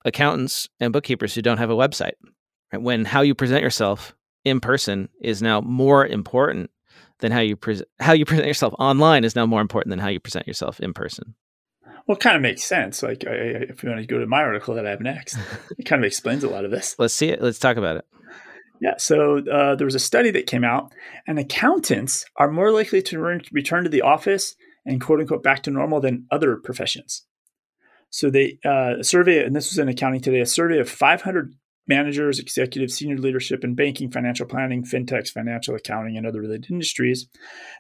accountants 0.07 0.69
and 0.81 0.93
bookkeepers 0.93 1.35
who 1.35 1.43
don't 1.43 1.59
have 1.59 1.71
a 1.71 1.77
website, 1.77 2.15
right? 2.73 2.81
when 2.81 3.05
how 3.05 3.21
you 3.21 3.35
present 3.35 3.63
yourself 3.63 4.15
in 4.45 4.61
person 4.61 5.09
is 5.21 5.43
now 5.43 5.61
more 5.61 6.07
important 6.07 6.71
than 7.21 7.33
how 7.33 7.41
you 7.41 7.57
present 7.57 7.89
how 8.01 8.13
you 8.13 8.25
present 8.27 8.47
yourself 8.47 8.75
online 8.79 9.25
is 9.25 9.37
now 9.37 9.47
more 9.47 9.61
important 9.61 9.91
than 9.91 9.99
how 9.99 10.09
you 10.09 10.21
present 10.21 10.47
yourself 10.47 10.81
in 10.81 10.93
person. 10.93 11.35
Well, 12.07 12.17
it 12.17 12.21
kind 12.21 12.37
of 12.37 12.43
makes 12.43 12.65
sense. 12.65 13.03
Like, 13.03 13.25
I, 13.27 13.33
if 13.33 13.83
you 13.83 13.89
want 13.89 14.03
to 14.03 14.07
go 14.07 14.19
to 14.19 14.27
my 14.27 14.43
article 14.43 14.75
that 14.75 14.87
I 14.87 14.91
have 14.91 15.01
next, 15.01 15.39
it 15.79 15.85
kind 15.85 16.03
of 16.03 16.07
explains 16.07 16.45
a 16.45 16.51
lot 16.51 16.67
of 16.67 16.71
this. 16.71 16.95
Let's 16.99 17.15
see 17.15 17.31
it. 17.31 17.41
Let's 17.41 17.59
talk 17.59 17.79
about 17.79 17.97
it. 17.97 18.05
Yeah. 18.81 18.95
So 18.99 19.39
uh, 19.39 19.75
there 19.77 19.87
was 19.87 19.95
a 19.95 20.01
study 20.01 20.31
that 20.33 20.47
came 20.47 20.65
out, 20.65 20.93
and 21.27 21.39
accountants 21.39 22.27
are 22.37 22.51
more 22.51 22.71
likely 22.71 23.01
to 23.03 23.19
re- 23.19 23.41
return 23.53 23.85
to 23.85 23.91
the 23.91 24.03
office 24.03 24.55
and 24.85 25.01
quote 25.01 25.21
unquote 25.21 25.43
back 25.43 25.63
to 25.63 25.71
normal 25.71 26.01
than 26.01 26.27
other 26.31 26.57
professions. 26.57 27.25
So 28.11 28.31
they 28.31 28.59
uh, 28.65 28.99
a 29.01 29.05
survey, 29.05 29.45
and 29.45 29.57
this 29.57 29.71
was 29.71 29.79
in 29.79 29.89
accounting 29.89 30.21
today, 30.21 30.41
a 30.41 30.47
survey 30.47 30.79
of 30.79 30.91
500 30.91 31.55
managers, 31.87 32.39
executives, 32.39 32.95
senior 32.95 33.19
leadership 33.19 33.63
in 33.63 33.75
banking, 33.75 34.11
financial 34.11 34.47
planning, 34.47 34.85
fintechs, 34.85 35.31
financial 35.31 35.75
accounting, 35.75 36.17
and 36.17 36.27
other 36.27 36.41
related 36.41 36.71
industries, 36.71 37.27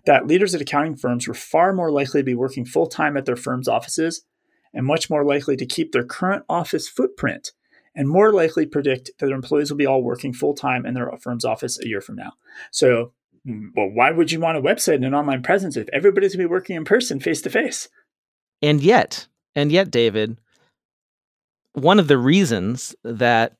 that 0.05 0.26
leaders 0.26 0.55
at 0.55 0.61
accounting 0.61 0.96
firms 0.96 1.26
were 1.26 1.34
far 1.34 1.72
more 1.72 1.90
likely 1.90 2.20
to 2.20 2.24
be 2.24 2.34
working 2.34 2.64
full 2.64 2.86
time 2.86 3.16
at 3.16 3.24
their 3.24 3.36
firm's 3.36 3.68
offices 3.68 4.24
and 4.74 4.86
much 4.86 5.09
more 5.09 5.24
likely 5.24 5.57
to 5.57 5.66
keep 5.66 5.92
their 5.92 6.05
current 6.05 6.44
office 6.48 6.88
footprint 6.88 7.52
and 7.94 8.09
more 8.09 8.32
likely 8.32 8.66
predict 8.66 9.11
that 9.18 9.26
their 9.26 9.36
employees 9.36 9.70
will 9.70 9.78
be 9.78 9.86
all 9.86 10.02
working 10.02 10.32
full 10.32 10.55
time 10.55 10.84
in 10.84 10.94
their 10.94 11.11
firm's 11.20 11.44
office 11.44 11.78
a 11.80 11.86
year 11.86 12.00
from 12.00 12.16
now. 12.16 12.32
So, 12.70 13.12
hmm, 13.46 13.68
well, 13.76 13.88
why 13.88 14.11
would 14.11 14.32
you 14.32 14.40
want 14.40 14.59
a 14.59 14.62
website 14.62 14.96
and 14.96 15.05
an 15.05 15.14
online 15.14 15.42
presence 15.42 15.76
if 15.76 15.88
everybody's 15.92 16.34
going 16.34 16.44
to 16.44 16.48
be 16.48 16.52
working 16.52 16.76
in 16.76 16.84
person 16.84 17.20
face 17.20 17.40
to 17.42 17.50
face? 17.50 17.88
And 18.61 18.82
yet, 18.82 19.28
and 19.55 19.70
yet, 19.70 19.90
David, 19.90 20.38
one 21.74 21.98
of 21.98 22.09
the 22.09 22.18
reasons 22.18 22.94
that 23.05 23.57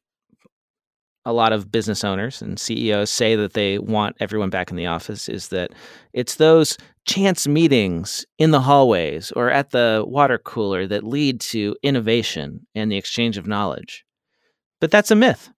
a 1.25 1.33
lot 1.33 1.53
of 1.53 1.73
business 1.73 2.05
owners 2.05 2.43
and 2.43 2.59
CEOs 2.59 3.11
say 3.11 3.35
that 3.37 3.55
they 3.55 3.79
want 3.79 4.17
everyone 4.21 4.51
back 4.51 4.71
in 4.71 4.77
the 4.77 4.87
office 4.87 5.29
is 5.29 5.49
that 5.49 5.71
it's 6.13 6.37
those 6.37 6.77
chance 7.07 7.47
meetings 7.47 8.25
in 8.39 8.51
the 8.51 8.61
hallways 8.61 9.33
or 9.33 9.51
at 9.51 9.71
the 9.71 10.05
water 10.07 10.39
cooler 10.39 10.87
that 10.87 11.05
lead 11.05 11.41
to 11.41 11.77
innovation 11.83 12.67
and 12.75 12.91
the 12.91 12.97
exchange 12.97 13.37
of 13.39 13.47
knowledge. 13.47 14.05
But 14.81 14.91
that's 14.91 15.11
a 15.11 15.17
myth. 15.17 15.51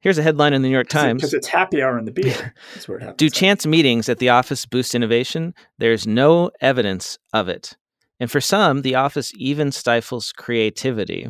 Here's 0.00 0.18
a 0.18 0.22
headline 0.22 0.52
in 0.52 0.62
the 0.62 0.68
New 0.68 0.74
York 0.74 0.88
Times. 0.88 1.22
Because 1.22 1.34
it's 1.34 1.48
happy 1.48 1.82
hour 1.82 1.98
in 1.98 2.04
the 2.04 2.12
beer. 2.12 2.54
That's 2.74 2.86
where 2.86 2.98
it 2.98 3.02
happens. 3.02 3.16
Do 3.16 3.28
chance 3.28 3.66
meetings 3.66 4.08
at 4.08 4.18
the 4.18 4.28
office 4.28 4.64
boost 4.64 4.94
innovation? 4.94 5.52
There's 5.78 6.06
no 6.06 6.52
evidence 6.60 7.18
of 7.32 7.48
it. 7.48 7.76
And 8.20 8.30
for 8.30 8.40
some, 8.40 8.82
the 8.82 8.94
office 8.94 9.32
even 9.34 9.72
stifles 9.72 10.30
creativity. 10.30 11.28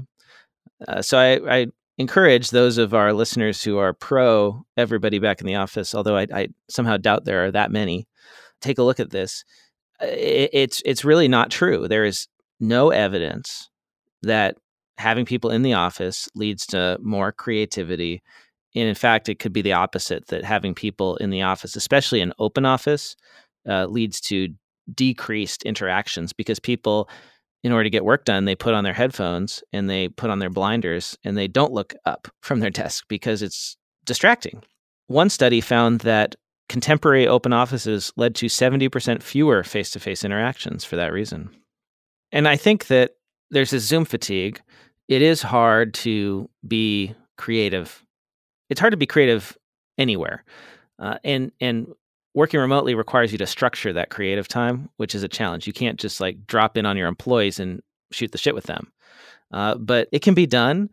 Uh, 0.87 1.01
so 1.01 1.17
I, 1.17 1.61
I, 1.61 1.67
encourage 1.99 2.51
those 2.51 2.79
of 2.79 2.95
our 2.95 3.13
listeners 3.13 3.63
who 3.63 3.79
are 3.79 3.93
pro 3.93 4.65
everybody 4.77 5.19
back 5.19 5.41
in 5.41 5.47
the 5.47 5.55
office, 5.55 5.95
although 5.95 6.17
I, 6.17 6.27
I 6.33 6.49
somehow 6.69 6.97
doubt 6.97 7.25
there 7.25 7.45
are 7.45 7.51
that 7.51 7.71
many, 7.71 8.07
take 8.61 8.79
a 8.79 8.83
look 8.83 9.01
at 9.01 9.11
this. 9.11 9.45
It, 10.01 10.51
it's 10.53 10.83
it's 10.85 11.05
really 11.05 11.29
not 11.29 11.51
true. 11.51 11.89
There 11.89 12.05
is 12.05 12.29
no 12.61 12.91
evidence 12.91 13.71
that 14.23 14.57
having 14.99 15.25
people 15.25 15.51
in 15.51 15.63
the 15.63 15.75
office 15.75 16.29
leads 16.35 16.67
to 16.67 16.99
more 17.03 17.33
creativity. 17.33 18.23
And 18.75 18.89
in 18.89 18.95
fact, 18.95 19.29
it 19.29 19.39
could 19.39 19.53
be 19.53 19.63
the 19.63 19.73
opposite 19.73 20.27
that 20.29 20.45
having 20.45 20.75
people 20.75 21.17
in 21.17 21.31
the 21.31 21.43
office, 21.43 21.77
especially 21.77 22.21
an 22.21 22.33
open 22.39 22.65
office, 22.67 23.17
uh, 23.69 23.87
leads 23.87 24.21
to 24.23 24.49
decreased 24.95 25.63
interactions 25.65 26.33
because 26.33 26.61
people 26.61 27.09
in 27.63 27.73
order 27.73 27.85
to 27.85 27.91
get 27.91 28.05
work 28.05 28.25
done, 28.25 28.45
they 28.45 28.55
put 28.55 28.75
on 28.75 28.85
their 28.85 28.93
headphones 28.93 29.63
and 29.73 29.91
they 29.91 30.09
put 30.09 30.31
on 30.31 30.39
their 30.39 30.51
blinders 30.51 31.19
and 31.25 31.37
they 31.37 31.49
don't 31.49 31.73
look 31.73 31.95
up 32.05 32.29
from 32.43 32.61
their 32.61 32.71
desk 32.71 33.05
because 33.09 33.43
it's 33.43 33.77
distracting. 34.05 34.63
One 35.09 35.31
study 35.31 35.61
found 35.61 36.01
that 36.01 36.37
contemporary 36.69 37.27
open 37.27 37.53
offices 37.53 38.13
led 38.17 38.35
to 38.37 38.47
70% 38.47 39.23
fewer 39.23 39.63
face 39.63 39.91
to 39.93 40.01
face 40.01 40.25
interactions 40.25 40.85
for 40.85 40.97
that 40.97 41.13
reason. 41.13 41.51
And 42.33 42.49
I 42.49 42.57
think 42.57 42.89
that 42.89 43.13
there's 43.51 43.71
this 43.71 43.85
Zoom 43.85 44.05
fatigue. 44.05 44.61
It 45.09 45.23
is 45.23 45.43
hard 45.43 45.95
to 45.95 46.51
be 46.67 47.15
creative. 47.39 48.05
It's 48.69 48.81
hard 48.81 48.91
to 48.91 48.97
be 48.97 49.07
creative 49.07 49.57
anywhere. 49.97 50.45
Uh, 50.99 51.19
and 51.23 51.53
and 51.61 51.89
working 52.37 52.61
remotely 52.61 52.95
requires 52.95 53.33
you 53.33 53.39
to 53.39 53.47
structure 53.47 53.95
that 53.95 54.11
creative 54.11 54.47
time, 54.47 54.91
which 54.99 55.15
is 55.15 55.23
a 55.23 55.29
challenge. 55.29 55.67
You 55.67 55.73
can't 55.73 55.99
just 55.99 56.21
like 56.21 56.47
drop 56.47 56.77
in 56.77 56.85
on 56.85 56.97
your 56.99 57.09
employees 57.09 57.59
and 57.59 57.81
shoot 58.13 58.31
the 58.31 58.39
shit 58.39 58.55
with 58.55 58.65
them. 58.65 58.93
Uh, 59.53 59.75
but 59.77 60.07
it 60.13 60.21
can 60.21 60.35
be 60.35 60.47
done. 60.47 60.91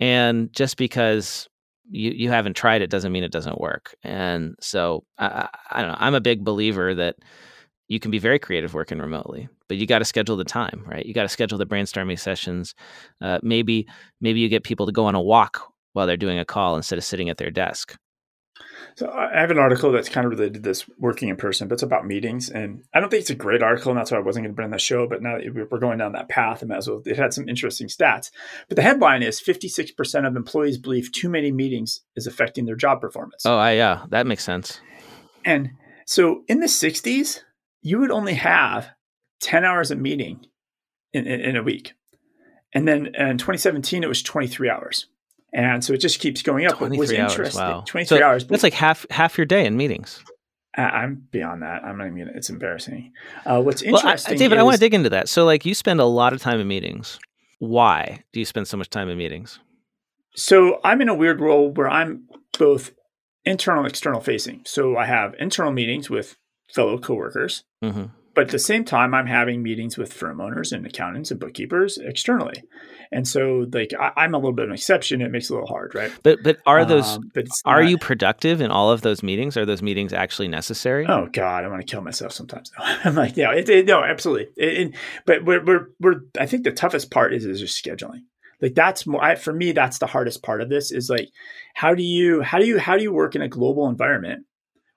And 0.00 0.52
just 0.52 0.76
because 0.76 1.48
you, 1.90 2.10
you 2.10 2.28
haven't 2.28 2.56
tried 2.56 2.82
it 2.82 2.90
doesn't 2.90 3.10
mean 3.10 3.24
it 3.24 3.32
doesn't 3.32 3.58
work. 3.58 3.96
And 4.04 4.54
so 4.60 5.04
I, 5.16 5.48
I 5.70 5.80
don't 5.80 5.92
know. 5.92 5.98
I'm 5.98 6.14
a 6.14 6.20
big 6.20 6.44
believer 6.44 6.94
that 6.94 7.16
you 7.88 7.98
can 7.98 8.10
be 8.10 8.18
very 8.18 8.38
creative 8.38 8.74
working 8.74 8.98
remotely, 8.98 9.48
but 9.68 9.78
you 9.78 9.86
got 9.86 10.00
to 10.00 10.04
schedule 10.04 10.36
the 10.36 10.44
time, 10.44 10.84
right? 10.86 11.06
You 11.06 11.14
got 11.14 11.22
to 11.22 11.28
schedule 11.30 11.56
the 11.56 11.66
brainstorming 11.66 12.18
sessions. 12.18 12.74
Uh, 13.22 13.38
maybe 13.42 13.88
maybe 14.20 14.40
you 14.40 14.50
get 14.50 14.62
people 14.62 14.84
to 14.84 14.92
go 14.92 15.06
on 15.06 15.14
a 15.14 15.22
walk 15.22 15.72
while 15.94 16.06
they're 16.06 16.18
doing 16.18 16.38
a 16.38 16.44
call 16.44 16.76
instead 16.76 16.98
of 16.98 17.04
sitting 17.04 17.30
at 17.30 17.38
their 17.38 17.50
desk. 17.50 17.96
So 18.96 19.10
I 19.10 19.40
have 19.40 19.50
an 19.50 19.58
article 19.58 19.90
that's 19.90 20.08
kind 20.08 20.26
of 20.26 20.32
related 20.32 20.54
to 20.54 20.60
this 20.60 20.88
working 20.98 21.28
in 21.28 21.36
person, 21.36 21.68
but 21.68 21.74
it's 21.74 21.82
about 21.82 22.06
meetings. 22.06 22.50
And 22.50 22.84
I 22.92 23.00
don't 23.00 23.08
think 23.08 23.22
it's 23.22 23.30
a 23.30 23.34
great 23.34 23.62
article, 23.62 23.90
and 23.90 23.98
that's 23.98 24.10
why 24.10 24.18
I 24.18 24.22
wasn't 24.22 24.44
going 24.44 24.52
to 24.52 24.56
bring 24.56 24.70
the 24.70 24.78
show. 24.78 25.06
But 25.06 25.22
now 25.22 25.38
that 25.38 25.68
we're 25.70 25.78
going 25.78 25.98
down 25.98 26.12
that 26.12 26.28
path, 26.28 26.62
and 26.62 26.72
as 26.72 26.88
well, 26.88 27.02
it 27.04 27.16
had 27.16 27.32
some 27.32 27.48
interesting 27.48 27.88
stats. 27.88 28.30
But 28.68 28.76
the 28.76 28.82
headline 28.82 29.22
is 29.22 29.40
56% 29.40 30.26
of 30.26 30.36
employees 30.36 30.78
believe 30.78 31.10
too 31.12 31.28
many 31.28 31.50
meetings 31.52 32.02
is 32.16 32.26
affecting 32.26 32.66
their 32.66 32.76
job 32.76 33.00
performance. 33.00 33.46
Oh, 33.46 33.56
I, 33.56 33.72
yeah, 33.72 34.04
that 34.10 34.26
makes 34.26 34.44
sense. 34.44 34.80
And 35.44 35.70
so 36.06 36.42
in 36.48 36.60
the 36.60 36.66
60s, 36.66 37.40
you 37.80 37.98
would 37.98 38.10
only 38.10 38.34
have 38.34 38.90
10 39.40 39.64
hours 39.64 39.90
of 39.90 39.98
meeting 39.98 40.46
in, 41.12 41.26
in, 41.26 41.40
in 41.40 41.56
a 41.56 41.62
week. 41.62 41.94
And 42.74 42.88
then 42.88 43.14
uh, 43.18 43.26
in 43.26 43.38
2017, 43.38 44.02
it 44.02 44.08
was 44.08 44.22
23 44.22 44.70
hours. 44.70 45.06
And 45.54 45.84
so 45.84 45.92
it 45.92 45.98
just 45.98 46.18
keeps 46.18 46.42
going 46.42 46.66
up. 46.66 46.78
Twenty 46.78 46.96
three 47.06 47.18
hours. 47.18 47.54
Wow. 47.54 47.84
23 47.86 48.18
so 48.18 48.24
hours. 48.24 48.46
That's 48.46 48.62
like 48.62 48.72
half 48.72 49.04
half 49.10 49.36
your 49.36 49.44
day 49.44 49.66
in 49.66 49.76
meetings. 49.76 50.22
I'm 50.74 51.26
beyond 51.30 51.62
that. 51.62 51.84
I'm 51.84 51.98
not 51.98 52.06
even. 52.06 52.30
It's 52.34 52.48
embarrassing. 52.48 53.12
Uh, 53.44 53.60
what's 53.60 53.82
interesting, 53.82 54.08
well, 54.08 54.34
I, 54.34 54.36
David, 54.36 54.56
is, 54.56 54.60
I 54.60 54.62
want 54.62 54.74
to 54.74 54.80
dig 54.80 54.94
into 54.94 55.10
that. 55.10 55.28
So, 55.28 55.44
like, 55.44 55.66
you 55.66 55.74
spend 55.74 56.00
a 56.00 56.04
lot 56.04 56.32
of 56.32 56.40
time 56.40 56.60
in 56.60 56.66
meetings. 56.66 57.18
Why 57.58 58.22
do 58.32 58.40
you 58.40 58.46
spend 58.46 58.68
so 58.68 58.76
much 58.76 58.88
time 58.88 59.08
in 59.10 59.18
meetings? 59.18 59.58
So, 60.34 60.80
I'm 60.82 61.02
in 61.02 61.10
a 61.10 61.14
weird 61.14 61.40
role 61.40 61.70
where 61.70 61.90
I'm 61.90 62.26
both 62.58 62.92
internal 63.44 63.84
and 63.84 63.90
external 63.90 64.22
facing. 64.22 64.62
So, 64.64 64.96
I 64.96 65.04
have 65.04 65.34
internal 65.38 65.72
meetings 65.72 66.08
with 66.08 66.38
fellow 66.72 66.98
coworkers, 66.98 67.64
mm-hmm. 67.84 68.06
But 68.34 68.44
at 68.44 68.50
the 68.50 68.58
same 68.58 68.84
time, 68.84 69.14
I'm 69.14 69.26
having 69.26 69.62
meetings 69.62 69.98
with 69.98 70.12
firm 70.12 70.40
owners 70.40 70.72
and 70.72 70.86
accountants 70.86 71.30
and 71.30 71.38
bookkeepers 71.38 71.98
externally. 71.98 72.62
And 73.10 73.28
so, 73.28 73.66
like, 73.72 73.92
I, 73.98 74.24
am 74.24 74.34
a 74.34 74.38
little 74.38 74.52
bit 74.52 74.64
of 74.64 74.70
an 74.70 74.74
exception. 74.74 75.20
It 75.20 75.30
makes 75.30 75.50
it 75.50 75.52
a 75.52 75.56
little 75.56 75.68
hard, 75.68 75.94
right? 75.94 76.10
But 76.22 76.42
but 76.42 76.58
are 76.64 76.84
those 76.84 77.16
um, 77.16 77.30
but 77.34 77.46
are 77.66 77.82
not, 77.82 77.90
you 77.90 77.98
productive 77.98 78.62
in 78.62 78.70
all 78.70 78.90
of 78.90 79.02
those 79.02 79.22
meetings? 79.22 79.56
Are 79.58 79.66
those 79.66 79.82
meetings 79.82 80.14
actually 80.14 80.48
necessary? 80.48 81.06
Oh 81.06 81.28
God, 81.30 81.64
I 81.64 81.68
want 81.68 81.86
to 81.86 81.90
kill 81.90 82.00
myself 82.00 82.32
sometimes. 82.32 82.72
I'm 82.78 83.14
like, 83.14 83.36
yeah, 83.36 83.52
it, 83.52 83.68
it, 83.68 83.86
no, 83.86 84.02
absolutely. 84.02 84.48
It, 84.56 84.94
but 85.26 85.44
we're, 85.44 85.62
we're 85.62 85.86
we're 86.00 86.20
I 86.40 86.46
think 86.46 86.64
the 86.64 86.72
toughest 86.72 87.10
part 87.10 87.34
is 87.34 87.44
is 87.44 87.60
just 87.60 87.84
scheduling. 87.84 88.22
Like 88.62 88.74
that's 88.74 89.06
more 89.06 89.22
I, 89.22 89.34
for 89.34 89.52
me. 89.52 89.72
That's 89.72 89.98
the 89.98 90.06
hardest 90.06 90.42
part 90.42 90.62
of 90.62 90.70
this. 90.70 90.90
Is 90.90 91.10
like, 91.10 91.28
how 91.74 91.94
do 91.94 92.02
you 92.02 92.40
how 92.40 92.58
do 92.58 92.66
you 92.66 92.78
how 92.78 92.96
do 92.96 93.02
you 93.02 93.12
work 93.12 93.34
in 93.34 93.42
a 93.42 93.48
global 93.48 93.88
environment 93.88 94.46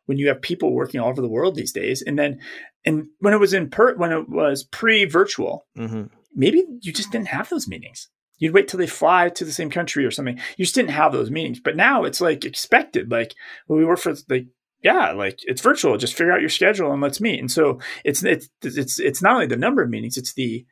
when 0.06 0.18
you 0.18 0.28
have 0.28 0.42
people 0.42 0.74
working 0.74 1.00
all 1.00 1.10
over 1.10 1.22
the 1.22 1.28
world 1.28 1.56
these 1.56 1.72
days? 1.72 2.02
And 2.02 2.18
then 2.18 2.40
and 2.86 3.08
when 3.20 3.34
it 3.34 3.40
was 3.40 3.54
in 3.54 3.70
per 3.70 3.96
when 3.96 4.12
it 4.12 4.30
was 4.30 4.64
pre 4.64 5.06
virtual. 5.06 5.66
Mm-hmm 5.78 6.06
maybe 6.36 6.64
you 6.82 6.92
just 6.92 7.12
didn't 7.12 7.30
have 7.30 7.50
those 7.50 7.68
meetings. 7.68 8.10
You'd 8.38 8.54
wait 8.54 8.68
till 8.68 8.80
they 8.80 8.88
fly 8.88 9.30
to 9.30 9.46
the 9.46 9.54
same 9.54 9.70
country 9.70 10.06
or 10.06 10.12
something. 10.12 10.38
You 10.58 10.66
just 10.66 10.76
didn't 10.76 10.92
have 10.92 11.14
those 11.14 11.32
meetings. 11.32 11.62
But 11.62 11.78
now 11.78 12.04
it's 12.04 12.20
like 12.20 12.44
expected. 12.44 13.10
Like 13.10 13.34
when 13.68 13.80
we 13.80 13.86
work 13.86 14.00
for 14.00 14.14
like 14.30 14.48
yeah, 14.84 15.14
like 15.14 15.40
it's 15.44 15.62
virtual. 15.62 15.98
Just 15.98 16.14
figure 16.14 16.34
out 16.34 16.42
your 16.42 16.50
schedule 16.50 16.92
and 16.92 17.02
let's 17.02 17.22
meet. 17.22 17.40
And 17.40 17.50
so 17.50 17.80
it's 18.04 18.24
it's 18.24 18.50
it's 18.62 19.00
it's 19.00 19.22
not 19.22 19.36
only 19.36 19.48
the 19.48 19.56
number 19.56 19.82
of 19.82 19.90
meetings, 19.90 20.18
it's 20.18 20.34
the 20.34 20.66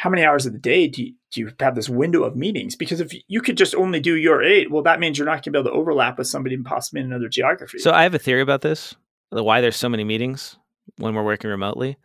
how 0.00 0.08
many 0.08 0.24
hours 0.24 0.46
of 0.46 0.54
the 0.54 0.58
day 0.58 0.88
do 0.88 1.04
you, 1.04 1.12
do 1.30 1.40
you 1.42 1.52
have 1.60 1.74
this 1.74 1.90
window 1.90 2.24
of 2.24 2.34
meetings? 2.34 2.74
Because 2.74 3.00
if 3.00 3.12
you 3.28 3.42
could 3.42 3.58
just 3.58 3.74
only 3.74 4.00
do 4.00 4.16
your 4.16 4.42
eight, 4.42 4.70
well, 4.70 4.82
that 4.84 4.98
means 4.98 5.18
you're 5.18 5.26
not 5.26 5.32
going 5.32 5.42
to 5.42 5.50
be 5.50 5.58
able 5.58 5.70
to 5.70 5.76
overlap 5.76 6.16
with 6.16 6.26
somebody 6.26 6.56
possibly 6.56 7.02
in 7.02 7.06
another 7.08 7.28
geography. 7.28 7.78
So 7.80 7.92
I 7.92 8.02
have 8.04 8.14
a 8.14 8.18
theory 8.18 8.40
about 8.40 8.62
this, 8.62 8.94
why 9.28 9.60
there's 9.60 9.76
so 9.76 9.90
many 9.90 10.02
meetings 10.02 10.56
when 10.96 11.14
we're 11.14 11.22
working 11.22 11.50
remotely. 11.50 11.98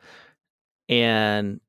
And 0.90 1.62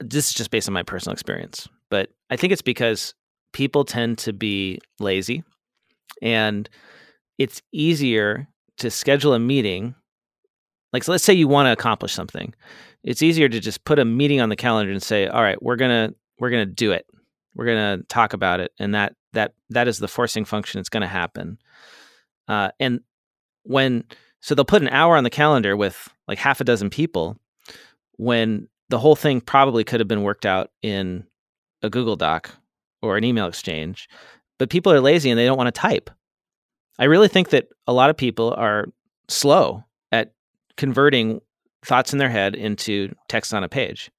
this 0.00 0.28
is 0.28 0.34
just 0.34 0.50
based 0.50 0.68
on 0.68 0.74
my 0.74 0.82
personal 0.82 1.14
experience, 1.14 1.66
but 1.90 2.10
I 2.28 2.36
think 2.36 2.52
it's 2.52 2.60
because 2.60 3.14
people 3.54 3.86
tend 3.86 4.18
to 4.18 4.34
be 4.34 4.80
lazy 5.00 5.44
and 6.20 6.68
it's 7.38 7.62
easier 7.72 8.48
to 8.76 8.90
schedule 8.90 9.32
a 9.32 9.38
meeting. 9.38 9.94
Like, 10.92 11.04
so 11.04 11.12
let's 11.12 11.24
say 11.24 11.32
you 11.32 11.48
want 11.48 11.68
to 11.68 11.72
accomplish 11.72 12.12
something. 12.12 12.54
It's 13.04 13.22
easier 13.22 13.48
to 13.48 13.60
just 13.60 13.84
put 13.84 13.98
a 13.98 14.04
meeting 14.04 14.40
on 14.40 14.48
the 14.48 14.56
calendar 14.56 14.92
and 14.92 15.02
say, 15.02 15.26
all 15.26 15.42
right, 15.42 15.60
we're 15.62 15.76
going 15.76 16.10
to, 16.10 16.14
we're 16.38 16.50
to 16.50 16.66
do 16.66 16.92
it. 16.92 17.06
We're 17.54 17.66
going 17.66 17.98
to 17.98 18.06
talk 18.06 18.32
about 18.32 18.60
it. 18.60 18.72
And 18.78 18.94
that, 18.94 19.14
that, 19.32 19.54
that 19.70 19.88
is 19.88 19.98
the 19.98 20.08
forcing 20.08 20.44
function. 20.44 20.80
It's 20.80 20.88
going 20.88 21.02
to 21.02 21.06
happen. 21.06 21.58
Uh, 22.46 22.70
and 22.80 23.00
when, 23.62 24.04
so 24.40 24.54
they'll 24.54 24.64
put 24.64 24.82
an 24.82 24.88
hour 24.88 25.16
on 25.16 25.24
the 25.24 25.30
calendar 25.30 25.76
with 25.76 26.08
like 26.26 26.38
half 26.38 26.60
a 26.60 26.64
dozen 26.64 26.90
people 26.90 27.38
when 28.16 28.68
the 28.88 28.98
whole 28.98 29.16
thing 29.16 29.40
probably 29.40 29.84
could 29.84 30.00
have 30.00 30.08
been 30.08 30.22
worked 30.22 30.46
out 30.46 30.70
in 30.82 31.24
a 31.82 31.90
Google 31.90 32.16
Doc 32.16 32.50
or 33.02 33.16
an 33.16 33.24
email 33.24 33.46
exchange, 33.46 34.08
but 34.58 34.70
people 34.70 34.92
are 34.92 35.00
lazy 35.00 35.30
and 35.30 35.38
they 35.38 35.46
don't 35.46 35.58
want 35.58 35.72
to 35.72 35.80
type. 35.80 36.10
I 36.98 37.04
really 37.04 37.28
think 37.28 37.50
that 37.50 37.68
a 37.86 37.92
lot 37.92 38.10
of 38.10 38.16
people 38.16 38.54
are 38.56 38.86
slow 39.28 39.84
at 40.10 40.32
converting 40.76 41.40
thoughts 41.84 42.12
in 42.12 42.18
their 42.18 42.30
head 42.30 42.54
into 42.54 43.14
text 43.28 43.54
on 43.54 43.64
a 43.64 43.68
page. 43.68 44.10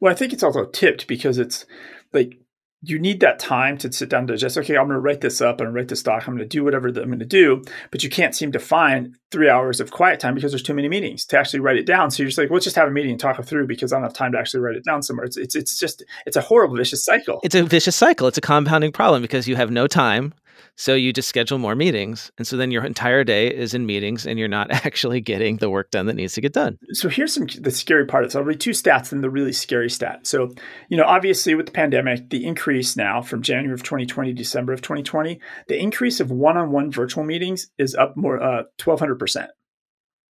Well, 0.00 0.12
I 0.12 0.16
think 0.16 0.32
it's 0.32 0.42
also 0.42 0.66
tipped 0.66 1.06
because 1.08 1.38
it's 1.38 1.66
like 2.12 2.38
you 2.82 2.98
need 2.98 3.20
that 3.20 3.40
time 3.40 3.76
to 3.76 3.92
sit 3.92 4.08
down 4.08 4.26
to 4.26 4.36
just 4.36 4.56
okay 4.56 4.76
i'm 4.76 4.86
going 4.86 4.94
to 4.94 5.00
write 5.00 5.20
this 5.20 5.40
up 5.40 5.60
and 5.60 5.74
write 5.74 5.88
this 5.88 6.02
doc. 6.02 6.28
I'm 6.28 6.36
going 6.36 6.48
to 6.48 6.56
do 6.56 6.62
whatever 6.62 6.88
i'm 6.88 6.94
going 6.94 7.18
to 7.18 7.24
do 7.24 7.62
but 7.90 8.04
you 8.04 8.10
can't 8.10 8.34
seem 8.34 8.52
to 8.52 8.58
find 8.58 9.16
three 9.32 9.48
hours 9.48 9.80
of 9.80 9.90
quiet 9.90 10.20
time 10.20 10.34
because 10.34 10.52
there's 10.52 10.62
too 10.62 10.74
many 10.74 10.88
meetings 10.88 11.24
to 11.26 11.38
actually 11.38 11.60
write 11.60 11.76
it 11.76 11.86
down. 11.86 12.10
So 12.10 12.22
you're 12.22 12.28
just 12.28 12.38
like 12.38 12.50
let's 12.50 12.64
just 12.64 12.76
have 12.76 12.88
a 12.88 12.92
meeting 12.92 13.10
and 13.12 13.20
talk 13.20 13.38
it 13.38 13.44
through 13.44 13.66
because 13.66 13.92
i 13.92 13.96
don't 13.96 14.04
have 14.04 14.14
time 14.14 14.32
to 14.32 14.38
actually 14.38 14.60
write 14.60 14.76
it 14.76 14.84
down 14.84 15.02
somewhere. 15.02 15.26
It's, 15.26 15.36
it's, 15.36 15.56
it's 15.56 15.78
just 15.78 16.04
it's 16.26 16.36
a 16.36 16.40
horrible 16.40 16.76
vicious 16.76 17.04
cycle. 17.04 17.40
It's 17.42 17.54
a 17.54 17.64
vicious 17.64 17.96
cycle. 17.96 18.28
It's 18.28 18.38
a 18.38 18.42
compounding 18.42 18.92
problem 18.92 19.22
because 19.22 19.48
you 19.48 19.56
have 19.56 19.70
no 19.70 19.86
time 19.86 20.32
so 20.78 20.94
you 20.94 21.12
just 21.12 21.28
schedule 21.28 21.58
more 21.58 21.74
meetings. 21.74 22.30
And 22.38 22.46
so 22.46 22.56
then 22.56 22.70
your 22.70 22.84
entire 22.84 23.24
day 23.24 23.48
is 23.48 23.74
in 23.74 23.84
meetings 23.84 24.24
and 24.24 24.38
you're 24.38 24.46
not 24.46 24.70
actually 24.86 25.20
getting 25.20 25.56
the 25.56 25.68
work 25.68 25.90
done 25.90 26.06
that 26.06 26.14
needs 26.14 26.34
to 26.34 26.40
get 26.40 26.52
done. 26.52 26.78
So 26.92 27.08
here's 27.08 27.34
some 27.34 27.48
the 27.60 27.72
scary 27.72 28.06
part. 28.06 28.30
So 28.30 28.38
I'll 28.38 28.44
read 28.44 28.60
two 28.60 28.70
stats 28.70 29.10
and 29.10 29.22
the 29.22 29.28
really 29.28 29.52
scary 29.52 29.90
stat. 29.90 30.24
So, 30.28 30.50
you 30.88 30.96
know, 30.96 31.02
obviously 31.02 31.56
with 31.56 31.66
the 31.66 31.72
pandemic, 31.72 32.30
the 32.30 32.46
increase 32.46 32.96
now 32.96 33.22
from 33.22 33.42
January 33.42 33.74
of 33.74 33.82
2020 33.82 34.30
to 34.30 34.34
December 34.36 34.72
of 34.72 34.80
2020, 34.80 35.40
the 35.66 35.76
increase 35.76 36.20
of 36.20 36.30
one-on-one 36.30 36.92
virtual 36.92 37.24
meetings 37.24 37.68
is 37.76 37.96
up 37.96 38.16
more 38.16 38.40
uh 38.40 38.62
1200% 38.78 39.48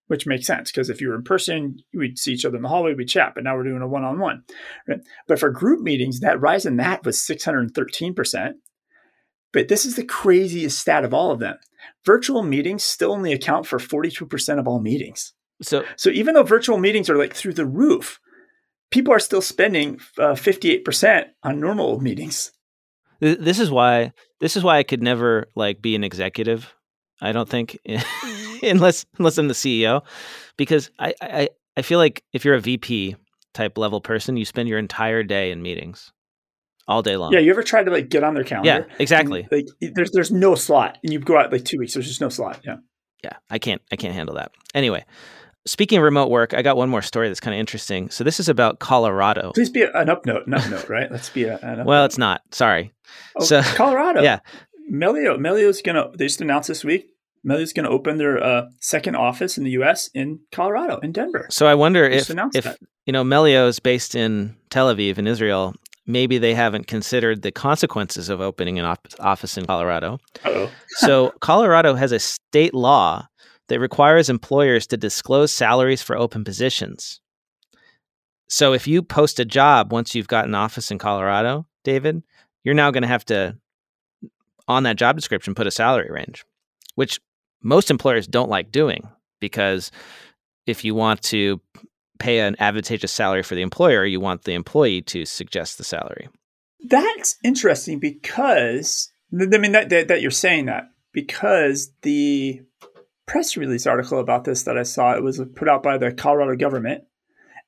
which 0.07 0.27
makes 0.27 0.47
sense 0.47 0.73
because 0.73 0.89
if 0.89 1.03
you 1.03 1.09
were 1.11 1.15
in 1.15 1.23
person, 1.23 1.77
we'd 1.93 2.19
see 2.19 2.33
each 2.33 2.47
other 2.47 2.57
in 2.57 2.63
the 2.63 2.69
hallway, 2.69 2.95
we'd 2.95 3.09
chat. 3.09 3.33
But 3.35 3.45
now 3.45 3.55
we're 3.55 3.65
doing 3.65 3.83
a 3.83 3.87
one-on-one, 3.87 4.43
right? 4.89 5.01
But 5.27 5.39
for 5.39 5.51
group 5.51 5.83
meetings, 5.83 6.21
that 6.21 6.41
rise 6.41 6.65
in 6.65 6.79
that 6.79 7.05
was 7.05 7.19
613%, 7.19 8.53
But 9.53 9.69
this 9.69 9.87
is 9.87 9.97
the 9.97 10.05
craziest 10.05 10.79
stat 10.79 11.05
of 11.05 11.15
all 11.15 11.31
of 11.31 11.41
them. 11.41 11.57
Virtual 12.05 12.43
meetings 12.43 12.85
still 12.85 13.13
only 13.13 13.33
account 13.33 13.67
for 13.67 13.79
42% 13.79 14.59
of 14.59 14.69
all 14.69 14.81
meetings. 14.81 15.33
So, 15.63 15.85
so 15.97 16.11
even 16.11 16.35
though 16.35 16.43
virtual 16.43 16.79
meetings 16.79 17.11
are 17.11 17.17
like 17.17 17.35
through 17.35 17.55
the 17.55 17.67
roof, 17.67 18.21
people 18.91 19.13
are 19.13 19.19
still 19.19 19.43
spending 19.43 20.01
uh, 20.19 20.35
58% 20.35 21.27
on 21.43 21.61
normal 21.61 22.01
meetings. 22.01 22.53
This 23.21 23.59
is 23.59 23.71
why 23.71 24.13
this 24.39 24.57
is 24.57 24.63
why 24.63 24.79
I 24.79 24.85
could 24.85 25.03
never 25.03 25.49
like 25.57 25.83
be 25.83 25.97
an 25.97 26.05
executive. 26.05 26.73
I 27.21 27.33
don't 27.33 27.49
think 27.49 27.77
unless 28.63 29.07
unless 29.19 29.39
I'm 29.39 29.49
the 29.49 29.55
CEO 29.55 30.03
because 30.57 30.93
I, 31.01 31.15
I 31.21 31.49
I 31.77 31.83
feel 31.83 31.99
like 31.99 32.23
if 32.33 32.45
you're 32.45 32.55
a 32.55 32.61
VP 32.61 33.17
type 33.55 33.77
level 33.77 34.01
person, 34.01 34.37
you 34.37 34.45
spend 34.45 34.69
your 34.69 34.79
entire 34.79 35.25
day 35.25 35.51
in 35.51 35.63
meetings 35.63 36.13
all 36.89 37.03
day 37.03 37.17
long. 37.17 37.33
Yeah, 37.33 37.39
you 37.39 37.51
ever 37.51 37.63
tried 37.63 37.85
to 37.85 37.91
like 37.93 38.09
get 38.09 38.25
on 38.25 38.35
their 38.35 38.45
calendar? 38.45 38.87
Yeah, 38.89 38.97
exactly. 38.99 39.47
And, 39.51 39.69
like 39.81 39.95
there's 39.95 40.11
there's 40.11 40.33
no 40.33 40.55
slot, 40.55 40.99
and 41.05 41.13
you 41.13 41.21
go 41.21 41.39
out 41.39 41.53
like 41.53 41.65
two 41.65 41.79
weeks. 41.79 41.95
There's 41.95 42.09
just 42.09 42.21
no 42.21 42.29
slot. 42.29 42.61
Yeah. 42.65 42.77
Yeah, 43.23 43.37
I 43.51 43.59
can't 43.59 43.83
I 43.93 43.97
can't 43.97 44.15
handle 44.15 44.37
that. 44.37 44.53
Anyway, 44.75 45.05
Speaking 45.69 45.99
of 45.99 46.05
remote 46.05 46.31
work, 46.31 46.55
I 46.55 46.63
got 46.63 46.79
one 46.79 46.89
more 46.89 47.03
story 47.03 47.29
that's 47.29 47.41
kind 47.41 47.55
of 47.55 47.61
interesting. 47.61 48.09
So 48.09 48.25
this 48.25 48.41
is 48.41 48.49
about 48.49 48.79
Colorado. 48.79 49.53
Please 49.53 49.69
be 49.69 49.83
an 49.83 50.09
up 50.09 50.25
note, 50.25 50.47
an 50.47 50.55
up 50.55 50.67
note, 50.71 50.89
right? 50.89 51.13
Let's 51.13 51.29
be 51.29 51.45
a, 51.45 51.59
an 51.59 51.81
up 51.81 51.87
Well, 51.87 52.03
note. 52.03 52.07
it's 52.07 52.17
not. 52.17 52.41
Sorry. 52.53 52.95
Oh, 53.37 53.45
so 53.45 53.61
Colorado. 53.63 54.23
Yeah. 54.23 54.39
Melio. 54.91 55.37
Melio's 55.37 55.83
gonna. 55.83 56.11
They 56.17 56.25
just 56.25 56.41
announced 56.41 56.69
this 56.69 56.85
week. 56.85 57.11
Melio's 57.47 57.75
going 57.75 57.85
to 57.85 57.91
open 57.91 58.17
their 58.17 58.43
uh, 58.43 58.69
second 58.81 59.15
office 59.15 59.59
in 59.59 59.65
the 59.65 59.71
U.S. 59.73 60.09
in 60.15 60.41
Colorado, 60.51 60.99
in 61.01 61.13
Denver. 61.13 61.47
So 61.51 61.67
I 61.67 61.75
wonder 61.75 62.05
if, 62.05 62.31
if 62.31 62.65
that. 62.65 62.79
you 63.07 63.13
know, 63.13 63.23
Melio 63.23 63.69
is 63.69 63.79
based 63.79 64.15
in 64.15 64.57
Tel 64.71 64.93
Aviv 64.93 65.19
in 65.19 65.27
Israel. 65.27 65.75
Maybe 66.09 66.39
they 66.39 66.55
haven't 66.55 66.87
considered 66.87 67.43
the 67.43 67.53
consequences 67.53 68.31
of 68.31 68.41
opening 68.41 68.79
an 68.79 68.87
op- 68.87 69.07
office 69.21 69.57
in 69.57 69.67
Colorado. 69.67 70.19
so 70.89 71.33
Colorado 71.41 71.95
has 71.95 72.11
a 72.11 72.19
state 72.19 72.75
law 72.75 73.29
that 73.69 73.79
requires 73.79 74.31
employers 74.31 74.87
to 74.89 74.97
disclose 74.97 75.53
salaries 75.53 76.03
for 76.03 76.17
open 76.17 76.45
positions. 76.45 77.21
So 78.49 78.73
if 78.73 78.89
you 78.89 79.03
post 79.03 79.39
a 79.39 79.45
job 79.45 79.93
once 79.93 80.15
you've 80.15 80.29
got 80.29 80.47
an 80.47 80.55
office 80.55 80.91
in 80.91 80.99
Colorado, 80.99 81.67
David, 81.85 82.23
you're 82.65 82.75
now 82.75 82.91
going 82.91 83.03
to 83.03 83.09
have 83.09 83.27
to, 83.27 83.57
on 84.67 84.85
that 84.85 84.97
job 84.97 85.15
description, 85.15 85.55
put 85.55 85.67
a 85.67 85.71
salary 85.71 86.11
range, 86.11 86.45
which 86.95 87.21
most 87.63 87.91
employers 87.91 88.27
don't 88.27 88.49
like 88.49 88.73
doing 88.73 89.07
because 89.41 89.91
if 90.67 90.85
you 90.85 90.95
want 90.95 91.21
to 91.23 91.61
pay 92.19 92.41
an 92.41 92.57
advantageous 92.59 93.13
salary 93.13 93.43
for 93.43 93.55
the 93.55 93.63
employer, 93.63 94.05
you 94.05 94.21
want 94.21 94.45
the 94.45 94.55
employee 94.55 95.03
to 95.03 95.25
suggest 95.25 95.79
the 95.79 95.85
salary. 95.85 96.29
That's 96.85 97.37
interesting 97.43 97.99
because 97.99 99.11
I 99.33 99.59
mean 99.59 99.73
that, 99.73 99.89
that, 99.91 100.09
that 100.09 100.23
you're 100.23 100.31
saying 100.31 100.67
that 100.67 100.85
because 101.13 101.93
the 102.03 102.63
press 103.29 103.57
release 103.57 103.87
article 103.87 104.19
about 104.19 104.45
this 104.45 104.65
that 104.65 104.77
I 104.77 104.83
saw. 104.83 105.13
It 105.13 105.23
was 105.23 105.41
put 105.55 105.69
out 105.69 105.83
by 105.83 105.99
the 105.99 106.11
Colorado 106.11 106.57
government. 106.57 107.05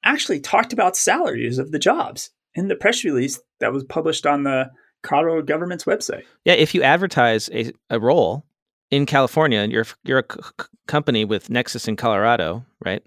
Actually, 0.02 0.40
talked 0.40 0.72
about 0.72 0.96
salaries 0.96 1.58
of 1.58 1.70
the 1.70 1.78
jobs 1.78 2.30
in 2.54 2.68
the 2.68 2.74
press 2.74 3.04
release 3.04 3.38
that 3.60 3.72
was 3.72 3.84
published 3.84 4.26
on 4.26 4.42
the 4.42 4.70
Colorado 5.02 5.42
government's 5.42 5.84
website. 5.84 6.24
Yeah, 6.44 6.54
if 6.54 6.74
you 6.74 6.82
advertise 6.82 7.50
a, 7.52 7.72
a 7.90 8.00
role 8.00 8.44
in 8.90 9.06
California, 9.06 9.66
you're 9.66 9.86
you're 10.02 10.20
a 10.20 10.32
c- 10.32 10.66
company 10.86 11.24
with 11.24 11.50
Nexus 11.50 11.86
in 11.86 11.96
Colorado, 11.96 12.64
right? 12.84 13.02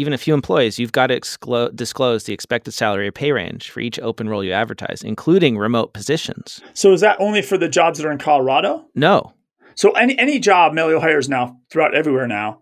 Even 0.00 0.14
a 0.14 0.18
few 0.18 0.32
employees, 0.32 0.78
you've 0.78 0.92
got 0.92 1.08
to 1.08 1.20
exclo- 1.20 1.74
disclose 1.76 2.24
the 2.24 2.32
expected 2.32 2.72
salary 2.72 3.08
or 3.08 3.12
pay 3.12 3.32
range 3.32 3.70
for 3.70 3.80
each 3.80 4.00
open 4.00 4.30
role 4.30 4.42
you 4.42 4.52
advertise, 4.52 5.02
including 5.02 5.58
remote 5.58 5.92
positions. 5.92 6.60
So, 6.72 6.92
is 6.92 7.02
that 7.02 7.20
only 7.20 7.42
for 7.42 7.58
the 7.58 7.68
jobs 7.68 7.98
that 7.98 8.06
are 8.06 8.12
in 8.12 8.16
Colorado? 8.16 8.86
No, 8.94 9.34
so 9.80 9.92
any 9.92 10.18
any 10.18 10.38
job 10.38 10.74
Melio 10.74 11.00
hires 11.00 11.28
now 11.28 11.58
throughout 11.70 11.94
everywhere 11.94 12.26
now 12.26 12.60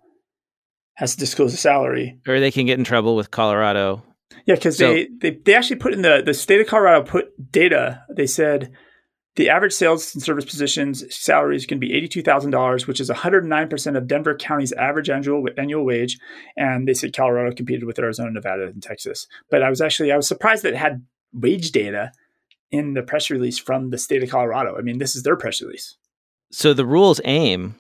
has 0.95 1.15
to 1.15 1.19
disclose 1.19 1.55
a 1.55 1.57
salary, 1.57 2.21
or 2.27 2.41
they 2.41 2.51
can 2.51 2.67
get 2.67 2.79
in 2.79 2.85
trouble 2.85 3.17
with 3.17 3.31
Colorado. 3.31 4.05
Yeah, 4.47 4.55
because 4.55 4.79
so, 4.79 4.93
they, 4.93 5.09
they 5.21 5.31
they 5.31 5.55
actually 5.55 5.77
put 5.77 5.95
in 5.95 6.03
the 6.03 6.23
the 6.25 6.35
state 6.35 6.61
of 6.61 6.67
Colorado 6.67 7.05
put 7.05 7.51
data. 7.51 8.03
They 8.15 8.27
said 8.27 8.73
the 9.39 9.49
average 9.49 9.73
sales 9.73 10.13
and 10.17 10.23
service 10.23 10.45
positions 10.45 11.05
salaries 11.15 11.65
can 11.65 11.79
be 11.79 11.95
eighty 11.95 12.09
two 12.09 12.23
thousand 12.23 12.51
dollars, 12.51 12.89
which 12.89 12.99
is 12.99 13.09
one 13.09 13.19
hundred 13.19 13.47
nine 13.47 13.69
percent 13.69 13.97
of 13.97 14.09
Denver 14.09 14.35
County's 14.35 14.73
average 14.73 15.09
annual 15.09 15.47
annual 15.57 15.85
wage. 15.85 16.19
And 16.57 16.89
they 16.89 16.93
said 16.93 17.17
Colorado 17.17 17.55
competed 17.55 17.85
with 17.85 18.01
Arizona, 18.01 18.33
Nevada, 18.33 18.65
and 18.65 18.83
Texas. 18.83 19.29
But 19.49 19.63
I 19.63 19.71
was 19.71 19.81
actually 19.81 20.11
I 20.11 20.17
was 20.17 20.27
surprised 20.27 20.65
that 20.65 20.73
it 20.73 20.79
had 20.79 21.07
wage 21.33 21.71
data 21.71 22.11
in 22.73 22.95
the 22.95 23.03
press 23.03 23.31
release 23.31 23.59
from 23.59 23.91
the 23.91 23.99
state 23.99 24.25
of 24.25 24.29
Colorado. 24.29 24.77
I 24.77 24.81
mean, 24.81 24.99
this 24.99 25.15
is 25.15 25.23
their 25.23 25.37
press 25.37 25.63
release. 25.63 25.97
So 26.51 26.75
the 26.75 26.85
rule's 26.85 27.21
aim 27.25 27.77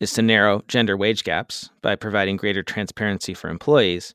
is 0.00 0.14
to 0.14 0.22
narrow 0.22 0.62
gender 0.66 0.96
wage 0.96 1.24
gaps 1.24 1.68
by 1.82 1.94
providing 1.94 2.38
greater 2.38 2.62
transparency 2.62 3.34
for 3.34 3.50
employees. 3.50 4.14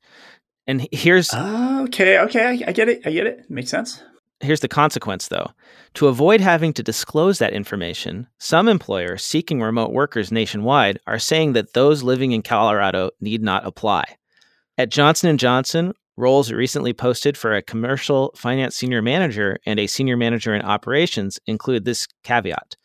And 0.65 0.87
here's 0.91 1.31
okay, 1.31 2.17
okay, 2.17 2.43
I, 2.43 2.69
I 2.69 2.71
get 2.71 2.89
it, 2.89 3.05
I 3.05 3.11
get 3.11 3.27
it. 3.27 3.39
it. 3.41 3.51
Makes 3.51 3.69
sense. 3.69 4.01
Here's 4.39 4.59
the 4.59 4.67
consequence, 4.67 5.29
though. 5.29 5.51
To 5.95 6.07
avoid 6.07 6.41
having 6.41 6.71
to 6.73 6.83
disclose 6.83 7.39
that 7.39 7.53
information, 7.53 8.27
some 8.37 8.67
employers 8.67 9.23
seeking 9.25 9.61
remote 9.61 9.91
workers 9.91 10.31
nationwide 10.31 10.99
are 11.07 11.17
saying 11.17 11.53
that 11.53 11.73
those 11.73 12.03
living 12.03 12.33
in 12.33 12.43
Colorado 12.43 13.09
need 13.19 13.41
not 13.41 13.65
apply. 13.65 14.03
At 14.77 14.91
Johnson 14.91 15.35
& 15.37 15.39
Johnson, 15.39 15.93
roles 16.17 16.51
recently 16.51 16.93
posted 16.93 17.35
for 17.35 17.53
a 17.53 17.63
commercial 17.63 18.31
finance 18.35 18.75
senior 18.75 19.01
manager 19.01 19.57
and 19.65 19.79
a 19.79 19.87
senior 19.87 20.17
manager 20.17 20.53
in 20.53 20.61
operations 20.61 21.39
include 21.47 21.85
this 21.85 22.07
caveat. 22.23 22.75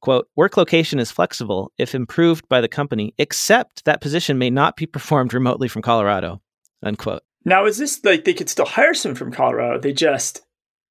Quote, 0.00 0.28
work 0.36 0.56
location 0.56 0.98
is 0.98 1.10
flexible 1.10 1.72
if 1.78 1.94
improved 1.94 2.48
by 2.48 2.60
the 2.60 2.68
company, 2.68 3.14
except 3.18 3.84
that 3.84 4.00
position 4.00 4.38
may 4.38 4.50
not 4.50 4.76
be 4.76 4.86
performed 4.86 5.34
remotely 5.34 5.68
from 5.68 5.82
Colorado. 5.82 6.40
Unquote. 6.82 7.22
Now, 7.44 7.64
is 7.64 7.78
this 7.78 8.04
like 8.04 8.24
they 8.24 8.34
could 8.34 8.48
still 8.48 8.66
hire 8.66 8.94
someone 8.94 9.16
from 9.16 9.32
Colorado? 9.32 9.80
They 9.80 9.92
just 9.92 10.45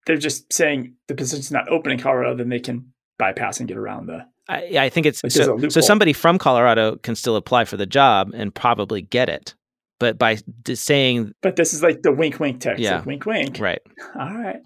they're 0.05 0.17
just 0.17 0.51
saying 0.51 0.95
the 1.07 1.15
position's 1.15 1.51
not 1.51 1.69
open 1.69 1.91
in 1.91 1.99
Colorado, 1.99 2.35
then 2.35 2.49
they 2.49 2.59
can 2.59 2.93
bypass 3.17 3.59
and 3.59 3.67
get 3.67 3.77
around 3.77 4.07
the. 4.07 4.25
I, 4.47 4.77
I 4.77 4.89
think 4.89 5.07
it's 5.07 5.23
like 5.23 5.31
so, 5.31 5.57
so. 5.69 5.81
Somebody 5.81 6.13
from 6.13 6.37
Colorado 6.37 6.97
can 6.97 7.15
still 7.15 7.35
apply 7.35 7.65
for 7.65 7.77
the 7.77 7.87
job 7.87 8.31
and 8.35 8.53
probably 8.53 9.01
get 9.01 9.27
it 9.27 9.55
but 9.99 10.17
by 10.17 10.37
saying 10.73 11.33
but 11.41 11.55
this 11.55 11.73
is 11.73 11.81
like 11.81 12.01
the 12.01 12.11
wink 12.11 12.39
wink 12.39 12.59
text 12.59 12.81
yeah 12.81 12.97
like 12.97 13.05
wink 13.05 13.25
wink 13.25 13.59
right 13.59 13.81
all 14.19 14.33
right 14.33 14.61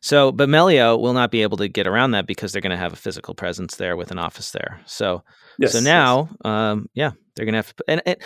so 0.00 0.32
but 0.32 0.48
melio 0.48 1.00
will 1.00 1.12
not 1.12 1.30
be 1.30 1.42
able 1.42 1.56
to 1.56 1.68
get 1.68 1.86
around 1.86 2.10
that 2.12 2.26
because 2.26 2.52
they're 2.52 2.62
going 2.62 2.70
to 2.70 2.76
have 2.76 2.92
a 2.92 2.96
physical 2.96 3.34
presence 3.34 3.76
there 3.76 3.96
with 3.96 4.10
an 4.10 4.18
office 4.18 4.50
there 4.50 4.80
so 4.86 5.22
yes, 5.58 5.72
so 5.72 5.80
now 5.80 6.28
yes. 6.30 6.36
um 6.44 6.88
yeah 6.94 7.12
they're 7.34 7.46
going 7.46 7.54
to 7.54 7.58
have 7.58 7.74
to 7.74 7.84
and 7.88 8.02
it, 8.06 8.22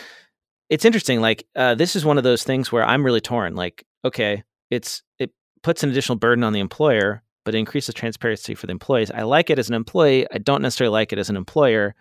it's 0.68 0.84
interesting 0.84 1.20
like 1.20 1.46
uh, 1.56 1.74
this 1.74 1.96
is 1.96 2.04
one 2.04 2.18
of 2.18 2.24
those 2.24 2.44
things 2.44 2.70
where 2.72 2.84
i'm 2.84 3.04
really 3.04 3.20
torn 3.20 3.54
like 3.54 3.84
okay 4.04 4.42
it's 4.70 5.02
it 5.18 5.32
puts 5.62 5.82
an 5.82 5.90
additional 5.90 6.18
burden 6.18 6.44
on 6.44 6.52
the 6.52 6.60
employer 6.60 7.22
but 7.44 7.54
it 7.54 7.58
increases 7.58 7.94
transparency 7.94 8.54
for 8.54 8.66
the 8.66 8.72
employees 8.72 9.10
i 9.12 9.22
like 9.22 9.50
it 9.50 9.58
as 9.58 9.68
an 9.68 9.74
employee 9.74 10.26
i 10.32 10.38
don't 10.38 10.62
necessarily 10.62 10.92
like 10.92 11.12
it 11.12 11.18
as 11.18 11.30
an 11.30 11.36
employer 11.36 11.94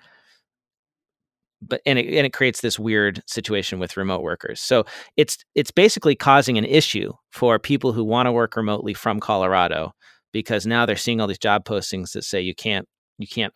but 1.62 1.82
and 1.86 2.00
it, 2.00 2.08
and 2.08 2.26
it 2.26 2.34
creates 2.34 2.62
this 2.62 2.80
weird 2.80 3.22
situation 3.26 3.80
with 3.80 3.98
remote 3.98 4.22
workers. 4.22 4.62
So 4.62 4.86
it's 5.18 5.38
it's 5.56 5.72
basically 5.72 6.16
causing 6.16 6.58
an 6.58 6.66
issue 6.66 7.14
for 7.32 7.60
people 7.60 7.94
who 7.94 8.04
want 8.04 8.28
to 8.28 8.32
work 8.32 8.56
remotely 8.56 8.94
from 8.94 9.20
Colorado 9.20 9.94
because 10.32 10.66
now 10.66 10.86
they're 10.86 10.96
seeing 10.96 11.20
all 11.20 11.28
these 11.28 11.38
job 11.38 11.66
postings 11.66 12.14
that 12.14 12.24
say 12.24 12.42
you 12.42 12.56
can't 12.56 12.88
you 13.18 13.28
can't 13.28 13.54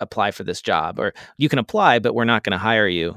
apply 0.00 0.30
for 0.30 0.44
this 0.44 0.60
job 0.60 0.98
or 0.98 1.14
you 1.38 1.48
can 1.48 1.58
apply 1.58 1.98
but 1.98 2.14
we're 2.14 2.24
not 2.24 2.44
going 2.44 2.52
to 2.52 2.58
hire 2.58 2.88
you 2.88 3.16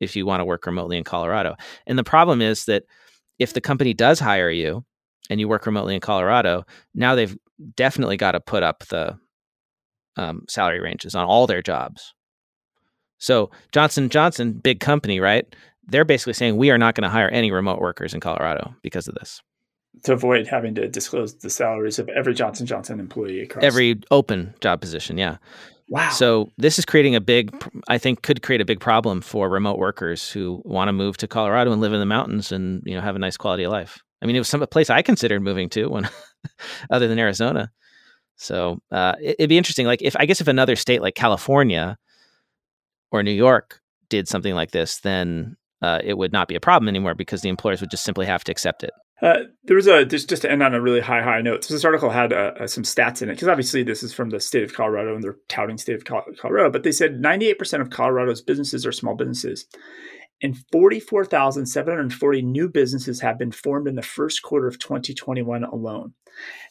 if 0.00 0.14
you 0.14 0.26
want 0.26 0.40
to 0.40 0.44
work 0.44 0.66
remotely 0.66 0.96
in 0.96 1.04
Colorado. 1.04 1.56
And 1.86 1.98
the 1.98 2.04
problem 2.04 2.42
is 2.42 2.66
that 2.66 2.84
if 3.38 3.52
the 3.52 3.60
company 3.60 3.94
does 3.94 4.20
hire 4.20 4.50
you 4.50 4.84
and 5.30 5.40
you 5.40 5.48
work 5.48 5.66
remotely 5.66 5.94
in 5.94 6.00
Colorado, 6.00 6.64
now 6.94 7.14
they've 7.14 7.36
definitely 7.76 8.16
got 8.16 8.32
to 8.32 8.40
put 8.40 8.62
up 8.62 8.84
the 8.88 9.18
um, 10.16 10.42
salary 10.48 10.80
ranges 10.80 11.14
on 11.14 11.24
all 11.24 11.46
their 11.46 11.62
jobs 11.62 12.14
so 13.18 13.50
Johnson 13.72 14.08
Johnson, 14.08 14.52
big 14.52 14.80
company, 14.80 15.20
right? 15.20 15.44
They're 15.86 16.04
basically 16.04 16.32
saying 16.32 16.56
we 16.56 16.70
are 16.70 16.78
not 16.78 16.94
going 16.94 17.02
to 17.02 17.08
hire 17.08 17.28
any 17.28 17.50
remote 17.50 17.80
workers 17.80 18.14
in 18.14 18.20
Colorado 18.20 18.74
because 18.82 19.08
of 19.08 19.14
this. 19.16 19.40
To 20.04 20.12
avoid 20.12 20.46
having 20.46 20.74
to 20.76 20.86
disclose 20.86 21.34
the 21.34 21.50
salaries 21.50 21.98
of 21.98 22.08
every 22.10 22.34
Johnson 22.34 22.66
Johnson 22.66 23.00
employee 23.00 23.42
across 23.42 23.64
every 23.64 24.00
open 24.10 24.54
job 24.60 24.80
position, 24.80 25.18
yeah. 25.18 25.38
Wow. 25.88 26.10
So 26.10 26.50
this 26.58 26.78
is 26.78 26.84
creating 26.84 27.14
a 27.14 27.20
big, 27.20 27.50
I 27.88 27.96
think, 27.96 28.22
could 28.22 28.42
create 28.42 28.60
a 28.60 28.66
big 28.66 28.78
problem 28.78 29.22
for 29.22 29.48
remote 29.48 29.78
workers 29.78 30.30
who 30.30 30.60
want 30.64 30.88
to 30.88 30.92
move 30.92 31.16
to 31.16 31.26
Colorado 31.26 31.72
and 31.72 31.80
live 31.80 31.94
in 31.94 32.00
the 32.00 32.06
mountains 32.06 32.52
and 32.52 32.82
you 32.84 32.94
know 32.94 33.00
have 33.00 33.16
a 33.16 33.18
nice 33.18 33.38
quality 33.38 33.64
of 33.64 33.72
life. 33.72 33.98
I 34.20 34.26
mean, 34.26 34.36
it 34.36 34.40
was 34.40 34.48
some 34.48 34.66
place 34.66 34.90
I 34.90 35.02
considered 35.02 35.42
moving 35.42 35.68
to 35.70 35.86
when, 35.86 36.08
other 36.90 37.08
than 37.08 37.18
Arizona. 37.18 37.70
So 38.36 38.80
uh, 38.90 39.14
it, 39.20 39.36
it'd 39.38 39.48
be 39.48 39.58
interesting. 39.58 39.86
Like 39.86 40.02
if 40.02 40.16
I 40.18 40.26
guess 40.26 40.40
if 40.40 40.48
another 40.48 40.76
state 40.76 41.02
like 41.02 41.14
California 41.14 41.98
or 43.10 43.22
New 43.22 43.32
York 43.32 43.80
did 44.08 44.28
something 44.28 44.54
like 44.54 44.70
this, 44.70 45.00
then 45.00 45.56
uh, 45.82 46.00
it 46.02 46.16
would 46.16 46.32
not 46.32 46.48
be 46.48 46.54
a 46.54 46.60
problem 46.60 46.88
anymore 46.88 47.14
because 47.14 47.42
the 47.42 47.48
employers 47.48 47.80
would 47.80 47.90
just 47.90 48.04
simply 48.04 48.26
have 48.26 48.44
to 48.44 48.52
accept 48.52 48.82
it. 48.82 48.90
Uh, 49.20 49.38
there 49.64 49.74
was 49.74 49.88
a 49.88 50.04
just 50.04 50.28
just 50.28 50.42
to 50.42 50.50
end 50.50 50.62
on 50.62 50.74
a 50.74 50.80
really 50.80 51.00
high 51.00 51.22
high 51.22 51.40
note. 51.40 51.64
So 51.64 51.74
this 51.74 51.84
article 51.84 52.10
had 52.10 52.32
uh, 52.32 52.52
uh, 52.60 52.66
some 52.68 52.84
stats 52.84 53.20
in 53.20 53.28
it 53.28 53.34
because 53.34 53.48
obviously 53.48 53.82
this 53.82 54.04
is 54.04 54.14
from 54.14 54.30
the 54.30 54.38
state 54.38 54.62
of 54.62 54.74
Colorado 54.74 55.14
and 55.14 55.24
they're 55.24 55.36
touting 55.48 55.76
state 55.76 55.96
of 55.96 56.04
Colorado. 56.04 56.70
But 56.70 56.84
they 56.84 56.92
said 56.92 57.20
98% 57.20 57.80
of 57.80 57.90
Colorado's 57.90 58.40
businesses 58.40 58.86
are 58.86 58.92
small 58.92 59.16
businesses, 59.16 59.66
and 60.42 60.56
44,740 60.72 62.42
new 62.42 62.68
businesses 62.68 63.20
have 63.20 63.38
been 63.38 63.52
formed 63.52 63.88
in 63.88 63.96
the 63.96 64.02
first 64.02 64.42
quarter 64.42 64.66
of 64.66 64.78
2021 64.78 65.64
alone. 65.64 66.14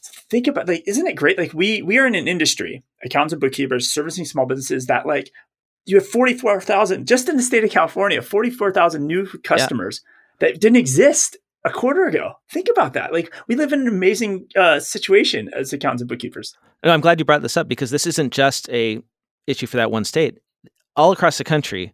So 0.01 0.21
think 0.29 0.47
about 0.47 0.67
like, 0.67 0.83
isn't 0.87 1.07
it 1.07 1.15
great? 1.15 1.37
Like 1.37 1.53
we 1.53 1.81
we 1.81 1.97
are 1.97 2.07
in 2.07 2.15
an 2.15 2.27
industry, 2.27 2.83
accountants 3.03 3.33
and 3.33 3.41
bookkeepers 3.41 3.89
servicing 3.89 4.25
small 4.25 4.45
businesses 4.45 4.85
that 4.85 5.05
like 5.05 5.31
you 5.85 5.95
have 5.97 6.07
44,000 6.07 7.07
just 7.07 7.29
in 7.29 7.37
the 7.37 7.43
state 7.43 7.63
of 7.63 7.71
California, 7.71 8.21
44,000 8.21 9.05
new 9.05 9.25
customers 9.43 10.01
yeah. 10.39 10.47
that 10.47 10.61
didn't 10.61 10.77
exist 10.77 11.37
a 11.63 11.69
quarter 11.69 12.05
ago. 12.05 12.33
Think 12.51 12.67
about 12.69 12.93
that. 12.93 13.11
Like 13.11 13.33
we 13.47 13.55
live 13.55 13.73
in 13.73 13.81
an 13.81 13.87
amazing 13.87 14.47
uh, 14.55 14.79
situation 14.79 15.49
as 15.53 15.73
accountants 15.73 16.01
and 16.01 16.09
bookkeepers. 16.09 16.55
No, 16.83 16.91
I'm 16.91 17.01
glad 17.01 17.19
you 17.19 17.25
brought 17.25 17.41
this 17.41 17.57
up 17.57 17.67
because 17.67 17.91
this 17.91 18.07
isn't 18.07 18.31
just 18.31 18.69
a 18.69 19.01
issue 19.47 19.67
for 19.67 19.77
that 19.77 19.91
one 19.91 20.03
state. 20.03 20.37
All 20.95 21.11
across 21.11 21.37
the 21.37 21.43
country, 21.43 21.93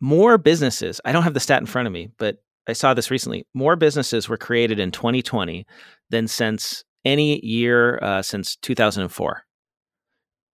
more 0.00 0.38
businesses. 0.38 1.00
I 1.04 1.12
don't 1.12 1.22
have 1.22 1.34
the 1.34 1.40
stat 1.40 1.60
in 1.60 1.66
front 1.66 1.86
of 1.86 1.92
me, 1.92 2.08
but 2.18 2.38
I 2.66 2.72
saw 2.72 2.94
this 2.94 3.10
recently. 3.10 3.46
More 3.54 3.76
businesses 3.76 4.28
were 4.28 4.36
created 4.36 4.78
in 4.78 4.90
2020 4.90 5.66
than 6.10 6.28
since 6.28 6.84
any 7.04 7.44
year 7.44 7.98
uh, 8.02 8.22
since 8.22 8.56
2004. 8.56 9.42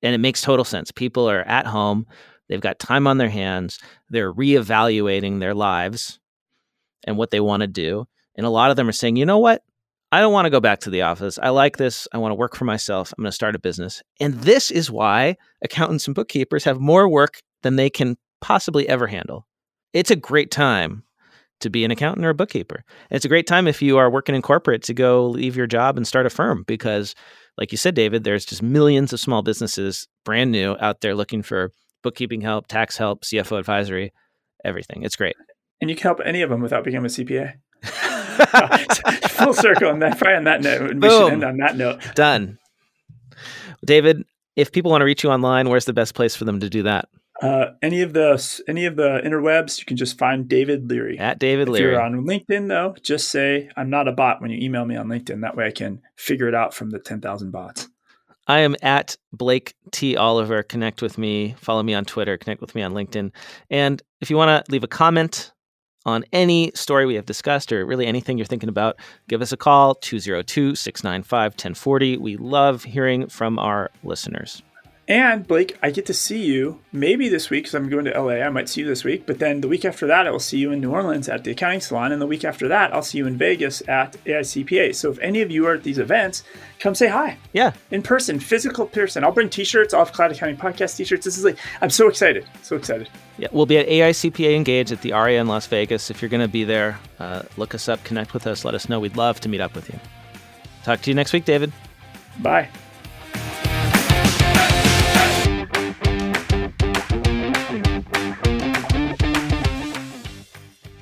And 0.03 0.15
it 0.15 0.19
makes 0.19 0.41
total 0.41 0.65
sense. 0.65 0.91
People 0.91 1.29
are 1.29 1.43
at 1.43 1.67
home, 1.67 2.07
they've 2.49 2.61
got 2.61 2.79
time 2.79 3.07
on 3.07 3.19
their 3.19 3.29
hands, 3.29 3.79
they're 4.09 4.33
reevaluating 4.33 5.41
their 5.41 5.55
lives 5.55 6.21
and 7.05 7.17
what 7.17 7.31
they 7.31 7.41
want 7.41 7.63
to 7.63 7.67
do. 7.67 8.07
And 8.37 8.47
a 8.47 8.51
lot 8.51 8.71
of 8.71 8.77
them 8.77 8.89
are 8.89 8.93
saying, 8.93 9.17
you 9.17 9.27
know 9.27 9.39
what? 9.39 9.63
I 10.13 10.21
don't 10.21 10.33
want 10.33 10.47
to 10.47 10.51
go 10.51 10.61
back 10.61 10.81
to 10.81 10.91
the 10.91 11.03
office. 11.03 11.39
I 11.43 11.49
like 11.49 11.79
this. 11.79 12.07
I 12.13 12.19
want 12.19 12.31
to 12.31 12.37
work 12.37 12.55
for 12.55 12.65
myself. 12.65 13.13
I'm 13.13 13.23
going 13.23 13.31
to 13.31 13.35
start 13.35 13.57
a 13.57 13.59
business. 13.59 14.03
And 14.21 14.35
this 14.35 14.71
is 14.71 14.91
why 14.91 15.37
accountants 15.63 16.07
and 16.07 16.15
bookkeepers 16.15 16.65
have 16.65 16.79
more 16.79 17.09
work 17.09 17.41
than 17.63 17.77
they 17.77 17.91
can 17.91 18.17
possibly 18.41 18.89
ever 18.89 19.07
handle. 19.07 19.47
It's 19.93 20.11
a 20.11 20.17
great 20.17 20.51
time 20.51 21.05
to 21.61 21.71
be 21.71 21.85
an 21.85 21.91
accountant 21.91 22.27
or 22.27 22.31
a 22.31 22.35
bookkeeper. 22.35 22.85
And 23.11 23.17
it's 23.17 23.25
a 23.25 23.31
great 23.31 23.47
time 23.47 23.67
if 23.67 23.81
you 23.81 23.97
are 23.97 24.11
working 24.11 24.35
in 24.35 24.43
corporate 24.43 24.83
to 24.85 24.95
go 24.95 25.27
leave 25.27 25.57
your 25.57 25.67
job 25.67 25.97
and 25.97 26.07
start 26.07 26.27
a 26.27 26.31
firm 26.31 26.65
because, 26.67 27.15
like 27.57 27.73
you 27.73 27.79
said, 27.79 27.95
David, 27.95 28.25
there's 28.25 28.45
just 28.45 28.63
millions 28.63 29.13
of 29.13 29.21
small 29.21 29.43
businesses 29.43 30.07
brand 30.25 30.53
new 30.53 30.77
out 30.81 31.01
there 31.01 31.15
looking 31.15 31.43
for 31.43 31.71
bookkeeping 32.03 32.43
help, 32.43 32.67
tax 32.67 32.97
help, 32.97 33.23
CFO 33.23 33.59
advisory, 33.59 34.13
everything. 34.65 35.03
It's 35.03 35.17
great. 35.17 35.37
And 35.81 35.89
you 35.91 35.97
can 35.97 36.03
help 36.03 36.21
any 36.25 36.43
of 36.43 36.51
them 36.51 36.61
without 36.61 36.85
becoming 36.85 37.07
a 37.07 37.09
CPA. 37.09 37.55
Full 39.31 39.55
circle. 39.55 39.91
And 39.91 40.03
that, 40.03 40.19
probably 40.19 40.37
on 40.37 40.45
that 40.45 40.61
note, 40.63 40.95
we 40.95 41.01
Boom. 41.01 41.11
should 41.11 41.33
end 41.33 41.45
on 41.45 41.57
that 41.59 41.77
note. 41.77 42.03
Done. 42.15 42.59
David, 43.85 44.25
if 44.57 44.73
people 44.73 44.91
want 44.91 45.03
to 45.03 45.07
reach 45.07 45.23
you 45.23 45.31
online, 45.31 45.69
where's 45.69 45.85
the 45.85 45.93
best 45.93 46.15
place 46.15 46.35
for 46.35 46.45
them 46.45 46.61
to 46.61 46.69
do 46.69 46.83
that? 46.85 47.09
Uh, 47.43 47.67
any 47.83 48.01
of 48.01 48.15
the 48.15 48.63
any 48.67 48.87
of 48.87 48.97
the 48.97 49.21
interwebs, 49.25 49.79
you 49.79 49.85
can 49.85 49.97
just 49.97 50.19
find 50.19 50.49
David 50.49 50.89
Leary 50.89 51.19
at 51.19 51.39
David 51.39 51.69
Leary. 51.69 51.91
If 51.91 51.93
you're 51.93 52.01
on 52.01 52.25
LinkedIn, 52.25 52.69
though, 52.69 52.95
just 53.03 53.29
say 53.29 53.69
I'm 53.77 53.91
not 53.91 54.09
a 54.09 54.13
bot 54.13 54.41
when 54.41 54.51
you 54.51 54.59
email 54.59 54.87
me 54.87 54.97
on 54.97 55.09
LinkedIn. 55.09 55.43
That 55.43 55.57
way, 55.57 55.67
I 55.67 55.71
can 55.71 56.01
figure 56.17 56.49
it 56.49 56.55
out 56.55 56.73
from 56.73 56.91
the 56.91 56.99
ten 56.99 57.21
thousand 57.21 57.51
bots. 57.51 57.89
I 58.47 58.61
am 58.61 58.77
at 58.81 59.17
Blake 59.33 59.75
T 59.91 60.17
Oliver. 60.17 60.63
Connect 60.63 61.03
with 61.03 61.19
me. 61.19 61.55
Follow 61.59 61.83
me 61.83 61.95
on 61.95 62.05
Twitter. 62.05 62.39
Connect 62.39 62.61
with 62.61 62.75
me 62.75 62.83
on 62.83 62.95
LinkedIn. 62.95 63.33
And 63.71 64.03
if 64.21 64.31
you 64.31 64.37
want 64.37 64.65
to 64.65 64.73
leave 64.73 64.85
a 64.85 64.89
comment 64.89 65.53
on 66.07 66.25
any 66.33 66.71
story 66.75 67.05
we 67.05 67.17
have 67.17 67.27
discussed 67.27 67.73
or 67.73 67.85
really 67.85 68.07
anything 68.07 68.39
you're 68.39 68.47
thinking 68.47 68.69
about, 68.69 68.97
give 69.29 69.43
us 69.43 69.53
a 69.53 69.57
call 69.57 69.97
202 69.97 70.77
695 70.77 71.53
1040. 71.53 72.17
We 72.19 72.37
love 72.37 72.85
hearing 72.85 73.29
from 73.29 73.59
our 73.59 73.91
listeners. 74.05 74.63
And 75.09 75.47
Blake, 75.47 75.79
I 75.83 75.91
get 75.91 76.07
to 76.07 76.15
see 76.15 76.45
you 76.45 76.81
maybe 76.91 77.29
this 77.29 77.49
week 77.49 77.65
because 77.65 77.77
I'm 77.77 77.89
going 77.89 78.07
to 78.07 78.21
LA. 78.21 78.35
I 78.43 78.49
might 78.49 78.69
see 78.69 78.81
you 78.81 78.89
this 78.89 79.05
week, 79.05 79.25
but 79.25 79.39
then 79.39 79.61
the 79.61 79.69
week 79.69 79.85
after 79.85 80.05
that, 80.09 80.27
I 80.27 80.33
will 80.33 80.41
see 80.41 80.59
you 80.59 80.73
in 80.73 80.81
New 80.81 80.91
Orleans 80.91 81.29
at 81.29 81.45
the 81.45 81.53
accounting 81.53 81.81
salon, 81.81 82.11
and 82.11 82.21
the 82.21 82.27
week 82.27 82.45
after 82.45 82.67
that, 82.67 82.93
I'll 82.93 83.03
see 83.03 83.19
you 83.19 83.27
in 83.29 83.37
Vegas 83.37 83.87
at 83.89 84.17
AICPA. 84.25 84.97
So 84.97 85.13
if 85.13 85.19
any 85.21 85.43
of 85.43 85.51
you 85.51 85.65
are 85.67 85.75
at 85.75 85.85
these 85.85 85.99
events, 85.99 86.43
come 86.81 86.97
say 86.97 87.07
hi. 87.07 87.39
Yeah, 87.53 87.73
in 87.93 88.03
person, 88.03 88.41
physical 88.41 88.87
person. 88.87 89.23
I'll 89.23 89.31
bring 89.31 89.49
T-shirts, 89.49 89.95
off 89.95 90.13
Cloud 90.13 90.33
Accounting 90.33 90.57
podcast 90.57 90.97
T-shirts. 90.97 91.25
This 91.25 91.39
is 91.39 91.45
like 91.45 91.59
I'm 91.81 91.91
so 91.91 92.09
excited, 92.09 92.45
so 92.63 92.75
excited. 92.75 93.09
Yeah, 93.39 93.49
we'll 93.53 93.67
be 93.67 93.79
at 93.79 93.87
AICPA 93.87 94.57
Engage 94.57 94.91
at 94.91 95.03
the 95.03 95.13
ARIA 95.13 95.41
in 95.41 95.47
Las 95.47 95.69
Vegas. 95.69 96.11
If 96.11 96.21
you're 96.21 96.31
going 96.31 96.43
to 96.43 96.49
be 96.49 96.65
there, 96.65 96.99
uh, 97.21 97.43
look 97.57 97.77
us 97.77 97.89
up, 97.89 98.03
connect 98.03 98.35
with 98.35 98.47
us, 98.49 98.65
let 98.65 98.75
us 98.75 98.89
know. 98.89 98.99
We'd 98.99 99.17
love 99.17 99.39
to 99.41 99.49
meet 99.49 99.61
up 99.61 99.75
with 99.77 99.89
you. 99.89 100.01
Talk 100.83 101.03
to 101.03 101.11
you 101.11 101.15
next 101.15 101.33
week, 101.33 101.45
David. 101.45 101.73
Bye. 102.41 102.69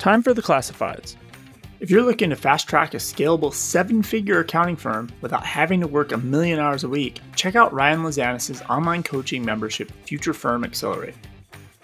Time 0.05 0.21
for 0.21 0.35
the 0.35 0.41
classifieds. 0.43 1.15
If 1.79 1.89
you're 1.89 2.03
looking 2.03 2.29
to 2.29 2.35
fast 2.35 2.69
track 2.69 2.93
a 2.93 2.97
scalable 2.97 3.51
seven 3.51 4.03
figure 4.03 4.39
accounting 4.39 4.75
firm 4.75 5.11
without 5.19 5.43
having 5.43 5.81
to 5.81 5.87
work 5.87 6.11
a 6.11 6.17
million 6.17 6.59
hours 6.59 6.83
a 6.83 6.87
week, 6.87 7.21
check 7.35 7.55
out 7.55 7.73
Ryan 7.73 8.03
Lazanis' 8.03 8.69
online 8.69 9.01
coaching 9.01 9.43
membership, 9.43 9.91
Future 10.05 10.35
Firm 10.35 10.63
Accelerate. 10.63 11.15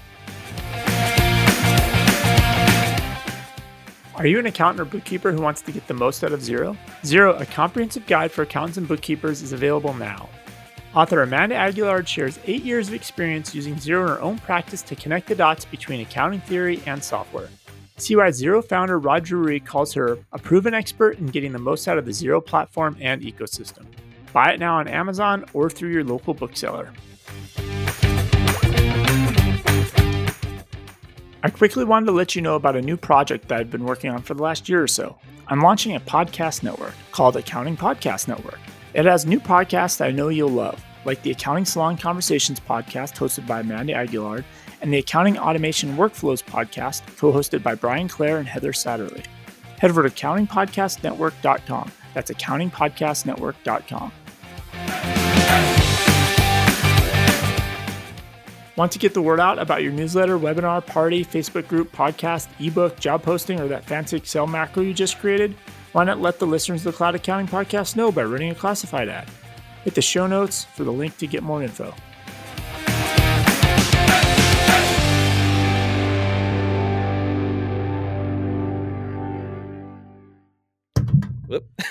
Are 4.15 4.25
you 4.25 4.39
an 4.39 4.45
accountant 4.45 4.79
or 4.79 4.85
bookkeeper 4.85 5.33
who 5.33 5.41
wants 5.41 5.61
to 5.63 5.73
get 5.73 5.85
the 5.87 5.93
most 5.93 6.23
out 6.23 6.31
of 6.31 6.39
Xero? 6.39 6.77
Xero, 7.03 7.37
a 7.39 7.45
comprehensive 7.45 8.07
guide 8.07 8.31
for 8.31 8.43
accountants 8.43 8.77
and 8.77 8.87
bookkeepers, 8.87 9.41
is 9.41 9.51
available 9.51 9.93
now. 9.93 10.29
Author 10.95 11.21
Amanda 11.21 11.55
Aguillard 11.55 12.07
shares 12.07 12.39
eight 12.45 12.63
years 12.63 12.87
of 12.87 12.95
experience 12.95 13.53
using 13.53 13.75
Xero 13.75 14.01
in 14.01 14.07
her 14.07 14.21
own 14.21 14.39
practice 14.39 14.81
to 14.81 14.95
connect 14.95 15.27
the 15.27 15.35
dots 15.35 15.63
between 15.65 16.01
accounting 16.01 16.41
theory 16.41 16.81
and 16.87 17.03
software. 17.03 17.49
Why 17.97 18.29
Xero 18.29 18.65
founder 18.65 18.97
Rod 18.97 19.23
Drury 19.23 19.59
calls 19.59 19.93
her 19.93 20.17
a 20.31 20.39
proven 20.39 20.73
expert 20.73 21.19
in 21.19 21.27
getting 21.27 21.51
the 21.51 21.59
most 21.59 21.87
out 21.87 21.99
of 21.99 22.05
the 22.05 22.11
Xero 22.11 22.43
platform 22.43 22.97
and 22.99 23.21
ecosystem. 23.21 23.85
Buy 24.33 24.53
it 24.53 24.59
now 24.59 24.77
on 24.77 24.87
Amazon 24.87 25.45
or 25.53 25.69
through 25.69 25.91
your 25.91 26.03
local 26.03 26.33
bookseller. 26.33 26.91
I 31.43 31.49
quickly 31.51 31.83
wanted 31.83 32.07
to 32.07 32.13
let 32.13 32.35
you 32.35 32.41
know 32.41 32.55
about 32.55 32.75
a 32.75 32.81
new 32.81 32.97
project 32.97 33.47
that 33.49 33.59
I've 33.59 33.71
been 33.71 33.85
working 33.85 34.09
on 34.09 34.23
for 34.23 34.33
the 34.33 34.43
last 34.43 34.67
year 34.67 34.81
or 34.81 34.87
so. 34.87 35.17
I'm 35.47 35.61
launching 35.61 35.95
a 35.95 35.99
podcast 35.99 36.63
network 36.63 36.95
called 37.11 37.35
Accounting 37.35 37.77
Podcast 37.77 38.27
Network. 38.27 38.59
It 38.99 39.05
has 39.05 39.25
new 39.25 39.39
podcasts 39.39 39.95
that 39.99 40.09
I 40.09 40.11
know 40.11 40.27
you'll 40.27 40.49
love, 40.49 40.83
like 41.05 41.21
the 41.21 41.31
Accounting 41.31 41.63
Salon 41.63 41.95
Conversations 41.95 42.59
podcast 42.59 43.15
hosted 43.15 43.47
by 43.47 43.61
Amanda 43.61 43.93
Aguillard 43.93 44.43
and 44.81 44.91
the 44.91 44.97
Accounting 44.97 45.37
Automation 45.37 45.95
Workflows 45.95 46.43
podcast 46.43 47.03
co 47.15 47.31
hosted 47.31 47.63
by 47.63 47.75
Brian 47.75 48.09
Clare 48.09 48.39
and 48.39 48.47
Heather 48.47 48.73
Satterley. 48.73 49.25
Head 49.79 49.89
over 49.89 50.03
to 50.03 50.09
accountingpodcastnetwork.com. 50.09 51.91
That's 52.13 52.29
accountingpodcastnetwork.com. 52.29 54.11
Want 58.75 58.91
to 58.91 58.99
get 58.99 59.13
the 59.13 59.21
word 59.21 59.39
out 59.39 59.59
about 59.59 59.81
your 59.81 59.93
newsletter, 59.93 60.37
webinar, 60.37 60.85
party, 60.85 61.23
Facebook 61.23 61.69
group, 61.69 61.93
podcast, 61.93 62.49
ebook, 62.59 62.99
job 62.99 63.23
posting, 63.23 63.61
or 63.61 63.69
that 63.69 63.85
fancy 63.85 64.17
Excel 64.17 64.45
macro 64.45 64.83
you 64.83 64.93
just 64.93 65.19
created? 65.19 65.55
Why 65.91 66.03
not 66.03 66.21
let 66.21 66.37
the 66.37 66.45
listeners 66.45 66.85
of 66.85 66.93
the 66.93 66.97
Cloud 66.97 67.15
Accounting 67.15 67.47
Podcast 67.47 67.95
know 67.95 68.11
by 68.11 68.23
running 68.23 68.51
a 68.51 68.55
classified 68.55 69.09
ad? 69.09 69.27
Hit 69.83 69.95
the 69.95 70.03
show 70.03 70.27
notes 70.27 70.65
for 70.65 70.83
the 70.83 70.91
link 70.91 71.17
to 71.17 71.25
get 71.25 71.41
more 71.41 71.63
info. 71.63 71.95
Whoop. 81.47 81.67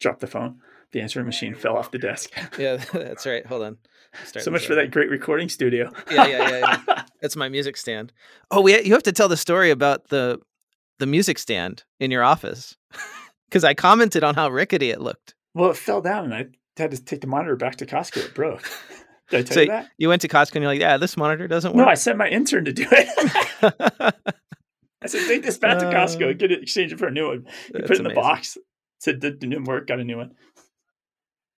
Dropped 0.00 0.20
the 0.20 0.28
phone. 0.28 0.60
The 0.92 1.00
answering 1.00 1.26
machine 1.26 1.56
fell 1.56 1.76
off 1.76 1.90
the 1.90 1.98
desk. 1.98 2.30
yeah, 2.58 2.76
that's 2.92 3.26
right. 3.26 3.44
Hold 3.46 3.62
on. 3.64 3.78
Start 4.24 4.44
so 4.44 4.52
much 4.52 4.68
for 4.68 4.76
that 4.76 4.92
great 4.92 5.10
recording 5.10 5.48
studio. 5.48 5.90
yeah, 6.12 6.26
yeah, 6.26 6.48
yeah, 6.48 6.82
yeah. 6.88 7.02
That's 7.20 7.34
my 7.34 7.48
music 7.48 7.76
stand. 7.76 8.12
Oh, 8.50 8.60
we 8.62 8.80
you 8.82 8.92
have 8.92 9.02
to 9.02 9.12
tell 9.12 9.28
the 9.28 9.36
story 9.36 9.70
about 9.70 10.08
the 10.08 10.40
the 10.98 11.06
music 11.06 11.38
stand 11.38 11.84
in 12.00 12.10
your 12.10 12.22
office 12.22 12.76
because 13.48 13.64
I 13.64 13.74
commented 13.74 14.24
on 14.24 14.34
how 14.34 14.48
rickety 14.50 14.90
it 14.90 15.00
looked. 15.00 15.34
Well, 15.54 15.70
it 15.70 15.76
fell 15.76 16.00
down, 16.02 16.24
and 16.26 16.34
I 16.34 16.46
had 16.76 16.90
to 16.90 17.02
take 17.02 17.20
the 17.22 17.26
monitor 17.26 17.56
back 17.56 17.76
to 17.76 17.86
Costco. 17.86 18.26
It 18.26 18.34
broke. 18.34 18.62
Did 19.30 19.38
I 19.38 19.42
tell 19.42 19.54
So 19.54 19.60
you 19.62 19.66
that? 19.68 19.88
you 19.98 20.08
went 20.08 20.22
to 20.22 20.28
Costco 20.28 20.54
and 20.56 20.62
you're 20.62 20.72
like, 20.72 20.80
yeah, 20.80 20.98
this 20.98 21.16
monitor 21.16 21.48
doesn't 21.48 21.74
work." 21.74 21.84
No. 21.86 21.90
I 21.90 21.94
sent 21.94 22.16
my 22.18 22.28
intern 22.28 22.64
to 22.66 22.72
do 22.72 22.86
it. 22.90 23.08
I 25.02 25.06
said, 25.08 25.26
take 25.28 25.42
this 25.42 25.58
back 25.58 25.78
to 25.78 25.86
Costco, 25.86 26.30
Uh, 26.30 26.32
get 26.32 26.50
it, 26.52 26.62
exchange 26.62 26.92
it 26.92 26.98
for 26.98 27.06
a 27.06 27.10
new 27.10 27.28
one. 27.28 27.46
He 27.66 27.72
That's 27.74 27.86
put 27.86 27.96
it 27.96 27.98
in 28.00 28.04
the 28.04 28.14
box. 28.14 28.56
Said 28.98 29.20
"Did 29.20 29.40
the 29.40 29.46
new 29.46 29.62
work, 29.62 29.86
got 29.86 30.00
a 30.00 30.04
new 30.04 30.16
one. 30.16 30.32